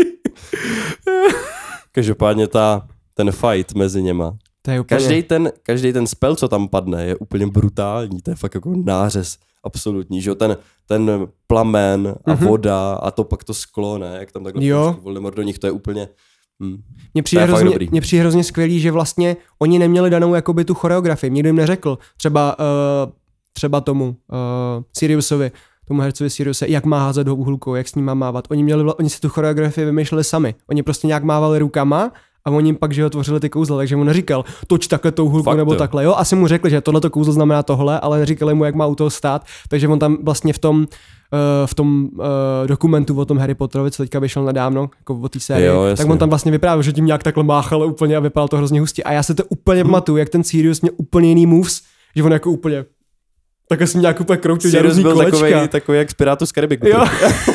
[1.93, 4.37] Každopádně ta, ten fight mezi něma.
[4.63, 4.99] to je úplně...
[5.01, 8.21] Každý ten, každý ten spell, co tam padne, je úplně brutální.
[8.23, 10.35] To je fakt jako nářez absolutní, že jo?
[10.35, 11.11] Ten, ten
[11.47, 12.47] plamen a Mhm.
[12.47, 14.17] voda a to pak to sklo, ne?
[14.21, 14.97] Jak tam takhle Jo.
[15.03, 16.09] Voldemort do nich, to je úplně...
[16.63, 16.83] Hm.
[17.15, 21.31] Mně přijde, hrozně, mně přijde hrozně skvělý, že vlastně oni neměli danou jakoby tu choreografii.
[21.31, 21.99] Nikdo jim neřekl.
[22.17, 23.13] Třeba, uh,
[23.53, 24.17] třeba tomu uh,
[24.97, 25.51] Siriusovi,
[25.89, 28.45] tomu hercovi Siriuse, jak má házet do úhulkou, jak s ním má mávat.
[28.51, 30.55] Oni, měli, oni si tu choreografii vymýšleli sami.
[30.71, 32.13] Oni prostě nějak mávali rukama
[32.47, 35.29] a oni jim pak, že ho tvořili ty kouzla, takže mu neříkal, toč takhle tou
[35.29, 35.79] hůlku Fakt nebo jo.
[35.79, 36.05] takhle.
[36.05, 38.95] Jo, asi mu řekli, že tohle kouzlo znamená tohle, ale neříkali mu, jak má u
[38.95, 40.87] toho stát, takže on tam vlastně v tom
[41.33, 42.21] eh, v tom uh,
[42.67, 46.09] dokumentu o tom Harry Potterovi, co teďka vyšel nedávno, jako o té sérii, Jo, tak
[46.11, 49.03] on tam vlastně vyprávěl, že tím nějak takhle máchal úplně a vypadalo to hrozně hustě.
[49.03, 49.91] A já se to úplně Mhm.
[49.93, 51.81] pamatuju, jak ten Sirius měl úplně jiný moves,
[52.17, 52.85] že on jako úplně
[53.69, 55.41] takhle jsem nějak úplně kroutil, dělal různý kolečka.
[55.41, 56.89] takový, takový jak z Pirátu z Karibiku.
[56.89, 57.05] Jo.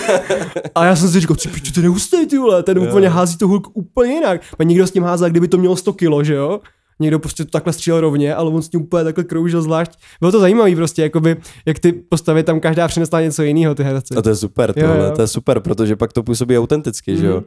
[0.76, 2.84] a já jsem si říkal, ty piču, ten je hustý, ty vole, ten Jo.
[2.84, 4.41] úplně hází tu hulku úplně jinak.
[4.59, 6.59] A někdo s tím házel, kdyby to mělo 100 kilo, že jo?
[6.99, 9.91] Někdo prostě to takhle střílel rovně, ale on s tím úplně takhle kroužil zvlášť.
[10.20, 11.36] Bylo to zajímavé prostě, jakoby,
[11.66, 14.16] jak ty postavy tam každá přinesla něco jiného, ty herci.
[14.16, 15.12] A to je super, Jo, tohle, jo.
[15.16, 17.36] to je super, protože pak to působí autenticky, že jo?
[17.36, 17.45] Mhm.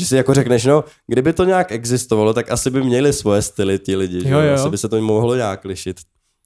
[0.00, 3.78] Že si jako řekneš, no, kdyby to nějak existovalo, tak asi by měli svoje styly
[3.78, 4.54] ti lidi, že Jo, jo.
[4.54, 5.96] Asi by se to mohlo nějak lišit.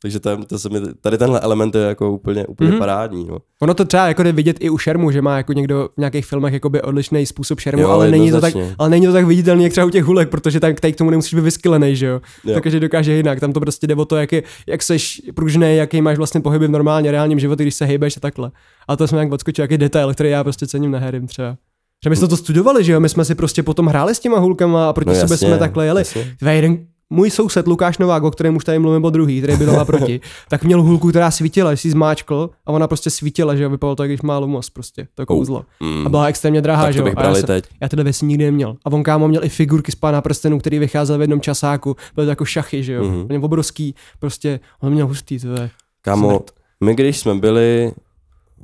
[0.03, 2.79] Takže to, to se mi, tady tenhle element je jako úplně, úplně Mhm.
[2.79, 3.39] parádní, no.
[3.63, 6.27] Ono to třeba jako jde vidět i u šermu, že má jako někdo v nějakých
[6.27, 9.63] filmech jakoby odlišný způsob šermu, Jo, ale, není to tak, ale není to tak viditelný,
[9.65, 12.21] jak třeba u těch hulek, protože tam tady k tomu nemusíš být vyskylený, že jo?
[12.45, 12.61] Jo.
[12.61, 13.41] Každý dokáže jinak.
[13.41, 16.67] Tam to prostě jde o to, jak, je, jak seš pružný, jaký máš vlastně pohyby
[16.67, 18.51] v normálně reálním životě, když se hejbeš a takhle.
[18.89, 21.57] A to jsme jak odskočil, jaký detail, který já prostě cením na Harrym třeba.
[22.05, 23.01] Že my jsme to studovali, že jo?
[23.01, 25.59] My jsme si prostě potom hráli s těma hulkama a proti No sobě jasně, jsme
[25.59, 26.01] takhle jeli.
[26.01, 26.37] jasně.
[26.51, 26.79] Jeden
[27.11, 30.65] můj soused Lukáš Novák, o kterém už tady mluvím po druhý, který byl proti, tak
[30.65, 34.39] měl hulku, která svítila, si zmáčkl a ona prostě svítila, že vypadalo to, když má
[34.39, 35.65] lumos prostě, to kouzlo.
[35.81, 36.07] Mm.
[36.07, 37.07] A byla extrémně drahá, tak že jo.
[37.19, 37.65] já, jsem, teď.
[37.81, 38.77] já tyhle věci nikdy neměl.
[38.85, 42.27] A on kámo měl i figurky z pána prstenů, který vycházel v jednom časáku, byly
[42.27, 43.05] to jako šachy, že jo.
[43.05, 43.27] Mhm.
[43.27, 43.45] Mm-hmm.
[43.45, 45.71] obrovský, prostě, on měl hustý, to je.
[46.03, 46.51] Kámo, Smrt.
[46.85, 47.93] my když jsme byli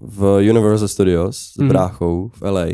[0.03, 1.69] v Universal Studios s Mhm.
[1.69, 2.67] bráchou v LA,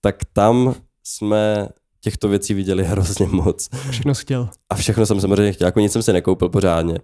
[0.00, 0.74] tak tam
[1.04, 1.68] jsme
[2.02, 3.68] těchto věcí viděli hrozně moc.
[3.90, 4.48] Všechno chtěl.
[4.70, 6.98] A všechno jsem samozřejmě chtěl, jako nic jsem si nekoupil pořádně.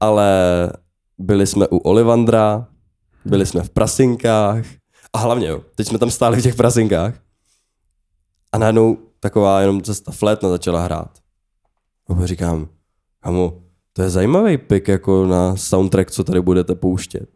[0.00, 0.32] Ale
[1.18, 2.66] byli jsme u Olivandra,
[3.24, 4.64] byli jsme v prasinkách
[5.12, 7.14] a hlavně jo, teď jsme tam stáli v těch prasinkách
[8.52, 11.18] a najednou taková jenom cesta flétna začala hrát.
[12.08, 12.68] A říkám,
[13.20, 13.62] kamo,
[13.92, 17.28] to je zajímavý pik jako na soundtrack, co tady budete pouštět.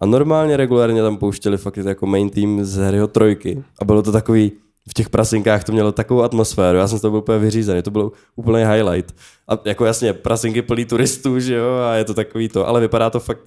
[0.00, 3.64] A normálně regulárně tam pouštěli fakt jako main team z Harryho trojky.
[3.78, 4.52] A bylo to takový,
[4.90, 7.90] v těch prasinkách to mělo takovou atmosféru, já jsem z toho byl úplně vyřízený, to
[7.90, 9.14] byl úplný highlight.
[9.48, 13.10] A jako jasně, prasinky plný turistů, že jo, a je to takový to, ale vypadá
[13.10, 13.44] to fakt,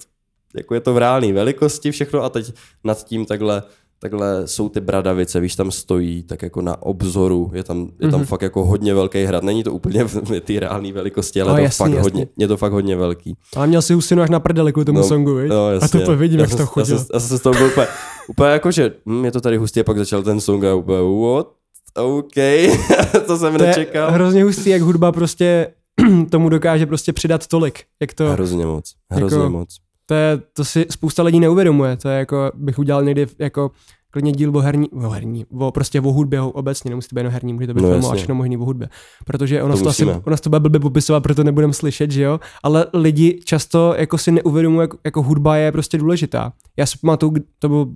[0.54, 2.52] jako je to v reálné velikosti všechno a teď
[2.84, 3.62] nad tím takhle
[4.04, 8.20] takhle jsou ty bradavice, víš, tam stojí, tak jako na obzoru, je tam, je tam
[8.20, 8.24] mm-hmm.
[8.24, 9.42] fakt jako hodně velký hrad.
[9.44, 12.02] Není to úplně v té reálné velikosti, ale No, je, to jasný, fakt jasný.
[12.02, 13.36] hodně, je to fakt hodně velký.
[13.56, 15.50] Ale měl si husinu až na prdeli kvůli tomu No, songu, viď?
[15.50, 17.04] No, a to vidím, já jak to chodil.
[17.14, 17.86] já jsem z toho byl úplně,
[18.28, 20.98] úplně jako, že hm, je to tady hustý a pak začal ten song a úplně
[21.34, 21.48] what?
[21.96, 22.34] OK,
[23.26, 24.10] to jsem To je nečekal.
[24.10, 25.68] hrozně hustý, jak hudba prostě
[26.30, 27.80] tomu dokáže prostě přidat tolik.
[28.02, 29.68] Jak to, Hrozně moc, hrozně Jako- moc.
[30.06, 31.96] To, je, to si spousta lidí neuvědomuje.
[31.96, 33.70] To je jako, bych udělal někdy jako
[34.10, 37.32] klidně díl o herní, o herní, o prostě o hudbě obecně, nemusí to být jenom
[37.32, 38.16] herní, může to být No, film a jasně.
[38.16, 38.88] všechno možný o hudbě.
[39.26, 42.86] Protože ono To asi, ono to bude blbě popisovat, proto nebudem slyšet, že jo, ale
[42.94, 46.52] lidi často jako si neuvědomují, jako, jako hudba je prostě důležitá.
[46.78, 47.86] Já si pamatuju, to byl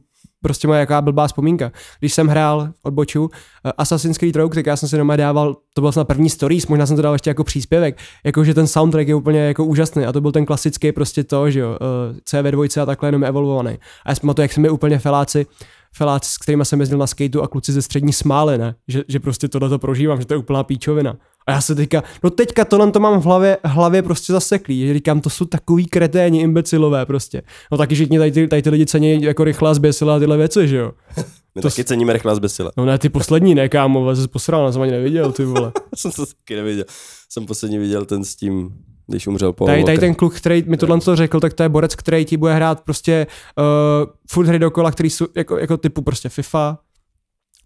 [0.42, 1.72] prostě moje jaká blbá vzpomínka.
[1.98, 3.30] Když jsem hrál odboču
[3.64, 6.66] eh, Assassin's Creed Rogue, tak já jsem si doma dával, to byl snad první stories,
[6.66, 10.04] možná jsem to dal ještě jako příspěvek, jako že ten soundtrack je úplně jako úžasný
[10.04, 13.78] a to byl ten klasický prostě to, že jo, eh, CV2 a takhle jenom evolvovaný.
[14.04, 15.46] A já si pamatuju, jak jsme mi úplně feláci,
[15.94, 18.74] feláci, s kterými jsem jezdil na skateu a kluci ze střední smály, ne?
[18.88, 21.16] Že, že prostě tohle to prožívám, že to je úplná píčovina.
[21.46, 24.94] A já se teďka, no teďka tohle to mám v hlavě, hlavě prostě zaseklý, že
[24.94, 27.42] říkám, to jsou takový kreténi, imbecilové prostě.
[27.72, 30.68] No taky všichni tady ty, tady ty lidi cení jako rychlá zběsila a tyhle věci,
[30.68, 30.92] že jo.
[31.54, 32.72] My to taky ceníme rychlá zbesile.
[32.76, 35.72] No ne, ty poslední, ne kámo, jsi posral, já jsem ani neviděl, ty vole.
[35.94, 36.84] jsem to taky neviděl.
[37.28, 38.70] Jsem posledně viděl ten s tím,
[39.08, 41.68] když umřel Paul Tady, tady ten kluk, který mi tohle to řekl, tak to je
[41.68, 43.26] borec, který ti bude hrát prostě
[43.58, 46.78] uh, furt hry dokola, který jsou jako, jako typu prostě FIFA,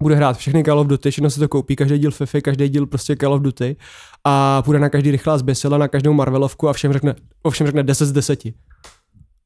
[0.02, 2.86] bude hrát všechny Call of Duty, všechno si to koupí, každý díl FIFA, každý díl
[2.86, 3.76] prostě Call of Duty.
[4.24, 7.82] A půjde na každý rychlá zběsila, na každou Marvelovku a všem řekne, o všem řekne
[7.82, 8.42] 10 z 10.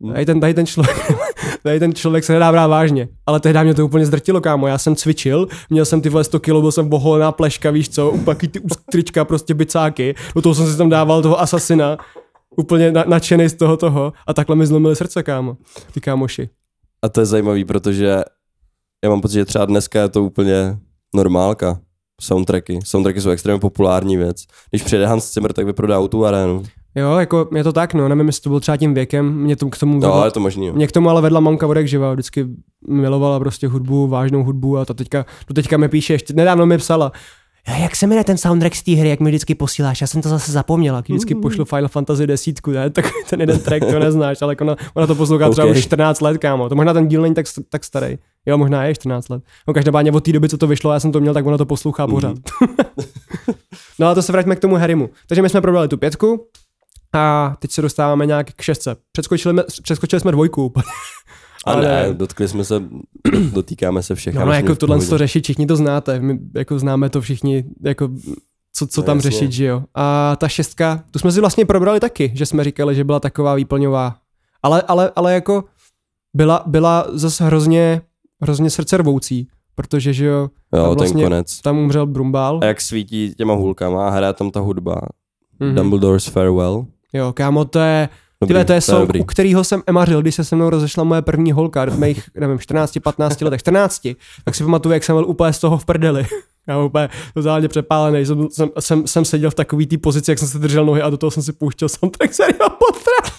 [0.02, 0.12] Hmm.
[0.12, 0.96] Tady ten, tady ten člověk,
[1.62, 4.66] tady ten člověk se nedá brát vážně, ale tehdy mě to úplně zdrtilo, kámo.
[4.66, 8.10] Já jsem cvičil, měl jsem ty vole 100 kg, byl jsem boholená pleška, víš co,
[8.10, 11.96] úplně ty ústrička, prostě bicáky, do toho jsem si tam dával toho asasina,
[12.56, 15.56] úplně na, nadšený z toho toho a takhle mi zlomili srdce, kámo,
[15.92, 16.48] ty kámoši.
[17.02, 18.22] A to je zajímavý, protože
[19.04, 20.78] já mám pocit, že třeba dneska je to úplně
[21.14, 21.80] normálka.
[22.20, 22.78] Soundtracky.
[22.84, 24.44] Soundtracky jsou extrémně populární věc.
[24.70, 26.62] Když přijede Hans Zimmer, tak vyprodá tu arénu.
[26.96, 29.68] Jo, jako je to tak, no, nevím, jestli to bylo třeba tím věkem, mě to
[29.68, 30.66] k tomu No, vedla, je to možný.
[30.66, 30.72] Jo.
[30.74, 32.46] mě k tomu ale vedla mamka odek živa, vždycky
[32.88, 36.78] milovala prostě hudbu, vážnou hudbu a to teďka, to teďka mi píše, ještě nedávno mi
[36.78, 37.12] psala,
[37.68, 40.22] "Ja, jak se jmenuje ten soundtrack z té hry, jak mi vždycky posíláš, já jsem
[40.22, 42.90] to zase zapomněla, když vždycky pošlu Final Fantasy desítku, ne?
[42.96, 45.76] tak ten jeden track to neznáš, ale ona, ona to poslouchá třeba Ok.
[45.76, 48.94] už 14 let, kámo, to možná ten díl není tak, tak starý, jo, možná je
[48.94, 51.46] 14 let, no každopádně od té doby, co to vyšlo, já jsem to měl, tak
[51.46, 52.36] ona to poslouchá pořád.
[53.98, 56.46] no a to se vraťme k tomu Harrymu, takže my jsme probrali tu pětku,
[57.12, 58.96] a teď se dostáváme nějak k šestce.
[59.12, 60.72] Přeskočili, jsme- přeskočili jsme dvojku.
[61.66, 62.82] A Ale- ne, dotkli jsme se,
[63.52, 64.34] dotýkáme se všech.
[64.34, 67.64] No, no jako v tohle to řešit, všichni to znáte, my jako známe to všichni,
[67.84, 68.08] jako
[68.72, 69.30] co, co No, tam jasně.
[69.30, 69.82] řešit, že jo.
[69.94, 73.54] A ta šestka, tu jsme si vlastně probrali taky, že jsme říkali, že byla taková
[73.54, 74.16] výplňová.
[74.62, 75.64] Ale, ale, ale jako
[76.34, 78.00] byla, byla zase hrozně,
[78.42, 80.48] hrozně srdce rvoucí, protože, že jo, Jo,
[80.82, 81.60] tam ten vlastně- konec.
[81.60, 82.60] tam umřel Brumbál.
[82.62, 85.00] A jak svítí těma hůlkama a hraje tam ta hudba.
[85.60, 85.74] Mhm.
[85.74, 86.86] Dumbledore's Farewell.
[87.16, 88.08] Jo, kámo, to je,
[88.40, 89.20] Dobrý, Tyhle, to je song, dobrý.
[89.20, 92.58] u kterého jsem emařil, když se se mnou rozešla moje první holka v mých, nevím,
[92.58, 94.02] 14, 15 letech, 14,
[94.44, 96.26] tak si pamatuju, jak jsem byl úplně z toho v prdeli.
[96.68, 100.48] Já úplně totálně přepálený, jsem, jsem, jsem, jsem, seděl v takový té pozici, jak jsem
[100.48, 103.36] se držel nohy a do toho jsem si pouštěl soundtrack Serieho Pottera.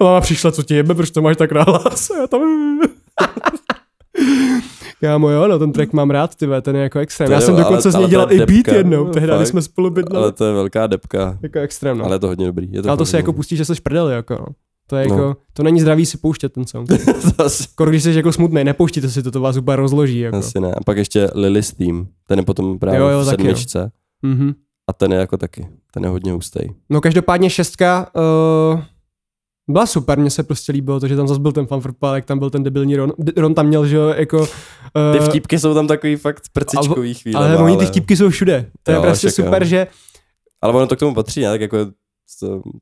[0.00, 2.10] A máma přišla, co ti jebe, proč to máš tak nahlas?
[2.10, 2.40] A já tam...
[5.00, 7.26] Kámo, jo, no ten track mám rád, ty ten je jako extrém.
[7.26, 9.04] To Já je- jsem ale- dokonce z ale něj to je dělal i beat jednou,
[9.04, 10.22] No, tehdy, když jsme spolu bydleli.
[10.22, 11.38] Ale to je velká depka.
[11.42, 12.04] Jako extrém, no.
[12.04, 12.72] Ale je to hodně dobrý.
[12.72, 14.46] Je to Ale to si jako pustíš, že jsi v prdeli, jako no.
[14.86, 15.36] To je jako, No.
[15.52, 16.88] to není zdravý si pouštět ten song.
[17.48, 20.18] Skoro když jsi jako smutný, nepouštíte si to, to vás úplně rozloží.
[20.20, 20.36] Jako.
[20.36, 20.72] asi ne.
[20.74, 22.04] A pak ještě Lily's Theme.
[22.26, 23.90] Ten je potom právě Jo, jo, v taky, sedmičce.
[24.22, 24.52] Mhm.
[24.88, 26.60] A ten je jako taky, ten je hodně hustý.
[26.90, 28.06] No každopádně šestka
[28.74, 28.80] uh,
[29.68, 32.38] byla super, mně se prostě líbilo to, že tam zase byl ten fanfrpál, jak tam
[32.38, 34.38] byl ten debilní Ron, Ron tam měl, že jo, jako...
[34.40, 34.46] Uh,
[35.12, 37.40] Ty vtípky jsou tam takový fakt prcičkový chvíle.
[37.40, 38.66] Ale oni ty vtípky jsou všude.
[38.82, 39.44] To je Jo, prostě však jo.
[39.44, 39.86] super, že
[40.62, 41.48] Ale ono to k tomu patří, ne?
[41.48, 41.78] Tak jako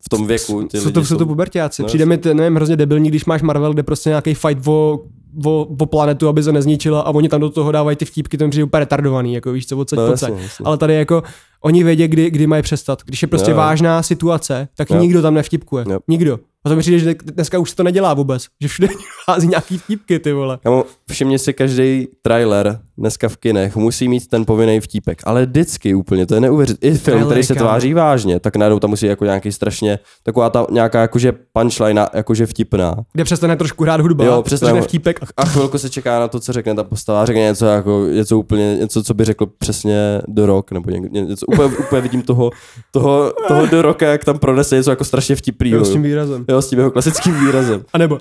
[0.05, 1.83] v tom věku ty jsou lidi to, jsou to pubertáci.
[1.83, 5.01] No, Přijde mi, to, nevím, hrozně debilní, když máš Marvel, kde prostě nějaký fight o,
[5.45, 8.49] o, o, planetu, aby se nezničila a oni tam do toho dávají ty vtípky, to
[8.49, 10.31] přijde úplně retardovaný, jako víš co, odsaď, No, pocať.
[10.31, 10.65] jasně, jasně.
[10.65, 11.23] Ale tady jako
[11.61, 13.03] oni vědí, kdy, kdy mají přestat.
[13.05, 13.57] Když je prostě Jo.
[13.57, 14.99] vážná situace, tak Jo.
[15.01, 15.85] nikdo tam nevtipkuje.
[15.89, 15.99] Jo.
[16.09, 16.39] Nikdo.
[16.66, 18.47] A to mi přijde, že dneska už se to nedělá vůbec.
[18.62, 18.88] Že všude
[19.28, 20.59] hází nějaký vtípky, ty vole.
[20.62, 25.94] Kamo, všimni si každý trailer dneska v kinech musí mít ten povinný vtípek, ale vždycky
[25.94, 26.97] úplně, to je neuvěřitelné.
[26.97, 30.66] I film, který se tváří vážně, tak najednou tam musí jako nějaký strašně, taková ta
[30.70, 32.94] nějaká jakože punchline, jakože vtipná.
[33.12, 35.20] Kde přestane trošku hrát hudba, Jo, přestane vtípek.
[35.36, 38.76] A chvilku se čeká na to, co řekne ta postava, řekne něco jako, něco úplně,
[38.76, 42.51] něco, co by řekl přesně do rok, nebo ně- ně- něco, úplně, úplně vidím toho,
[42.90, 45.76] toho, toho do roka, jak tam pronese něco jako strašně vtipného.
[45.78, 46.44] Jo, s tím výrazem.
[46.48, 47.85] Jo, s tím jeho klasickým výrazem.
[47.93, 48.19] A nebo,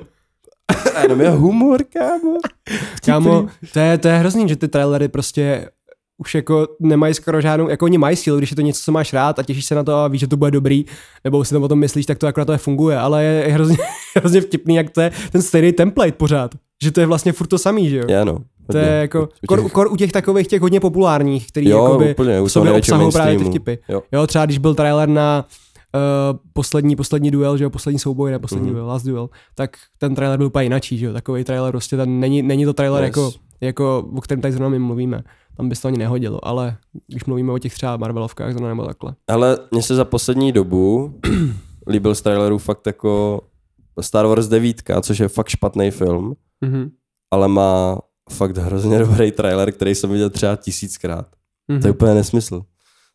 [0.95, 2.37] A jenom je humor, kámo.
[3.05, 5.69] kámo, to je, to je hrozný, že ty trailery prostě
[6.17, 9.13] už jako nemají skoro žádnou, jako oni mají sílu, když je to něco, co máš
[9.13, 10.85] rád a těšíš se na to a víš, že to bude dobrý,
[11.23, 13.77] nebo si tam o tom myslíš, tak to akorát to nefunguje, ale je, je hrozně,
[14.17, 16.51] hrozně vtipný, jak to je ten stejný template pořád,
[16.83, 18.03] že to je vlastně furt to samý, že jo?
[18.07, 18.37] Je, no.
[18.71, 22.41] To je jako, kor, kor u těch takových těch hodně populárních, který Jo, jakoby úplně,
[22.41, 23.77] u v sobě obsahují právě ty vtipy.
[23.89, 24.03] Jo.
[24.11, 25.64] Jo, třeba když byl trailer na uh,
[26.53, 28.73] poslední, poslední duel, že jo, poslední souboj, ne poslední Mhm.
[28.75, 32.19] duel, last duel, tak ten trailer byl úplně jinačí, že jo, takový trailer prostě ten
[32.19, 33.07] není, není to trailer Yes.
[33.07, 33.31] jako,
[33.61, 35.23] jako, o kterém tady zrovna my mluvíme.
[35.57, 36.77] Tam by se to ani nehodilo, ale
[37.07, 39.15] když mluvíme o těch třeba Marvelovkách zrovna nebo takhle.
[39.27, 41.13] Ale mně se za poslední dobu
[41.89, 43.41] líbil z trailerů fakt jako
[44.01, 46.89] Star Wars 9, což je fakt špatný film, Mhm.
[47.31, 47.99] ale má
[48.31, 51.27] fakt hrozně dobrý trailer, který jsem viděl třeba tisíckrát.
[51.67, 51.81] Mhm.
[51.81, 52.61] To je úplně nesmysl.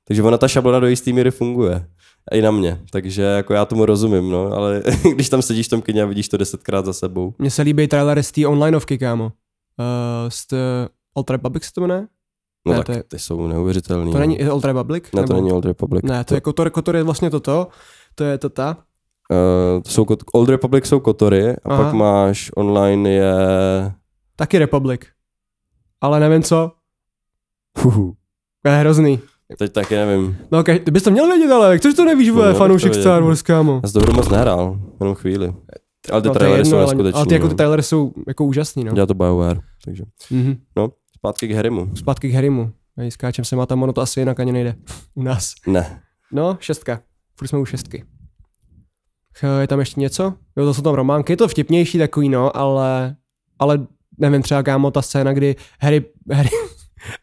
[0.08, 1.86] Takže ona ta šablona do jistý míry funguje.
[2.30, 2.80] A i na mě.
[2.90, 4.82] Takže jako já tomu rozumím, no, ale
[5.14, 7.34] když tam sedíš v tom kyně a vidíš to desetkrát za sebou.
[7.38, 9.24] Mně se líbí trailery z té onlineovky, kámo.
[9.24, 9.32] Uh,
[10.28, 10.46] z
[11.14, 12.06] Old Republic se to jmenuje?
[12.66, 14.12] No Ne, tak to je- ty jsou neuvěřitelný.
[14.12, 14.26] To no.
[14.26, 15.04] není Old Republic?
[15.14, 16.02] Ne, to není Old Republic.
[16.04, 17.68] Ne, to je Kotor, Kotor je vlastně toto.
[18.14, 18.76] To je to ta.
[19.30, 21.84] Uh, to jsou Old Republic jsou kotory a Aha.
[21.84, 23.32] pak máš online je...
[24.36, 25.00] Taky Republic.
[26.00, 26.72] Ale nevím co.
[27.78, 28.14] Huhu.
[28.62, 29.20] To je hrozný.
[29.58, 30.38] Teď taky nevím.
[30.52, 32.94] No, kaž, ty bys to měl vědět, ale což to nevíš, No, vole, fanoušek.
[32.94, 33.80] Star Wars, kámo.
[33.82, 35.54] Já jsem to hru moc nehrál, jenom chvíli.
[36.12, 37.16] Ale ty No, trailery jedno, jsou ale, neskutečný.
[37.16, 37.50] ale ty jako no.
[37.50, 38.92] ty trailery jsou jako úžasný, no.
[38.92, 40.04] Dělá to BioWare, takže.
[40.30, 40.56] Mhm.
[41.18, 41.90] Zpátky k Harrymu.
[41.96, 42.72] Zpátky k Harrymu.
[42.96, 44.74] Tady skáčem se má tam, ono to asi jinak ani nejde.
[45.14, 45.52] U nás.
[45.66, 46.00] Ne.
[46.32, 47.00] No, šestka.
[47.38, 48.04] Furt jsme u šestky.
[49.60, 50.34] Je tam ještě něco?
[50.56, 53.16] Jo, to jsou tam románky, je to vtipnější takový, no, ale,
[53.58, 53.86] ale
[54.18, 56.48] nevím, třeba kámo, ta scéna, kdy Harry, Harry,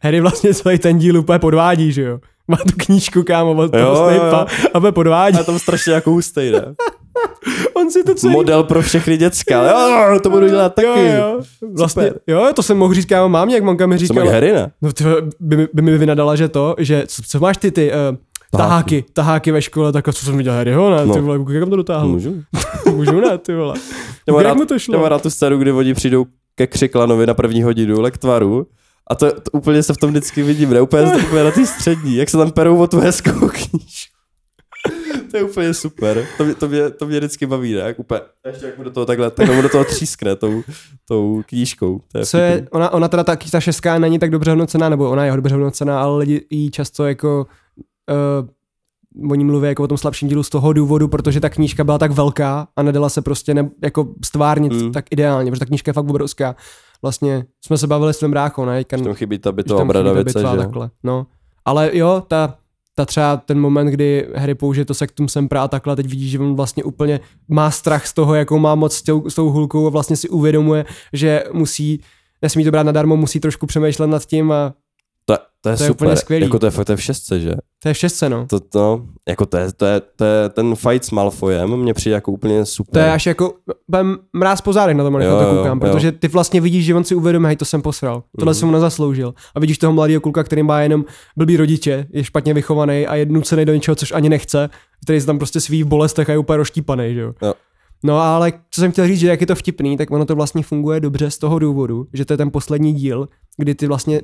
[0.00, 2.18] Harry vlastně celý ten díl úplně podvádí, že jo?
[2.48, 3.94] Má tu knížku, kámo, od toho Jo.
[3.96, 5.38] Snape'a a bude podvádí.
[5.38, 6.64] A tam strašně jako hustej, ne?
[7.74, 8.32] On si to celý...
[8.32, 9.62] Model pro všechny děcka.
[9.70, 10.86] Jo, to budu dělat taky.
[10.88, 11.40] Jo, jo.
[11.78, 12.20] Vlastně, Super.
[12.26, 14.24] jo, to jsem mohl říct, kámo, mámě, jak mamka mi říkala.
[14.24, 14.70] jak Harry, ne?
[14.82, 15.04] No ty,
[15.40, 18.16] by, mi- by mi vynadala, že to, že co, co máš ty ty uh,
[18.58, 21.14] taháky, taháky ve škole, tak co jsem viděl Harryho, ne, No.
[21.14, 22.08] ty vole, jak to dotáhl?
[22.08, 22.34] Můžu.
[22.94, 23.74] Můžu ne, ty vole.
[24.28, 24.98] Já mám Jak rád, mu to já šlo?
[24.98, 28.66] mám rád tu scénu, kdy oni přijdou ke Křiklanovi na první hodinu lektvaru
[29.10, 30.80] a to, to úplně se v tom vždycky vidím, ne?
[30.80, 34.18] Úplně, úplně na té střední, jak se tam perou o tu hezkou knížku.
[35.30, 36.26] to je úplně super.
[36.36, 37.80] To mě, to mě, to mě vždycky baví, ne?
[37.80, 40.62] Jak úplně, ještě jak mu do toho takhle, takhle mu do toho třískne tou,
[41.08, 42.00] tou knížkou.
[42.12, 45.10] To je Co je, ona, ona teda taky, ta šestka není tak dobře hodnocená, nebo
[45.10, 47.46] ona je dobře hodnocená, ale lidi jí často jako
[48.10, 48.48] uh,
[49.30, 52.10] oni mluví jako o tom slabším dílu z toho důvodu, protože ta knížka byla tak
[52.10, 54.92] velká a nedala se prostě ne, jako stvárnit mm.
[54.92, 56.56] tak ideálně, protože ta knížka je fakt obrovská.
[57.02, 58.84] Vlastně jsme se bavili s tvým bráchou, ne?
[59.14, 60.58] Chybí ta bytová tam chybí ta bitva a že?
[60.58, 60.90] takhle.
[61.02, 61.26] No.
[61.64, 62.54] Ale jo, ta,
[62.94, 66.38] ta třeba ten moment, kdy Harry použije to sektum sempra a takhle, teď vidí, že
[66.38, 69.86] on vlastně úplně má strach z toho, jakou má moc s tou, s tou hulkou
[69.86, 72.00] a vlastně si uvědomuje, že musí,
[72.42, 74.74] nesmí to brát nadarmo, musí trošku přemýšlet nad tím a
[75.28, 76.06] To, to je To je super.
[76.06, 76.44] úplně skvělý.
[76.44, 77.52] Jako to je fakt to je v šestce, že?
[77.82, 78.46] to je v šestce, no.
[78.46, 82.14] To, to, jako to je, to je, to je, ten fight s Malfoyem mně přijde
[82.14, 82.92] jako úplně super.
[82.92, 83.52] To je až jako
[83.88, 85.86] budem mráz po zádech na tom, Jo, na to koukám, jo.
[85.92, 88.54] protože ty vlastně vidíš, že on si uvědomí, hej, to jsem posral, tohle Mhm.
[88.58, 89.34] jsem mu nezasloužil.
[89.54, 91.04] A vidíš toho mladého kluka, který má jenom
[91.36, 94.70] blbý rodiče, je špatně vychovaný a je nucený do něčeho, což ani nechce,
[95.04, 97.32] který se tam prostě sví v bolestech a je úplně roštípaný, že jo.
[97.42, 97.54] Jo.
[98.04, 100.62] No ale co jsem chtěl říct, že jak je to vtipný, tak ono to vlastně
[100.62, 104.20] funguje dobře z toho důvodu, že to je ten poslední díl, kdy ty vlastně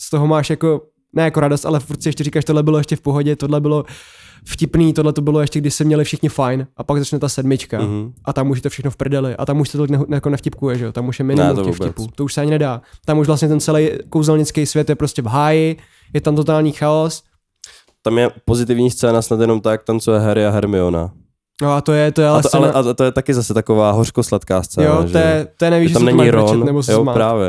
[0.00, 0.80] z toho máš jako,
[1.12, 3.84] ne jako radost, ale furt si ještě říkáš, tohle bylo ještě v pohodě, tohle bylo
[4.44, 7.78] vtipný, tohle to bylo ještě, když se měli všichni fajn a pak začne ta sedmička
[7.80, 8.12] Mhm.
[8.24, 10.30] a tam už je to všechno v prdeli a tam už se to ne, jako
[10.30, 11.92] nevtipkuje, že jo, tam už je Ne, minimum to těch vůbec.
[11.92, 12.82] vtipů, to už se ani nedá.
[13.04, 15.76] Tam už vlastně ten celý kouzelnický svět je prostě v háji,
[16.14, 17.22] je tam totální chaos.
[18.02, 21.10] tam je pozitivní scéna snad jenom tak, jak tancuje Harry a Hermiona.
[21.62, 23.34] No a to je, to je ale, A to, scéna- ale a to je taky
[23.34, 24.86] zase taková hořko-sladká scéna.
[24.86, 27.14] jo, to je, to je nevíš, že tam není Ron, nebo jo, smát.
[27.14, 27.48] právě.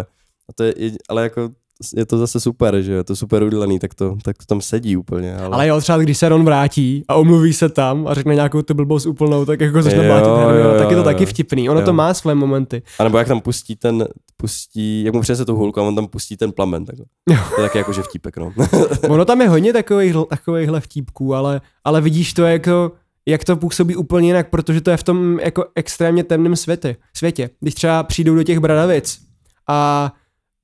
[0.50, 0.74] A to je,
[1.10, 1.50] ale jako
[1.96, 4.62] je to zase super, že jo, je to super udělaný, tak to, tak to tam
[4.62, 5.36] sedí úplně.
[5.38, 8.62] Ale, Ale jo, třeba když se Ron vrátí a omluví se tam a řekne nějakou
[8.62, 11.28] tu blbost úplnou, tak jako začne Jo, blátit tak je to jo, taky jo.
[11.28, 11.70] vtipný.
[11.70, 11.86] Ono Jo.
[11.86, 12.82] to má své momenty.
[13.00, 16.08] a nebo jak tam pustí ten, pustí, jak mu přinese tu hulku a on tam
[16.08, 17.06] pustí ten plamen, tak Jo.
[17.56, 18.54] to je taky jakože vtípek, no.
[19.10, 22.92] Ono tam je hodně takových, takovýchhle vtípků, ale, ale vidíš to jako,
[23.26, 26.96] jak to působí úplně jinak, protože to je v tom jako extrémně temném světě.
[27.14, 27.50] světě.
[27.60, 29.20] Když třeba přijdou do těch Bradavic
[29.68, 30.12] a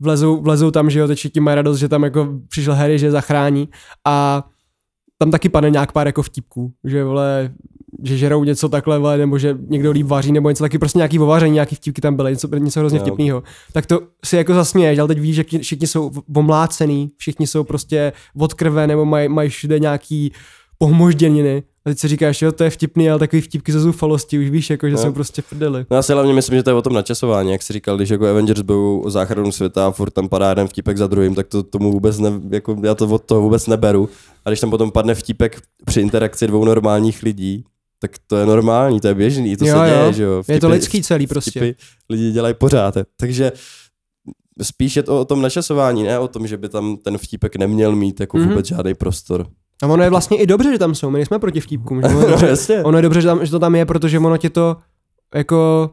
[0.04, 3.06] vlezou, vlezou tam, že jo, teď všichni mají radost, že tam jako přišel Harry, že
[3.06, 3.70] je zachrání
[4.06, 4.44] a
[5.18, 7.52] tam taky padne nějak pár jako vtipků, že vole,
[8.04, 11.20] že žerou něco takhle, vole, nebo že někdo líp vaří, nebo něco taky, prostě nějaký
[11.20, 13.44] ovaření, nějaký vtipky tam byly, něco, něco hrozně vtipného.
[13.74, 18.14] Tak to si jako zasměješ, ale teď víš, že všichni jsou omlácený, všichni jsou prostě
[18.38, 20.32] od krve, nebo mají maj všude nějaký
[20.78, 21.64] pohmožděniny.
[21.86, 24.70] A teď si říkáš, jo, to je vtipný, ale takový vtipky ze zoufalosti, už víš,
[24.70, 25.02] jako, že No.
[25.02, 25.86] jsou prostě prdeli.
[25.92, 28.10] No já si hlavně myslím, že to je o tom načasování, jak jsi říkal, když
[28.10, 31.48] jako Avengers bojou o záchranu světa a furt tam padá jeden vtipek za druhým, tak
[31.48, 34.10] to tomu vůbec ne, jako já to od toho vůbec neberu.
[34.46, 37.64] A když tam potom padne vtipek při interakci dvou normálních lidí,
[38.00, 39.86] tak to je normální, to je běžný, to Jo, se jo.
[39.96, 40.44] děje, že jo.
[40.48, 41.60] Je to lidský celý prostě.
[41.60, 41.76] Vtipy
[42.10, 42.96] lidi dělají pořád.
[43.18, 43.52] Takže
[44.62, 47.96] spíš je to o tom načasování, ne o tom, že by tam ten vtipek neměl
[47.96, 48.50] mít jako Mhm.
[48.50, 49.48] vůbec žádný prostor.
[49.84, 52.02] A ono je vlastně i dobře, že tam jsou, my nejsme proti vtipkům.
[52.02, 54.20] Že ono, je no, dobře, ono je dobře, že, tam, že to tam je, protože
[54.20, 54.78] ono tě to
[55.36, 55.90] jako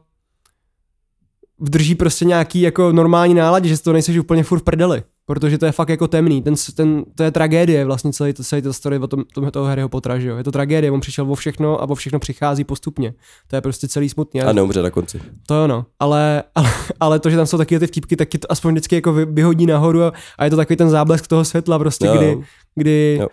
[1.58, 5.02] vdrží prostě nějaký jako normální náladě, že to nejseš úplně furt v prdeli.
[5.26, 8.62] Protože to je fakt jako temný, ten, ten, to je tragédie vlastně celý, to, celý
[8.62, 10.36] to story o tom, tom toho Harryho Pottera, že jo.
[10.36, 13.14] Je to tragédie, on přišel o všechno a o všechno přichází postupně.
[13.46, 14.42] To je prostě celý smutný.
[14.42, 15.20] A neumře na konci.
[15.46, 18.38] To jo no, ale, ale, ale to, že tam jsou taky ty vtipky, tak ti
[18.38, 21.44] to aspoň vždycky jako vy- vyhodí nahoru a, a je to takový ten záblesk toho
[21.44, 22.42] světla prostě, Jo, kdy,
[22.74, 23.28] kdy Jo.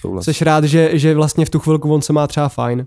[0.00, 0.24] Souhlas.
[0.24, 2.86] seš rád, že, že vlastně v tu chvilku on se má třeba fajn.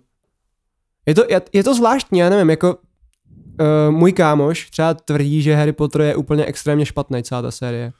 [1.05, 1.23] Je to,
[1.53, 6.15] je to zvláštní, já nevím, jako uh, můj kámoš třeba tvrdí, že Harry Potter je
[6.15, 7.91] úplně extrémně špatný celá ta série.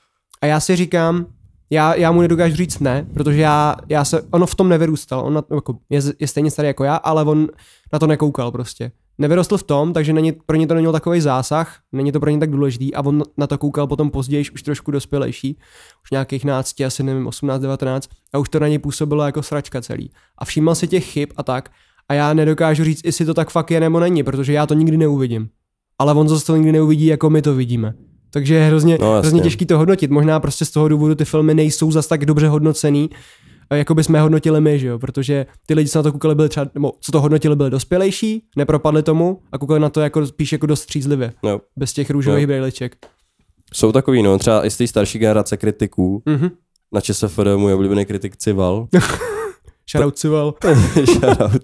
[0.41, 1.25] A já si říkám,
[1.69, 5.33] já, já mu nedokážu říct ne, protože já, já se, ono v tom nevyrůstal, on
[5.33, 7.47] na, jako, je, je stejně starý jako já, ale on
[7.93, 8.91] na to nekoukal prostě.
[9.19, 12.37] Nevyrostl v tom, takže není, pro ně to neměl takový zásah, není to pro ně
[12.37, 15.57] tak důležitý a on na to koukal potom později, už trošku dospělejší,
[16.03, 19.81] už nějakých nácti, asi nevím, 18, 19 a už to na něj působilo jako sračka
[19.81, 20.11] celý.
[20.37, 21.69] A všímal si těch chyb a tak
[22.09, 24.97] a já nedokážu říct, jestli to tak fakt je nebo není, protože já to nikdy
[24.97, 25.49] neuvidím.
[25.99, 27.93] Ale on zase to nikdy neuvidí, jako my to vidíme.
[28.31, 29.19] Takže je hrozně, No, jasně.
[29.19, 30.11] hrozně těžký to hodnotit.
[30.11, 33.09] Možná prostě z toho důvodu ty filmy nejsou zas tak dobře hodnocený,
[33.75, 34.99] jako bychom je hodnotili my, že jo?
[34.99, 38.43] Protože ty lidi, co na to koukali, byli třeba, nebo co to hodnotili, byli dospělejší,
[38.55, 41.61] nepropadli tomu a koukali na to jako spíš jako dost střízlivě, No.
[41.77, 42.47] bez těch růžových Jo.
[42.47, 42.95] brýliček.
[43.73, 46.49] Jsou takový, no, třeba i z té starší generace kritiků, Mhm.
[46.93, 48.87] na ČSFD můj oblíbený kritik Cival,
[49.91, 50.53] Shoutout Cival.
[51.05, 51.61] shoutout,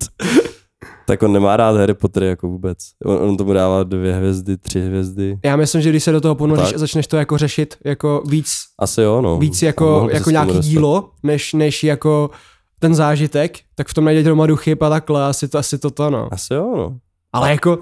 [1.07, 2.77] tak on nemá rád Harry Potter jako vůbec.
[3.06, 5.40] On, on tomu dává dvě hvězdy, tři hvězdy.
[5.45, 6.76] Já myslím, že když se do toho ponoříš Tak.
[6.76, 9.38] a začneš to jako řešit jako víc, Asi jo, no.
[9.40, 10.65] víc jako, jako nějaký dostat.
[10.65, 12.30] dílo, než, než jako
[12.80, 16.10] ten zážitek, tak v tom najdeš hromadu chyb a takhle, asi to, asi to to,
[16.10, 16.27] no.
[16.34, 16.98] Asi jo, no.
[17.34, 17.80] Ale jako,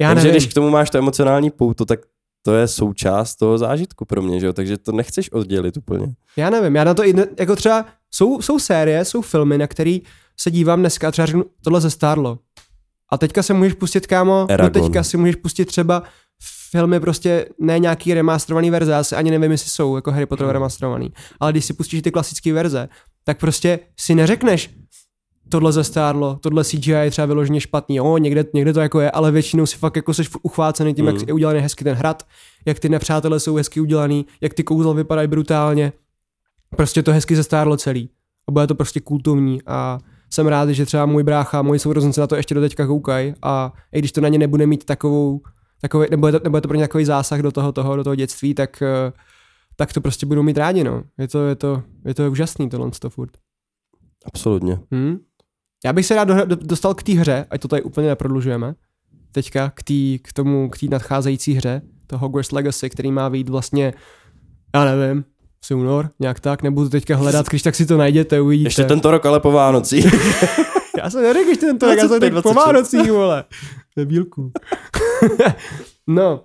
[0.00, 0.30] já Takže nevím.
[0.40, 2.00] když k tomu máš to emocionální pouto, tak
[2.42, 4.52] to je součást toho zážitku pro mě, že jo?
[4.52, 6.06] Takže to nechceš oddělit úplně.
[6.36, 9.66] Já nevím, já na to i ne, jako třeba jsou, jsou série, jsou filmy, na
[9.66, 10.02] který
[10.40, 12.38] se dívám dneska a třeba řeknu, tohle zestárlo.
[13.12, 14.82] A teďka se můžeš pustit, kámo, no Eragon.
[14.82, 16.02] teďka si můžeš pustit třeba
[16.70, 20.46] filmy prostě ne nějaký remasterovaný verze, já si ani nevím, jestli jsou jako Harry Potter
[20.46, 22.88] remasterovaný, ale když si pustíš ty klasické verze,
[23.24, 24.70] tak prostě si neřekneš,
[25.48, 29.30] tohle zestárlo, tohle CGI je třeba vyloženě špatný, jo, někde, někde to jako je, ale
[29.32, 31.16] většinou si fakt jako seš uchvácený tím, Mm.
[31.16, 32.22] jak je udělaný hezky ten hrad,
[32.66, 35.92] jak ty nepřátelé jsou hezky udělaný, jak ty kouzla vypadají brutálně,
[36.76, 38.10] prostě to hezky zestárlo celý.
[38.48, 39.98] A bude to prostě kultovní a
[40.34, 43.72] jsem rád, že třeba můj brácha, moji sourozenci na to ještě do teďka koukají a
[43.92, 45.40] i když to na ně nebude mít takovou,
[45.80, 48.04] takový, nebo, je to, nebo je to pro ně takový zásah do toho, toho, do
[48.04, 49.12] toho dětství, tak, eh,
[49.76, 51.02] tak to prostě budou mít rádi, no.
[51.18, 53.30] Je to, je to, je to úžasný tohle to furt.
[54.24, 54.78] Absolutně.
[54.92, 55.18] Hmm?
[55.84, 58.74] Já bych se rád do, do, dostal k té hře, ať to tady úplně neprodlužujeme,
[59.32, 63.48] teďka k, tý, k tomu, k té nadcházející hře, to Hogwarts Legacy, který má vyjít
[63.48, 63.94] vlastně,
[64.74, 65.24] já nevím,
[65.64, 68.66] asi únor, nějak tak, nebudu teďka hledat, když tak si to najděte, uvidíte.
[68.66, 70.04] Ještě tento rok ale po Vánocí.
[70.98, 72.66] Já jsem neřekl ještě tento, rok, já jsem 25, teď po 26.
[72.66, 73.44] Vánocích, vole.
[73.96, 74.52] Debílku.
[76.06, 76.44] no,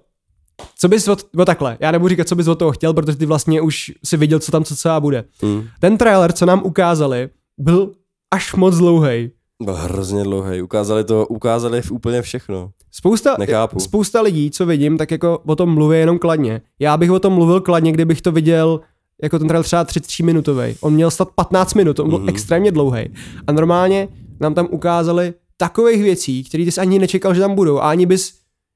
[0.77, 3.25] co bys od, o takhle, já nebudu říkat, co bys od toho chtěl, protože ty
[3.25, 5.23] vlastně už si viděl, co tam co celá bude.
[5.41, 5.67] hmm.
[5.79, 7.91] Ten trailer, co nám ukázali, byl
[8.31, 9.31] až moc dlouhý.
[9.63, 10.61] Byl hrozně dlouhý.
[10.61, 12.71] Ukázali to, ukázali úplně všechno.
[12.91, 13.79] Spousta, Nechápu.
[13.79, 16.61] spousta lidí, co vidím, tak jako o tom mluví jenom kladně.
[16.79, 18.79] Já bych o tom mluvil kladně, kdybych to viděl
[19.23, 20.75] jako ten trailer třeba 33 minutový.
[20.81, 22.27] On měl stát 15 minut, on byl Mhm.
[22.27, 22.31] mm-hmm.
[22.31, 23.13] extrémně dlouhý.
[23.47, 24.07] A normálně
[24.39, 28.05] nám tam ukázali takových věcí, které ty jsi ani nečekal, že tam budou a ani
[28.05, 28.33] bys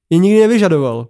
[0.09, 1.07] je nikdy nevyžadoval.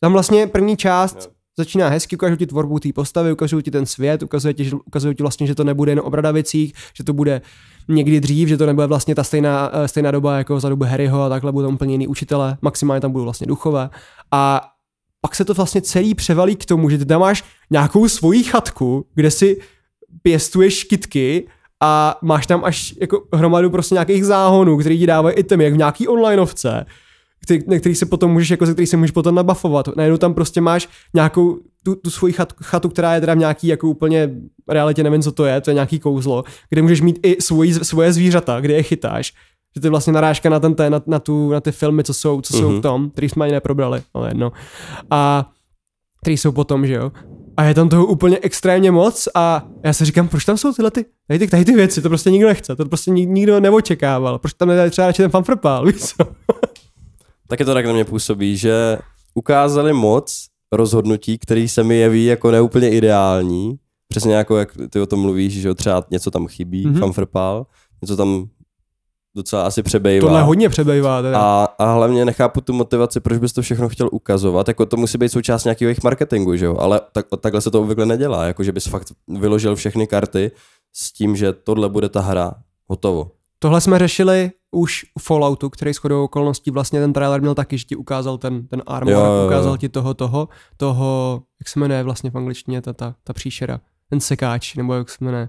[0.00, 1.30] Tam vlastně první část Jo.
[1.58, 5.14] začíná hezky, ukážou ti tvorbu té postavy, ukazují ti ten svět, ukazuje ti, že- ukazují
[5.14, 7.40] ti vlastně, že to nebude jen o bradavicích, že to bude
[7.88, 11.22] někdy dřív, že to nebude vlastně ta stejná, eh, stejná doba jako za dobu Harryho
[11.22, 13.90] a takhle budou tam úplně jiný učitele, maximálně tam budou vlastně duchové.
[14.32, 14.60] A
[15.24, 19.06] pak se to vlastně celý převalí k tomu, že ty tam máš nějakou svoji chatku,
[19.14, 19.60] kde si
[20.22, 21.48] pěstuješ kytky
[21.80, 25.76] a máš tam až jako hromadu prostě nějakých záhonů, který ti dávají itemy, jak v
[25.76, 26.86] nějaký onlineovce,
[27.42, 29.88] který, na který se potom můžeš, jako který se můžeš potom nabafovat.
[29.96, 33.66] Najednou tam prostě máš nějakou tu, tu svoji chat, chatu, která je teda v nějaký
[33.66, 34.30] jako úplně
[34.68, 38.12] realitě, nevím, co to je, to je nějaký kouzlo, kde můžeš mít i svoji, svoje
[38.12, 39.32] zvířata, kde je chytáš.
[39.74, 42.40] Že to je vlastně narážka na, ten, na, na, tu, na ty filmy, co jsou,
[42.40, 42.78] co jsou Mhm.
[42.78, 44.52] v tom, který jsme ani neprobrali, ale jedno.
[45.10, 45.50] A
[46.20, 47.12] který jsou potom, že jo.
[47.56, 50.90] A je tam toho úplně extrémně moc a já si říkám, proč tam jsou tyhle
[50.90, 54.38] ty, tady ty, tady ty věci, to prostě nikdo nechce, to prostě nik- nikdo neočekával,
[54.38, 56.14] proč tam nedají třeba radši ten fanfrpál, víš co?
[57.48, 58.98] Taky to tak na mě působí, že
[59.34, 63.76] ukázali moc rozhodnutí, který se mi jeví jako neúplně ideální.
[64.08, 66.94] Přesně jako jak ty o tom mluvíš, že jo, třeba něco tam chybí, Mhm.
[66.96, 67.00] mm-hmm.
[67.00, 67.66] fanfrpál,
[68.02, 68.46] něco tam
[69.36, 70.26] docela asi přebejvá.
[70.26, 71.38] Tohle hodně přebejvá teda.
[71.40, 74.68] A, a hlavně nechápu tu motivaci, proč bys to všechno chtěl ukazovat.
[74.68, 76.76] Jako to musí být součást nějakého jejich marketingu, že jo?
[76.78, 78.44] Ale tak, takhle se to obvykle nedělá.
[78.44, 80.50] Jako, že bys fakt vyložil všechny karty
[80.92, 82.52] s tím, že tohle bude ta hra.
[82.88, 83.30] Hotovo.
[83.58, 87.84] Tohle jsme řešili už u Falloutu, který shodou okolností vlastně ten trailer měl taky, že
[87.84, 89.46] ti ukázal ten, ten armor, Jo, jo, jo.
[89.46, 93.80] ukázal ti toho, toho, toho, jak se jmenuje vlastně v angličtině ta, ta, ta příšera,
[94.10, 95.48] ten sekáč, nebo jak se jmenuje,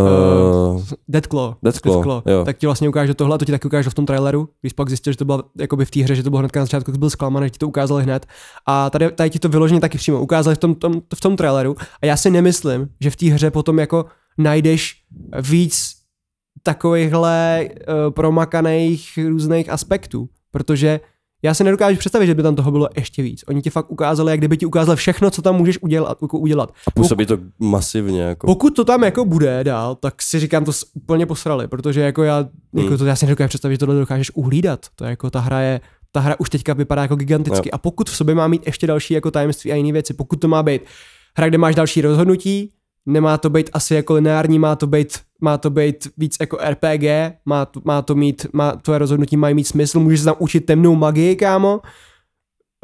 [0.00, 1.54] Uh, Deathclaw.
[1.62, 2.44] Deathclaw, jo.
[2.44, 4.88] Tak ti vlastně ukáže tohle, a to ti taky ukáže v tom traileru, když pak
[4.88, 7.10] zjistil, že to bylo jakoby v té hře, že to bylo hned na začátku, byl
[7.10, 8.26] zklamaný, že ti to ukázali hned.
[8.66, 11.76] A tady, tady ti to vyloženě taky přímo ukázali v tom, tom, v tom traileru.
[12.02, 14.04] A já si nemyslím, že v té hře potom jako
[14.38, 14.94] najdeš
[15.50, 16.00] víc
[16.62, 21.00] takovýchhle uh, promakaných různých aspektů, protože
[21.42, 23.44] já si nedokážu představit, že by tam toho bylo ještě víc.
[23.48, 26.18] Oni ti fakt ukázali, jak kdyby ti ukázali všechno, co tam můžeš udělat.
[26.22, 26.72] Jako udělat.
[26.86, 28.22] a působí to masivně.
[28.22, 28.46] Jako.
[28.46, 32.36] Pokud to tam jako bude dál, tak si říkám, to úplně posrali, protože jako já,
[32.74, 32.98] jako Hmm.
[32.98, 34.86] to já si nedokážu představit, že tohle dokážeš uhlídat.
[34.96, 35.80] To je jako ta hra je,
[36.12, 37.68] ta hra už teďka vypadá jako giganticky.
[37.68, 37.70] Jo.
[37.72, 40.48] A pokud v sobě má mít ještě další jako tajemství a jiné věci, pokud to
[40.48, 40.82] má být
[41.36, 42.72] hra, kde máš další rozhodnutí,
[43.06, 47.04] nemá to být asi jako lineární, má to být, má to být víc jako RPG,
[47.44, 50.60] má to, má to mít, má, tvoje rozhodnutí mají mít smysl, můžeš se tam učit
[50.60, 51.80] temnou magii, kámo,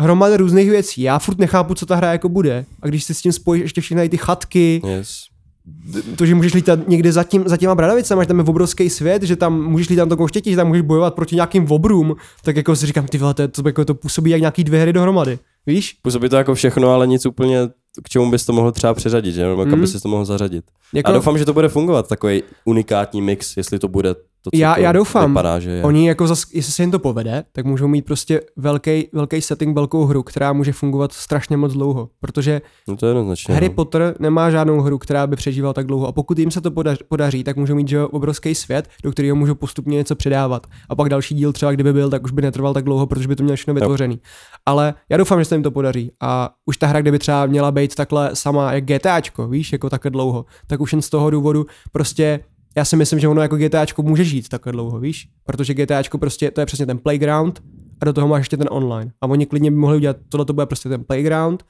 [0.00, 1.02] hromada různých věcí.
[1.02, 2.64] Já furt nechápu, co ta hra jako bude.
[2.82, 5.10] A když si s tím spojíš ještě všechny ty chatky, Yes.
[6.16, 9.22] to, že můžeš lítat někde za, tím, za těma bradavicama, že tam je obrovský svět,
[9.22, 12.56] že tam můžeš lítat na tom koštěti, že tam můžeš bojovat proti nějakým obrům, tak
[12.56, 15.38] jako si říkám, ty vole, to, to, jako to působí jak nějaký dvě hry dohromady.
[15.66, 15.96] Víš?
[16.02, 17.68] Působí to jako všechno, ale nic úplně,
[18.04, 19.46] k čemu bys to mohl třeba přeřadit, že?
[19.46, 19.80] Nebo kam Mhm.
[19.80, 20.64] bys to mohl zařadit.
[20.94, 24.14] Jako, A doufám, že to bude fungovat, takový unikátní mix, jestli to bude
[24.50, 25.30] to, co Já- to já doufám.
[25.30, 25.82] vypadá, že je.
[25.82, 29.74] Oni jako zas, jestli se jim to povede, tak můžou mít prostě velký, velký setting,
[29.74, 33.54] velkou hru, která může fungovat strašně moc dlouho, protože No to je jednoznačně.
[33.54, 33.74] Harry no.
[33.74, 36.06] Potter nemá žádnou hru, která by přežívala tak dlouho.
[36.06, 39.36] A pokud jim se to podaří, podaří tak můžou mít že obrovský svět, do kterého
[39.36, 40.66] můžou postupně něco předávat.
[40.88, 43.36] A pak další díl třeba, kdyby byl, tak už by netrval tak dlouho, protože by
[43.36, 44.20] to měl všechno vytvořený.
[44.66, 46.12] Ale já doufám, že se jim to podaří.
[46.20, 50.10] A už ta hra, kdyby třeba měla být takhle sama jak GTAčko, víš, jako takhle
[50.10, 52.40] dlouho, tak už jen z toho důvodu prostě
[52.76, 55.28] já si myslím, že ono jako GTAčko může žít takhle dlouho, víš?
[55.44, 57.62] Protože GTAčko prostě, to je přesně ten playground
[58.00, 59.10] a do toho máš ještě ten online.
[59.20, 61.64] A oni klidně by mohli udělat, tohle to bude prostě ten playground,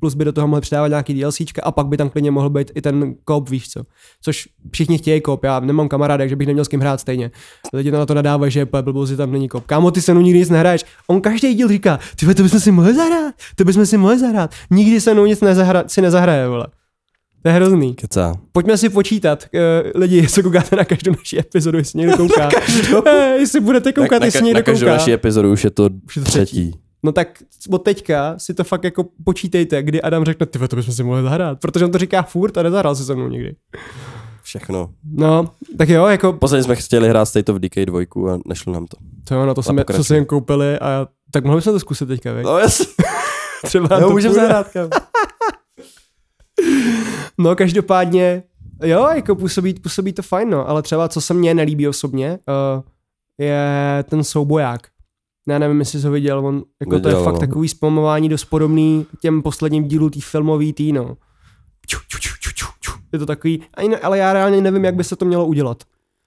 [0.00, 2.70] plus by do toho mohli přidávat nějaký DLCčka a pak by tam klidně mohl být
[2.74, 3.82] i ten kop, víš co.
[4.22, 7.30] Což všichni chtějí kop, já nemám kamaráda, takže bych neměl s kým hrát stejně.
[7.72, 9.66] Lidi na to nadávají, že je blbost, že tam není kop.
[9.66, 10.84] Kámo, ty se mnou nikdy nic nehraješ.
[11.06, 14.54] On každý díl říká, ty to bychom si mohli zahrát, to bychom si mohli zahrát.
[14.70, 16.66] Nikdy se mnou nic nezahra, si nezahraje, vole.
[17.46, 17.94] To je hrozný.
[17.94, 18.34] Kecá.
[18.52, 22.48] Pojďme si počítat, uh, lidi, jestli koukáte na každou naši epizodu, jestli někdo kouká.
[23.06, 24.96] Eh, jestli budete koukat, na, jestli na, někdo na každou kouká.
[24.96, 26.74] naši epizodu už je to Už je to třetí.
[27.02, 30.94] No tak od teďka si to fakt jako počítejte, kdy Adam řekne, ty to bychom
[30.94, 33.54] si mohli zahrát, protože on to říká furt a nezahrál si se mnou nikdy.
[34.42, 34.90] Všechno.
[35.12, 38.86] No, tak jo, jako Posledně jsme chtěli hrát State of Decay 2 a nešlo nám
[38.86, 38.96] to.
[39.28, 42.06] to jo, na to jsme, co si jen koupili a tak mohli jsme to zkusit
[42.06, 42.44] teďka, vej?
[42.44, 42.86] No jasně.
[43.64, 44.88] Třeba to můžeme zahrát, kam.
[47.38, 48.42] No, každopádně,
[48.84, 52.82] jo, jako působí, působí to fajn, no, ale třeba, co se mně nelíbí osobně, uh,
[53.38, 53.58] je
[54.08, 54.88] ten souboják.
[55.48, 57.40] Já nevím, jestli jsi ho viděl, on, jako to je Viděl, fakt no.
[57.40, 61.16] takový zpomování dost podobný těm posledním dílům tý filmový tý, no.
[61.86, 62.92] Ču, ču, ču, ču, ču, ču.
[63.12, 63.62] Je to takový,
[64.02, 65.82] ale já reálně nevím, jak by se to mělo udělat.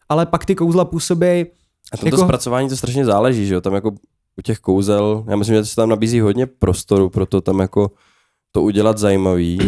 [0.09, 1.45] Ale pak ty kouzla působí, A
[1.91, 2.27] tomto Jako- jako...
[2.27, 3.61] zpracování to strašně záleží, že jo?
[3.61, 3.91] Tam jako
[4.37, 7.91] u těch kouzel, já myslím, že se tam nabízí hodně prostoru pro to tam jako
[8.51, 9.59] to udělat zajímavý.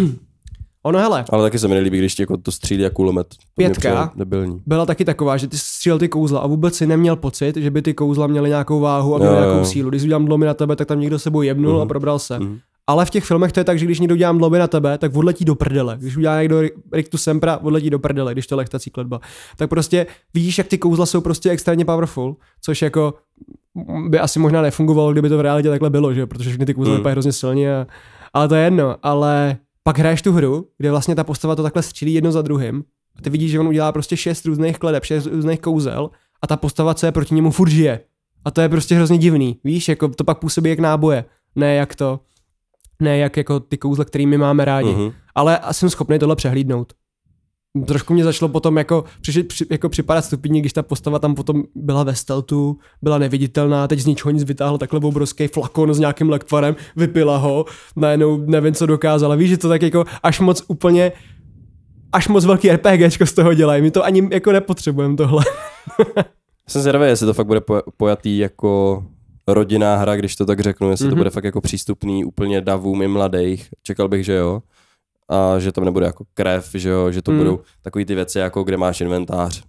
[0.84, 3.28] Ono hele, Ale taky se mi nelíbí, když ti jako to střílí jako kulomet.
[3.30, 4.12] To Pětka.
[4.16, 4.62] Debilní.
[4.66, 7.82] byla taky taková, že ty střílel ty kouzla a vůbec si neměl pocit, že by
[7.82, 9.66] ty kouzla měly nějakou váhu a měly nějakou jo.
[9.66, 9.90] sílu.
[9.90, 11.82] Když udělám dlomy na tebe, tak tam někdo sebou jebnul Mhm.
[11.82, 12.40] a probral se.
[12.40, 12.60] Mhm.
[12.88, 15.16] Ale v těch filmech to je tak, že když někdo udělám dlomy na tebe, tak
[15.16, 15.98] odletí do prdele.
[16.00, 16.62] Když udělá někdo
[16.94, 19.20] Rictu Sempra, odletí do prdele, když to je lehtací kletba.
[19.58, 23.14] Tak prostě vidíš, jak ty kouzla jsou prostě extrémně powerful, což jako
[24.10, 26.26] by asi možná nefungovalo, kdyby to v realitě takhle bylo, že?
[26.26, 26.98] protože všechny ty kouzla Mm.
[26.98, 27.76] vypadají hrozně silně.
[27.78, 27.88] A,
[28.34, 31.84] ale to je jedno, ale pak hraješ tu hru, kde vlastně ta postava to takhle
[31.84, 32.84] střílí jedno za druhým
[33.16, 36.10] a ty vidíš, že on udělá prostě šest různých kledeb, šest různých kouzel
[36.42, 38.00] a ta postava, co je proti němu, furt žije.
[38.46, 41.26] A to je prostě hrozně divný, víš, jako to pak působí jak náboje,
[41.56, 42.20] ne jak to,
[43.00, 44.92] ne jak jako ty kouzla, kterými máme rádi.
[44.94, 45.12] Mhm.
[45.36, 46.94] Ale jsem schopný tohle přehlídnout.
[47.88, 51.64] Trošku mě začalo potom jako, při, při, jako připadat stupidně, když ta postava tam potom
[51.76, 56.30] byla ve steltu, byla neviditelná, teď z ničeho nic vytáhla takhle obrovský flakon s nějakým
[56.30, 57.66] lektvarem, vypila ho,
[57.96, 59.36] najednou nevím, co dokázala.
[59.36, 61.12] Víš, že to tak jako až moc úplně,
[62.12, 63.82] až moc velký RPGčko z toho dělají.
[63.82, 65.44] My to ani jako nepotřebujeme tohle.
[66.68, 69.04] Jsem zvědavý, jestli to fakt bude po- pojatý jako
[69.48, 71.10] rodinná hra, když to tak řeknu, jestli mm-hmm.
[71.10, 71.20] to Mhm.
[71.20, 73.70] bude fakt jako přístupný úplně davům i mladých.
[73.84, 74.62] Čekal bych, že jo.
[75.32, 77.38] A že tam nebude jako krev, že jo, že to Mm.
[77.38, 79.64] budou takový ty věci, jako kde máš inventář.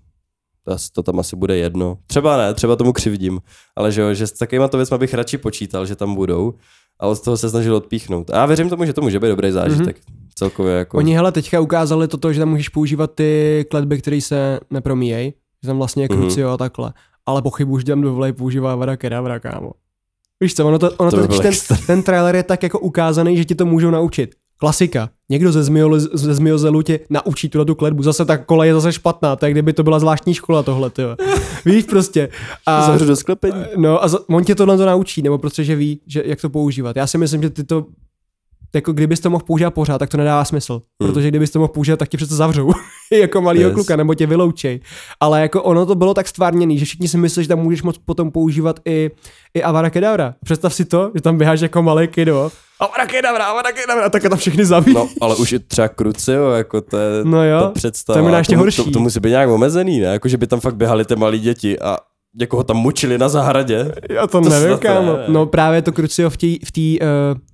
[0.64, 1.98] To, to tam asi bude jedno.
[2.06, 3.40] Třeba ne, třeba tomu křivdím,
[3.76, 6.54] ale že jo, že s takovýma to věcma bych radši počítal, že tam budou
[7.00, 8.30] a od toho se snažil odpíchnout.
[8.30, 9.96] A já věřím tomu, že to může být dobrý zážitek.
[9.98, 10.28] Mm-hmm.
[10.34, 10.98] Celkově jako.
[10.98, 15.66] Oni hele teďka ukázali toto, že tam můžeš používat ty kletby, které se nepromíjejí, že
[15.66, 16.18] tam vlastně je Mhm.
[16.20, 16.92] krucio a takhle.
[17.26, 19.70] Ale pochybuji, že tam dovolej používá Vada Kedavra, kámo.
[20.40, 21.52] Víš co, ono to, ono To to, ten,
[21.86, 24.34] ten trailer je tak jako ukázaný, že ti to můžou naučit.
[24.62, 25.10] Klasika.
[25.30, 28.02] Někdo ze, zmiole, ze zmiozelu tě naučí tuhle tu kletbu.
[28.02, 31.02] Zase ta kola je zase špatná, tak kdyby to byla zvláštní škola tohle, ty.
[31.64, 32.28] Víš prostě.
[32.66, 33.64] A, Zavřu do sklepení.
[33.76, 36.96] No a za- on tě tohle to naučí, nebo protože ví, že jak to používat.
[36.96, 37.86] Já si myslím, že ty to
[38.74, 40.72] jako kdybys to mohl používat pořád, tak to nedává smysl.
[41.02, 41.12] Hmm.
[41.12, 42.72] Protože kdybys to mohl používat, tak tě přece zavřou.
[43.12, 43.74] jako malýho Yes.
[43.74, 44.80] kluka, nebo tě vyloučej.
[45.20, 47.98] Ale jako ono to bylo tak stvárněný, že všichni si myslí, že tam můžeš moc
[47.98, 49.10] potom používat i,
[49.54, 50.34] i Avada Kedavra.
[50.44, 52.50] Představ si to, že tam běháš jako malý kido.
[52.80, 54.94] Avada Kedavra, Avada Kedavra, tak tam všechny zabíjí.
[54.96, 58.20] No, ale už i třeba Crucio, jako to je No jo, ta představa.
[58.22, 58.84] to je ještě to, horší.
[58.84, 60.06] To, to, musí být nějak omezený, ne?
[60.06, 61.96] Jako, že by tam fakt běhali ty malí děti a
[62.40, 63.92] jako ho tam mučili na zahradě.
[64.10, 65.12] Já to, To nevím, kámo.
[65.16, 65.24] ne.
[65.28, 67.06] No právě to Crucio v té v tý, uh,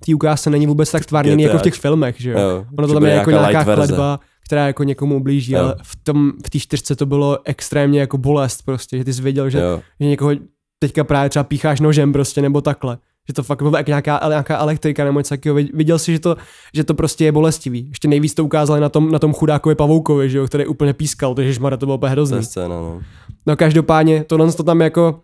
[0.05, 2.39] tý ukázce není vůbec tak stvárněný jako v těch filmech, že jo.
[2.39, 5.59] Jo, Ono to tam je jako nějaká kledba, která jako někomu ublíží, Jo.
[5.59, 9.21] ale v tom, v té čtyřce to bylo extrémně jako bolest prostě, že ty jsi
[9.21, 9.81] věděl, že, Jo.
[9.99, 10.31] že někoho
[10.79, 12.97] teďka právě třeba pícháš nožem prostě, nebo takhle.
[13.27, 15.69] Že to fakt bylo jak nějaká, nějaká elektrika nebo něco takového.
[15.73, 16.35] Viděl si, že to,
[16.73, 17.85] že to prostě je bolestivý.
[17.89, 21.35] Ještě nejvíc to ukázali na tom, na tom chudákovi pavoukovi, že jo, který úplně pískal,
[21.35, 22.37] takže žmara to bylo úplně To hrozný.
[22.37, 23.01] je scéna, no.
[23.45, 25.21] No každopádně, tohle to tam jako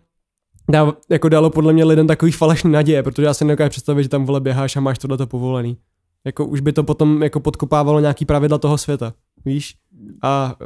[0.70, 4.08] dá, jako dalo podle mě lidem takový falešný naděje, protože já si nedokážu představit, že
[4.08, 5.76] tam vole běháš a máš tohleto povolený.
[6.24, 9.12] Jako už by to potom jako podkopávalo nějaký pravidla toho světa,
[9.46, 9.74] víš?
[10.22, 10.56] A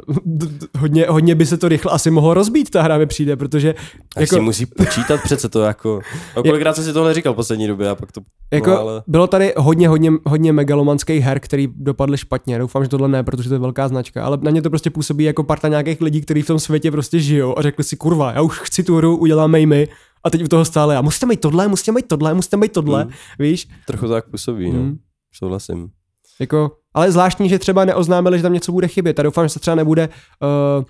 [0.78, 3.74] hodně, hodně by se to rychle asi mohlo rozbít, ta hra mi přijde, protože
[4.16, 6.00] A jako, jako, musí počítat přece to jako...
[6.36, 8.20] No, kolikrát jsem si tohle říkal v poslední době a pak to...
[8.52, 9.02] jako no, ale...
[9.06, 12.58] bylo tady hodně, hodně, hodně megalomanských her, který dopadly špatně.
[12.58, 15.24] Doufám, že tohle ne, protože to je velká značka, ale na ně to prostě působí
[15.24, 18.42] jako parta nějakých lidí, kteří v tom světě prostě žijou a řekli si, kurva, já
[18.42, 19.88] už chci tu hru, uděláme ji my.
[20.24, 23.02] A teď u toho stále a musíte mít tohle, musíte mít tohle, musíte mít tohle,
[23.02, 23.12] Hmm.
[23.38, 23.68] víš?
[23.86, 24.78] Trochu tak působí, no.
[24.78, 24.98] Hmm.
[25.32, 25.88] Souhlasím.
[26.40, 29.20] Jako, ale zvláštní, že třeba neoznámili, že tam něco bude chybět.
[29.20, 30.08] A doufám, že se třeba nebude,
[30.78, 30.84] uh,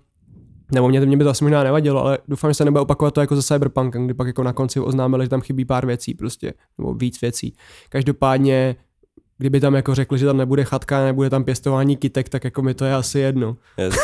[0.74, 3.20] nebo mě, mě by to asi možná nevadilo, ale doufám, že se nebude opakovat to
[3.20, 6.52] jako ze Cyberpunkem, kdy pak jako na konci oznámili, že tam chybí pár věcí prostě,
[6.78, 7.54] nebo víc věcí.
[7.88, 8.76] Každopádně,
[9.38, 12.74] kdyby tam jako řekli, že tam nebude chatka, nebude tam pěstování kytek, tak jako mi
[12.74, 13.56] to je asi jedno.
[13.78, 13.94] Yes.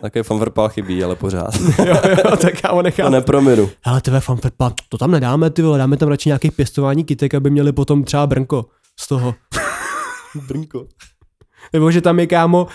[0.00, 1.54] Také fanverpál chybí, ale pořád.
[1.86, 3.12] jo, jo, tak já ho To nechám.
[3.12, 3.70] neprominu.
[3.84, 7.50] Hele, ty fanfetpa, to tam nedáme, ty vole, dáme tam radši nějaký pěstování kytek, aby
[7.50, 8.64] měli potom třeba brnko
[9.00, 9.34] z toho.
[10.48, 10.86] Brnko.
[11.72, 12.66] Nebo že tam je kámo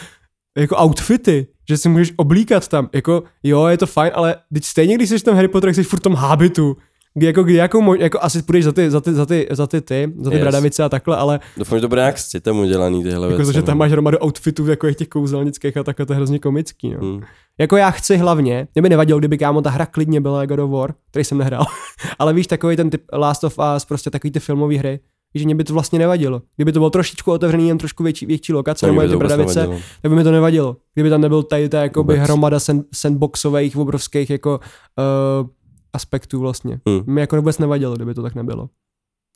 [0.57, 4.95] jako outfity, že si můžeš oblíkat tam, jako jo, je to fajn, ale teď stejně,
[4.95, 6.77] když jsi v tom Harry Potter, jsi furt v tom hábitu,
[7.13, 9.67] kdy jako, kdy jako, mo- jako asi půjdeš za ty, za ty, za ty, za
[9.67, 10.41] ty, ty, za ty Yes.
[10.43, 13.45] bradavice a takhle, ale Doufám, že to bude nějak s citem udělaný tyhle jako věci.
[13.45, 13.79] to, že tam no.
[13.79, 16.99] máš hromadu outfitů jako těch kouzelnických a takhle, to je hrozně komický, no.
[17.01, 17.21] Hmm.
[17.59, 20.71] Jako já chci hlavně, mě by nevadilo, kdyby kámo ta hra klidně byla God of
[20.71, 21.65] War, který jsem nehrál,
[22.19, 24.99] ale víš, takový ten typ Last of Us, prostě takový ty filmové hry,
[25.39, 26.41] že mě by to vlastně nevadilo.
[26.55, 29.81] Kdyby to bylo trošičku otevřený, jen trošku větší, větší lokace, nebo ty bradavice, nevadilo.
[30.01, 30.77] tak by mi to nevadilo.
[30.93, 32.27] Kdyby tam nebyl tady ta jakoby Vůbec.
[32.27, 35.47] hromada sand, sandboxových obrovských jako uh,
[35.93, 36.79] aspektů vlastně.
[36.87, 37.13] Hmm.
[37.13, 38.69] Mi jako vůbec nevadilo, kdyby to tak nebylo.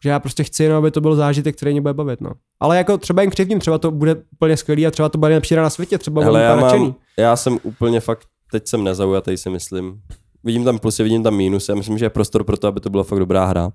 [0.03, 2.31] Že já prostě chci jenom, aby to byl zážitek, který mě bude bavit, no.
[2.59, 5.53] Ale jako třeba jen křivním, třeba to bude úplně skvělý a třeba to bude nejlepší
[5.53, 9.49] hra na světě, třeba Hele, já, mám, já jsem úplně fakt, teď jsem nezaujatý si
[9.49, 10.01] myslím.
[10.43, 11.71] Vidím tam plusy, vidím tam mínusy.
[11.71, 13.71] Já myslím, že je prostor pro to, aby to byla fakt dobrá hra.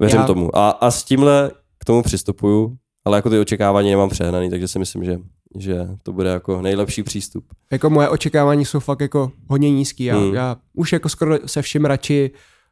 [0.00, 0.56] Věřím Já- tomu.
[0.56, 4.78] A, a s tímhle k tomu přistupuju Ale jako ty očekávání nemám přehnaný, takže si
[4.78, 5.18] myslím, že,
[5.58, 7.44] že to bude jako nejlepší přístup.
[7.72, 10.04] Jako moje očekávání jsou fakt jako hodně nízký.
[10.04, 10.34] Já, Hmm.
[10.34, 12.30] já už jako skoro se vším radši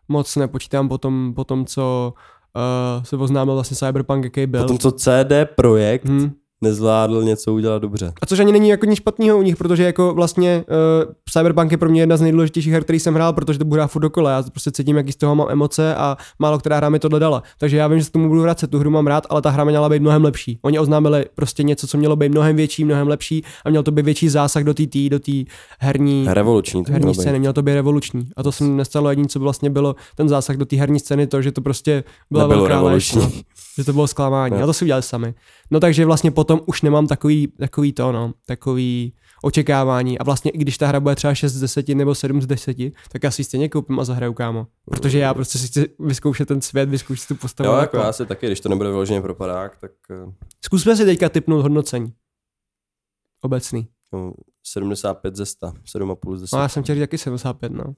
[0.08, 2.14] moc nepočítám po tom, po tom co
[2.98, 4.62] uh, se oznámil vlastně Cyberpunk, jaký byl.
[4.62, 6.32] Potom co CD Projekt Hmm.
[6.60, 8.12] Nezvládl něco udělat dobře.
[8.22, 10.64] A což ani není jako nic špatného u nich, protože jako vlastně
[11.06, 13.80] uh, Cyberpunk je pro mě jedna z nejdůležitějších her, který jsem hrál, protože to bude
[13.80, 14.30] hrát furt dokola.
[14.30, 17.42] Já prostě cítím, jaký z toho mám emoce a málo která hra mi tohle dala.
[17.58, 19.50] Takže já vím, že se k tomu budu vracet, tu hru mám rád, ale ta
[19.50, 20.58] hra měla být mnohem lepší.
[20.62, 24.04] Oni oznámili prostě něco, co mělo být mnohem větší, mnohem lepší a měl to být
[24.04, 25.32] větší zásah do té tý, do té
[25.78, 28.28] herní, Revoluční to herní scény, mělo to být revoluční.
[28.36, 31.42] A to se nestalo jediné, co vlastně bylo ten zásah do té herní scény, to,
[31.42, 33.32] že to prostě byla Nebylo velká lež, no.
[33.78, 34.56] že to bylo zklamání.
[34.56, 34.62] Ne.
[34.62, 35.34] A to si udělali sami.
[35.70, 40.18] No takže vlastně potom už nemám takový, takový to, no, takový očekávání.
[40.18, 42.76] A vlastně i když ta hra bude třeba 6 z 10 nebo 7 z 10,
[43.12, 44.66] tak já si stejně koupím a zahraju, kámo.
[44.84, 47.70] Protože já prostě si chci vyzkoušet ten svět, vyzkoušet tu postavu.
[47.70, 50.32] Jo, jako já si taky, když to nebude vyloženě pro padák, tak eh,
[50.64, 52.12] Zkusme si teďka typnout hodnocení.
[53.42, 53.88] Obecný.
[54.12, 54.32] no,
[54.64, 56.56] 75 ze 100, 7,5 ze 100.
[56.56, 57.94] No já jsem chtěl říct taky 75, no.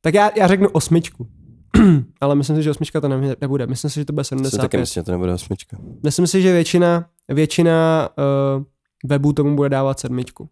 [0.00, 1.26] Tak já, já řeknu osmičku.
[2.20, 3.66] Ale myslím si, že osmička to ne, nebude.
[3.66, 4.80] Myslím si, že to bude Si taky 75.
[4.80, 5.76] myslím, že to nebude osmička.
[6.04, 8.08] Myslím si, že většina, většina
[8.56, 8.64] uh,
[9.04, 10.48] webů tomu bude dávat sedmičku.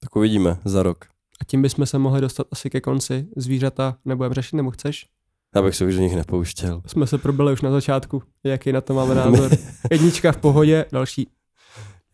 [0.00, 1.04] Tak uvidíme za rok.
[1.40, 3.26] A tím bychom se mohli dostat asi ke konci.
[3.36, 5.06] Zvířata nebudeme řešit, nebo chceš?
[5.54, 6.82] Já bych se už do nich nepouštěl.
[6.86, 9.50] Jsme se probili už na začátku, jaký na to máme názor.
[9.90, 11.28] Jednička v pohodě, další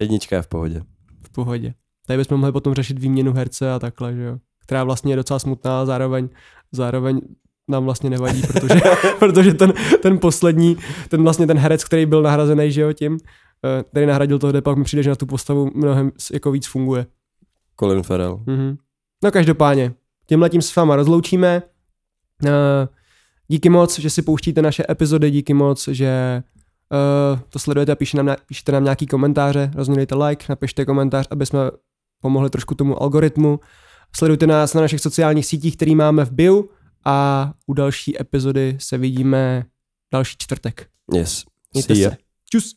[0.01, 0.83] Jednička je v pohodě.
[1.23, 1.75] v pohodě.
[2.07, 4.39] Tady bychom mohli potom řešit výměnu herce a takhle, že jo.
[4.69, 6.29] Která vlastně je docela smutná, zároveň,
[6.73, 7.21] zároveň
[7.69, 8.81] nám vlastně nevadí, protože,
[9.19, 9.73] protože ten,
[10.03, 10.77] ten poslední,
[11.09, 13.19] ten vlastně ten herec, který byl nahrazený, že jo, tím,
[13.65, 17.07] eh, který nahradil toho, pak mi přijde, že na tu postavu mnohem jako víc funguje.
[17.81, 18.41] Colin Farrell.
[18.47, 18.77] Mhm.
[19.25, 19.93] No každopádně,
[20.27, 21.63] tímhle tím s váma rozloučíme.
[22.47, 22.89] Eh,
[23.49, 26.43] Díky moc, že si pouštíte naše epizody, díky moc, že
[27.33, 31.47] uh, to sledujete a píšte nám, píšete nám nějaký komentáře, rozměrejte like, napište komentář, aby
[31.47, 31.59] jsme
[32.21, 33.61] pomohli trošku tomu algoritmu.
[34.17, 36.65] Sledujte nás na našich sociálních sítích, který máme v bio
[37.05, 39.65] a u další epizody se vidíme
[40.13, 40.89] další čtvrtek.
[41.15, 41.45] Yes.
[41.75, 42.11] Mějte See ya.
[42.11, 42.17] se.
[42.51, 42.75] Čus.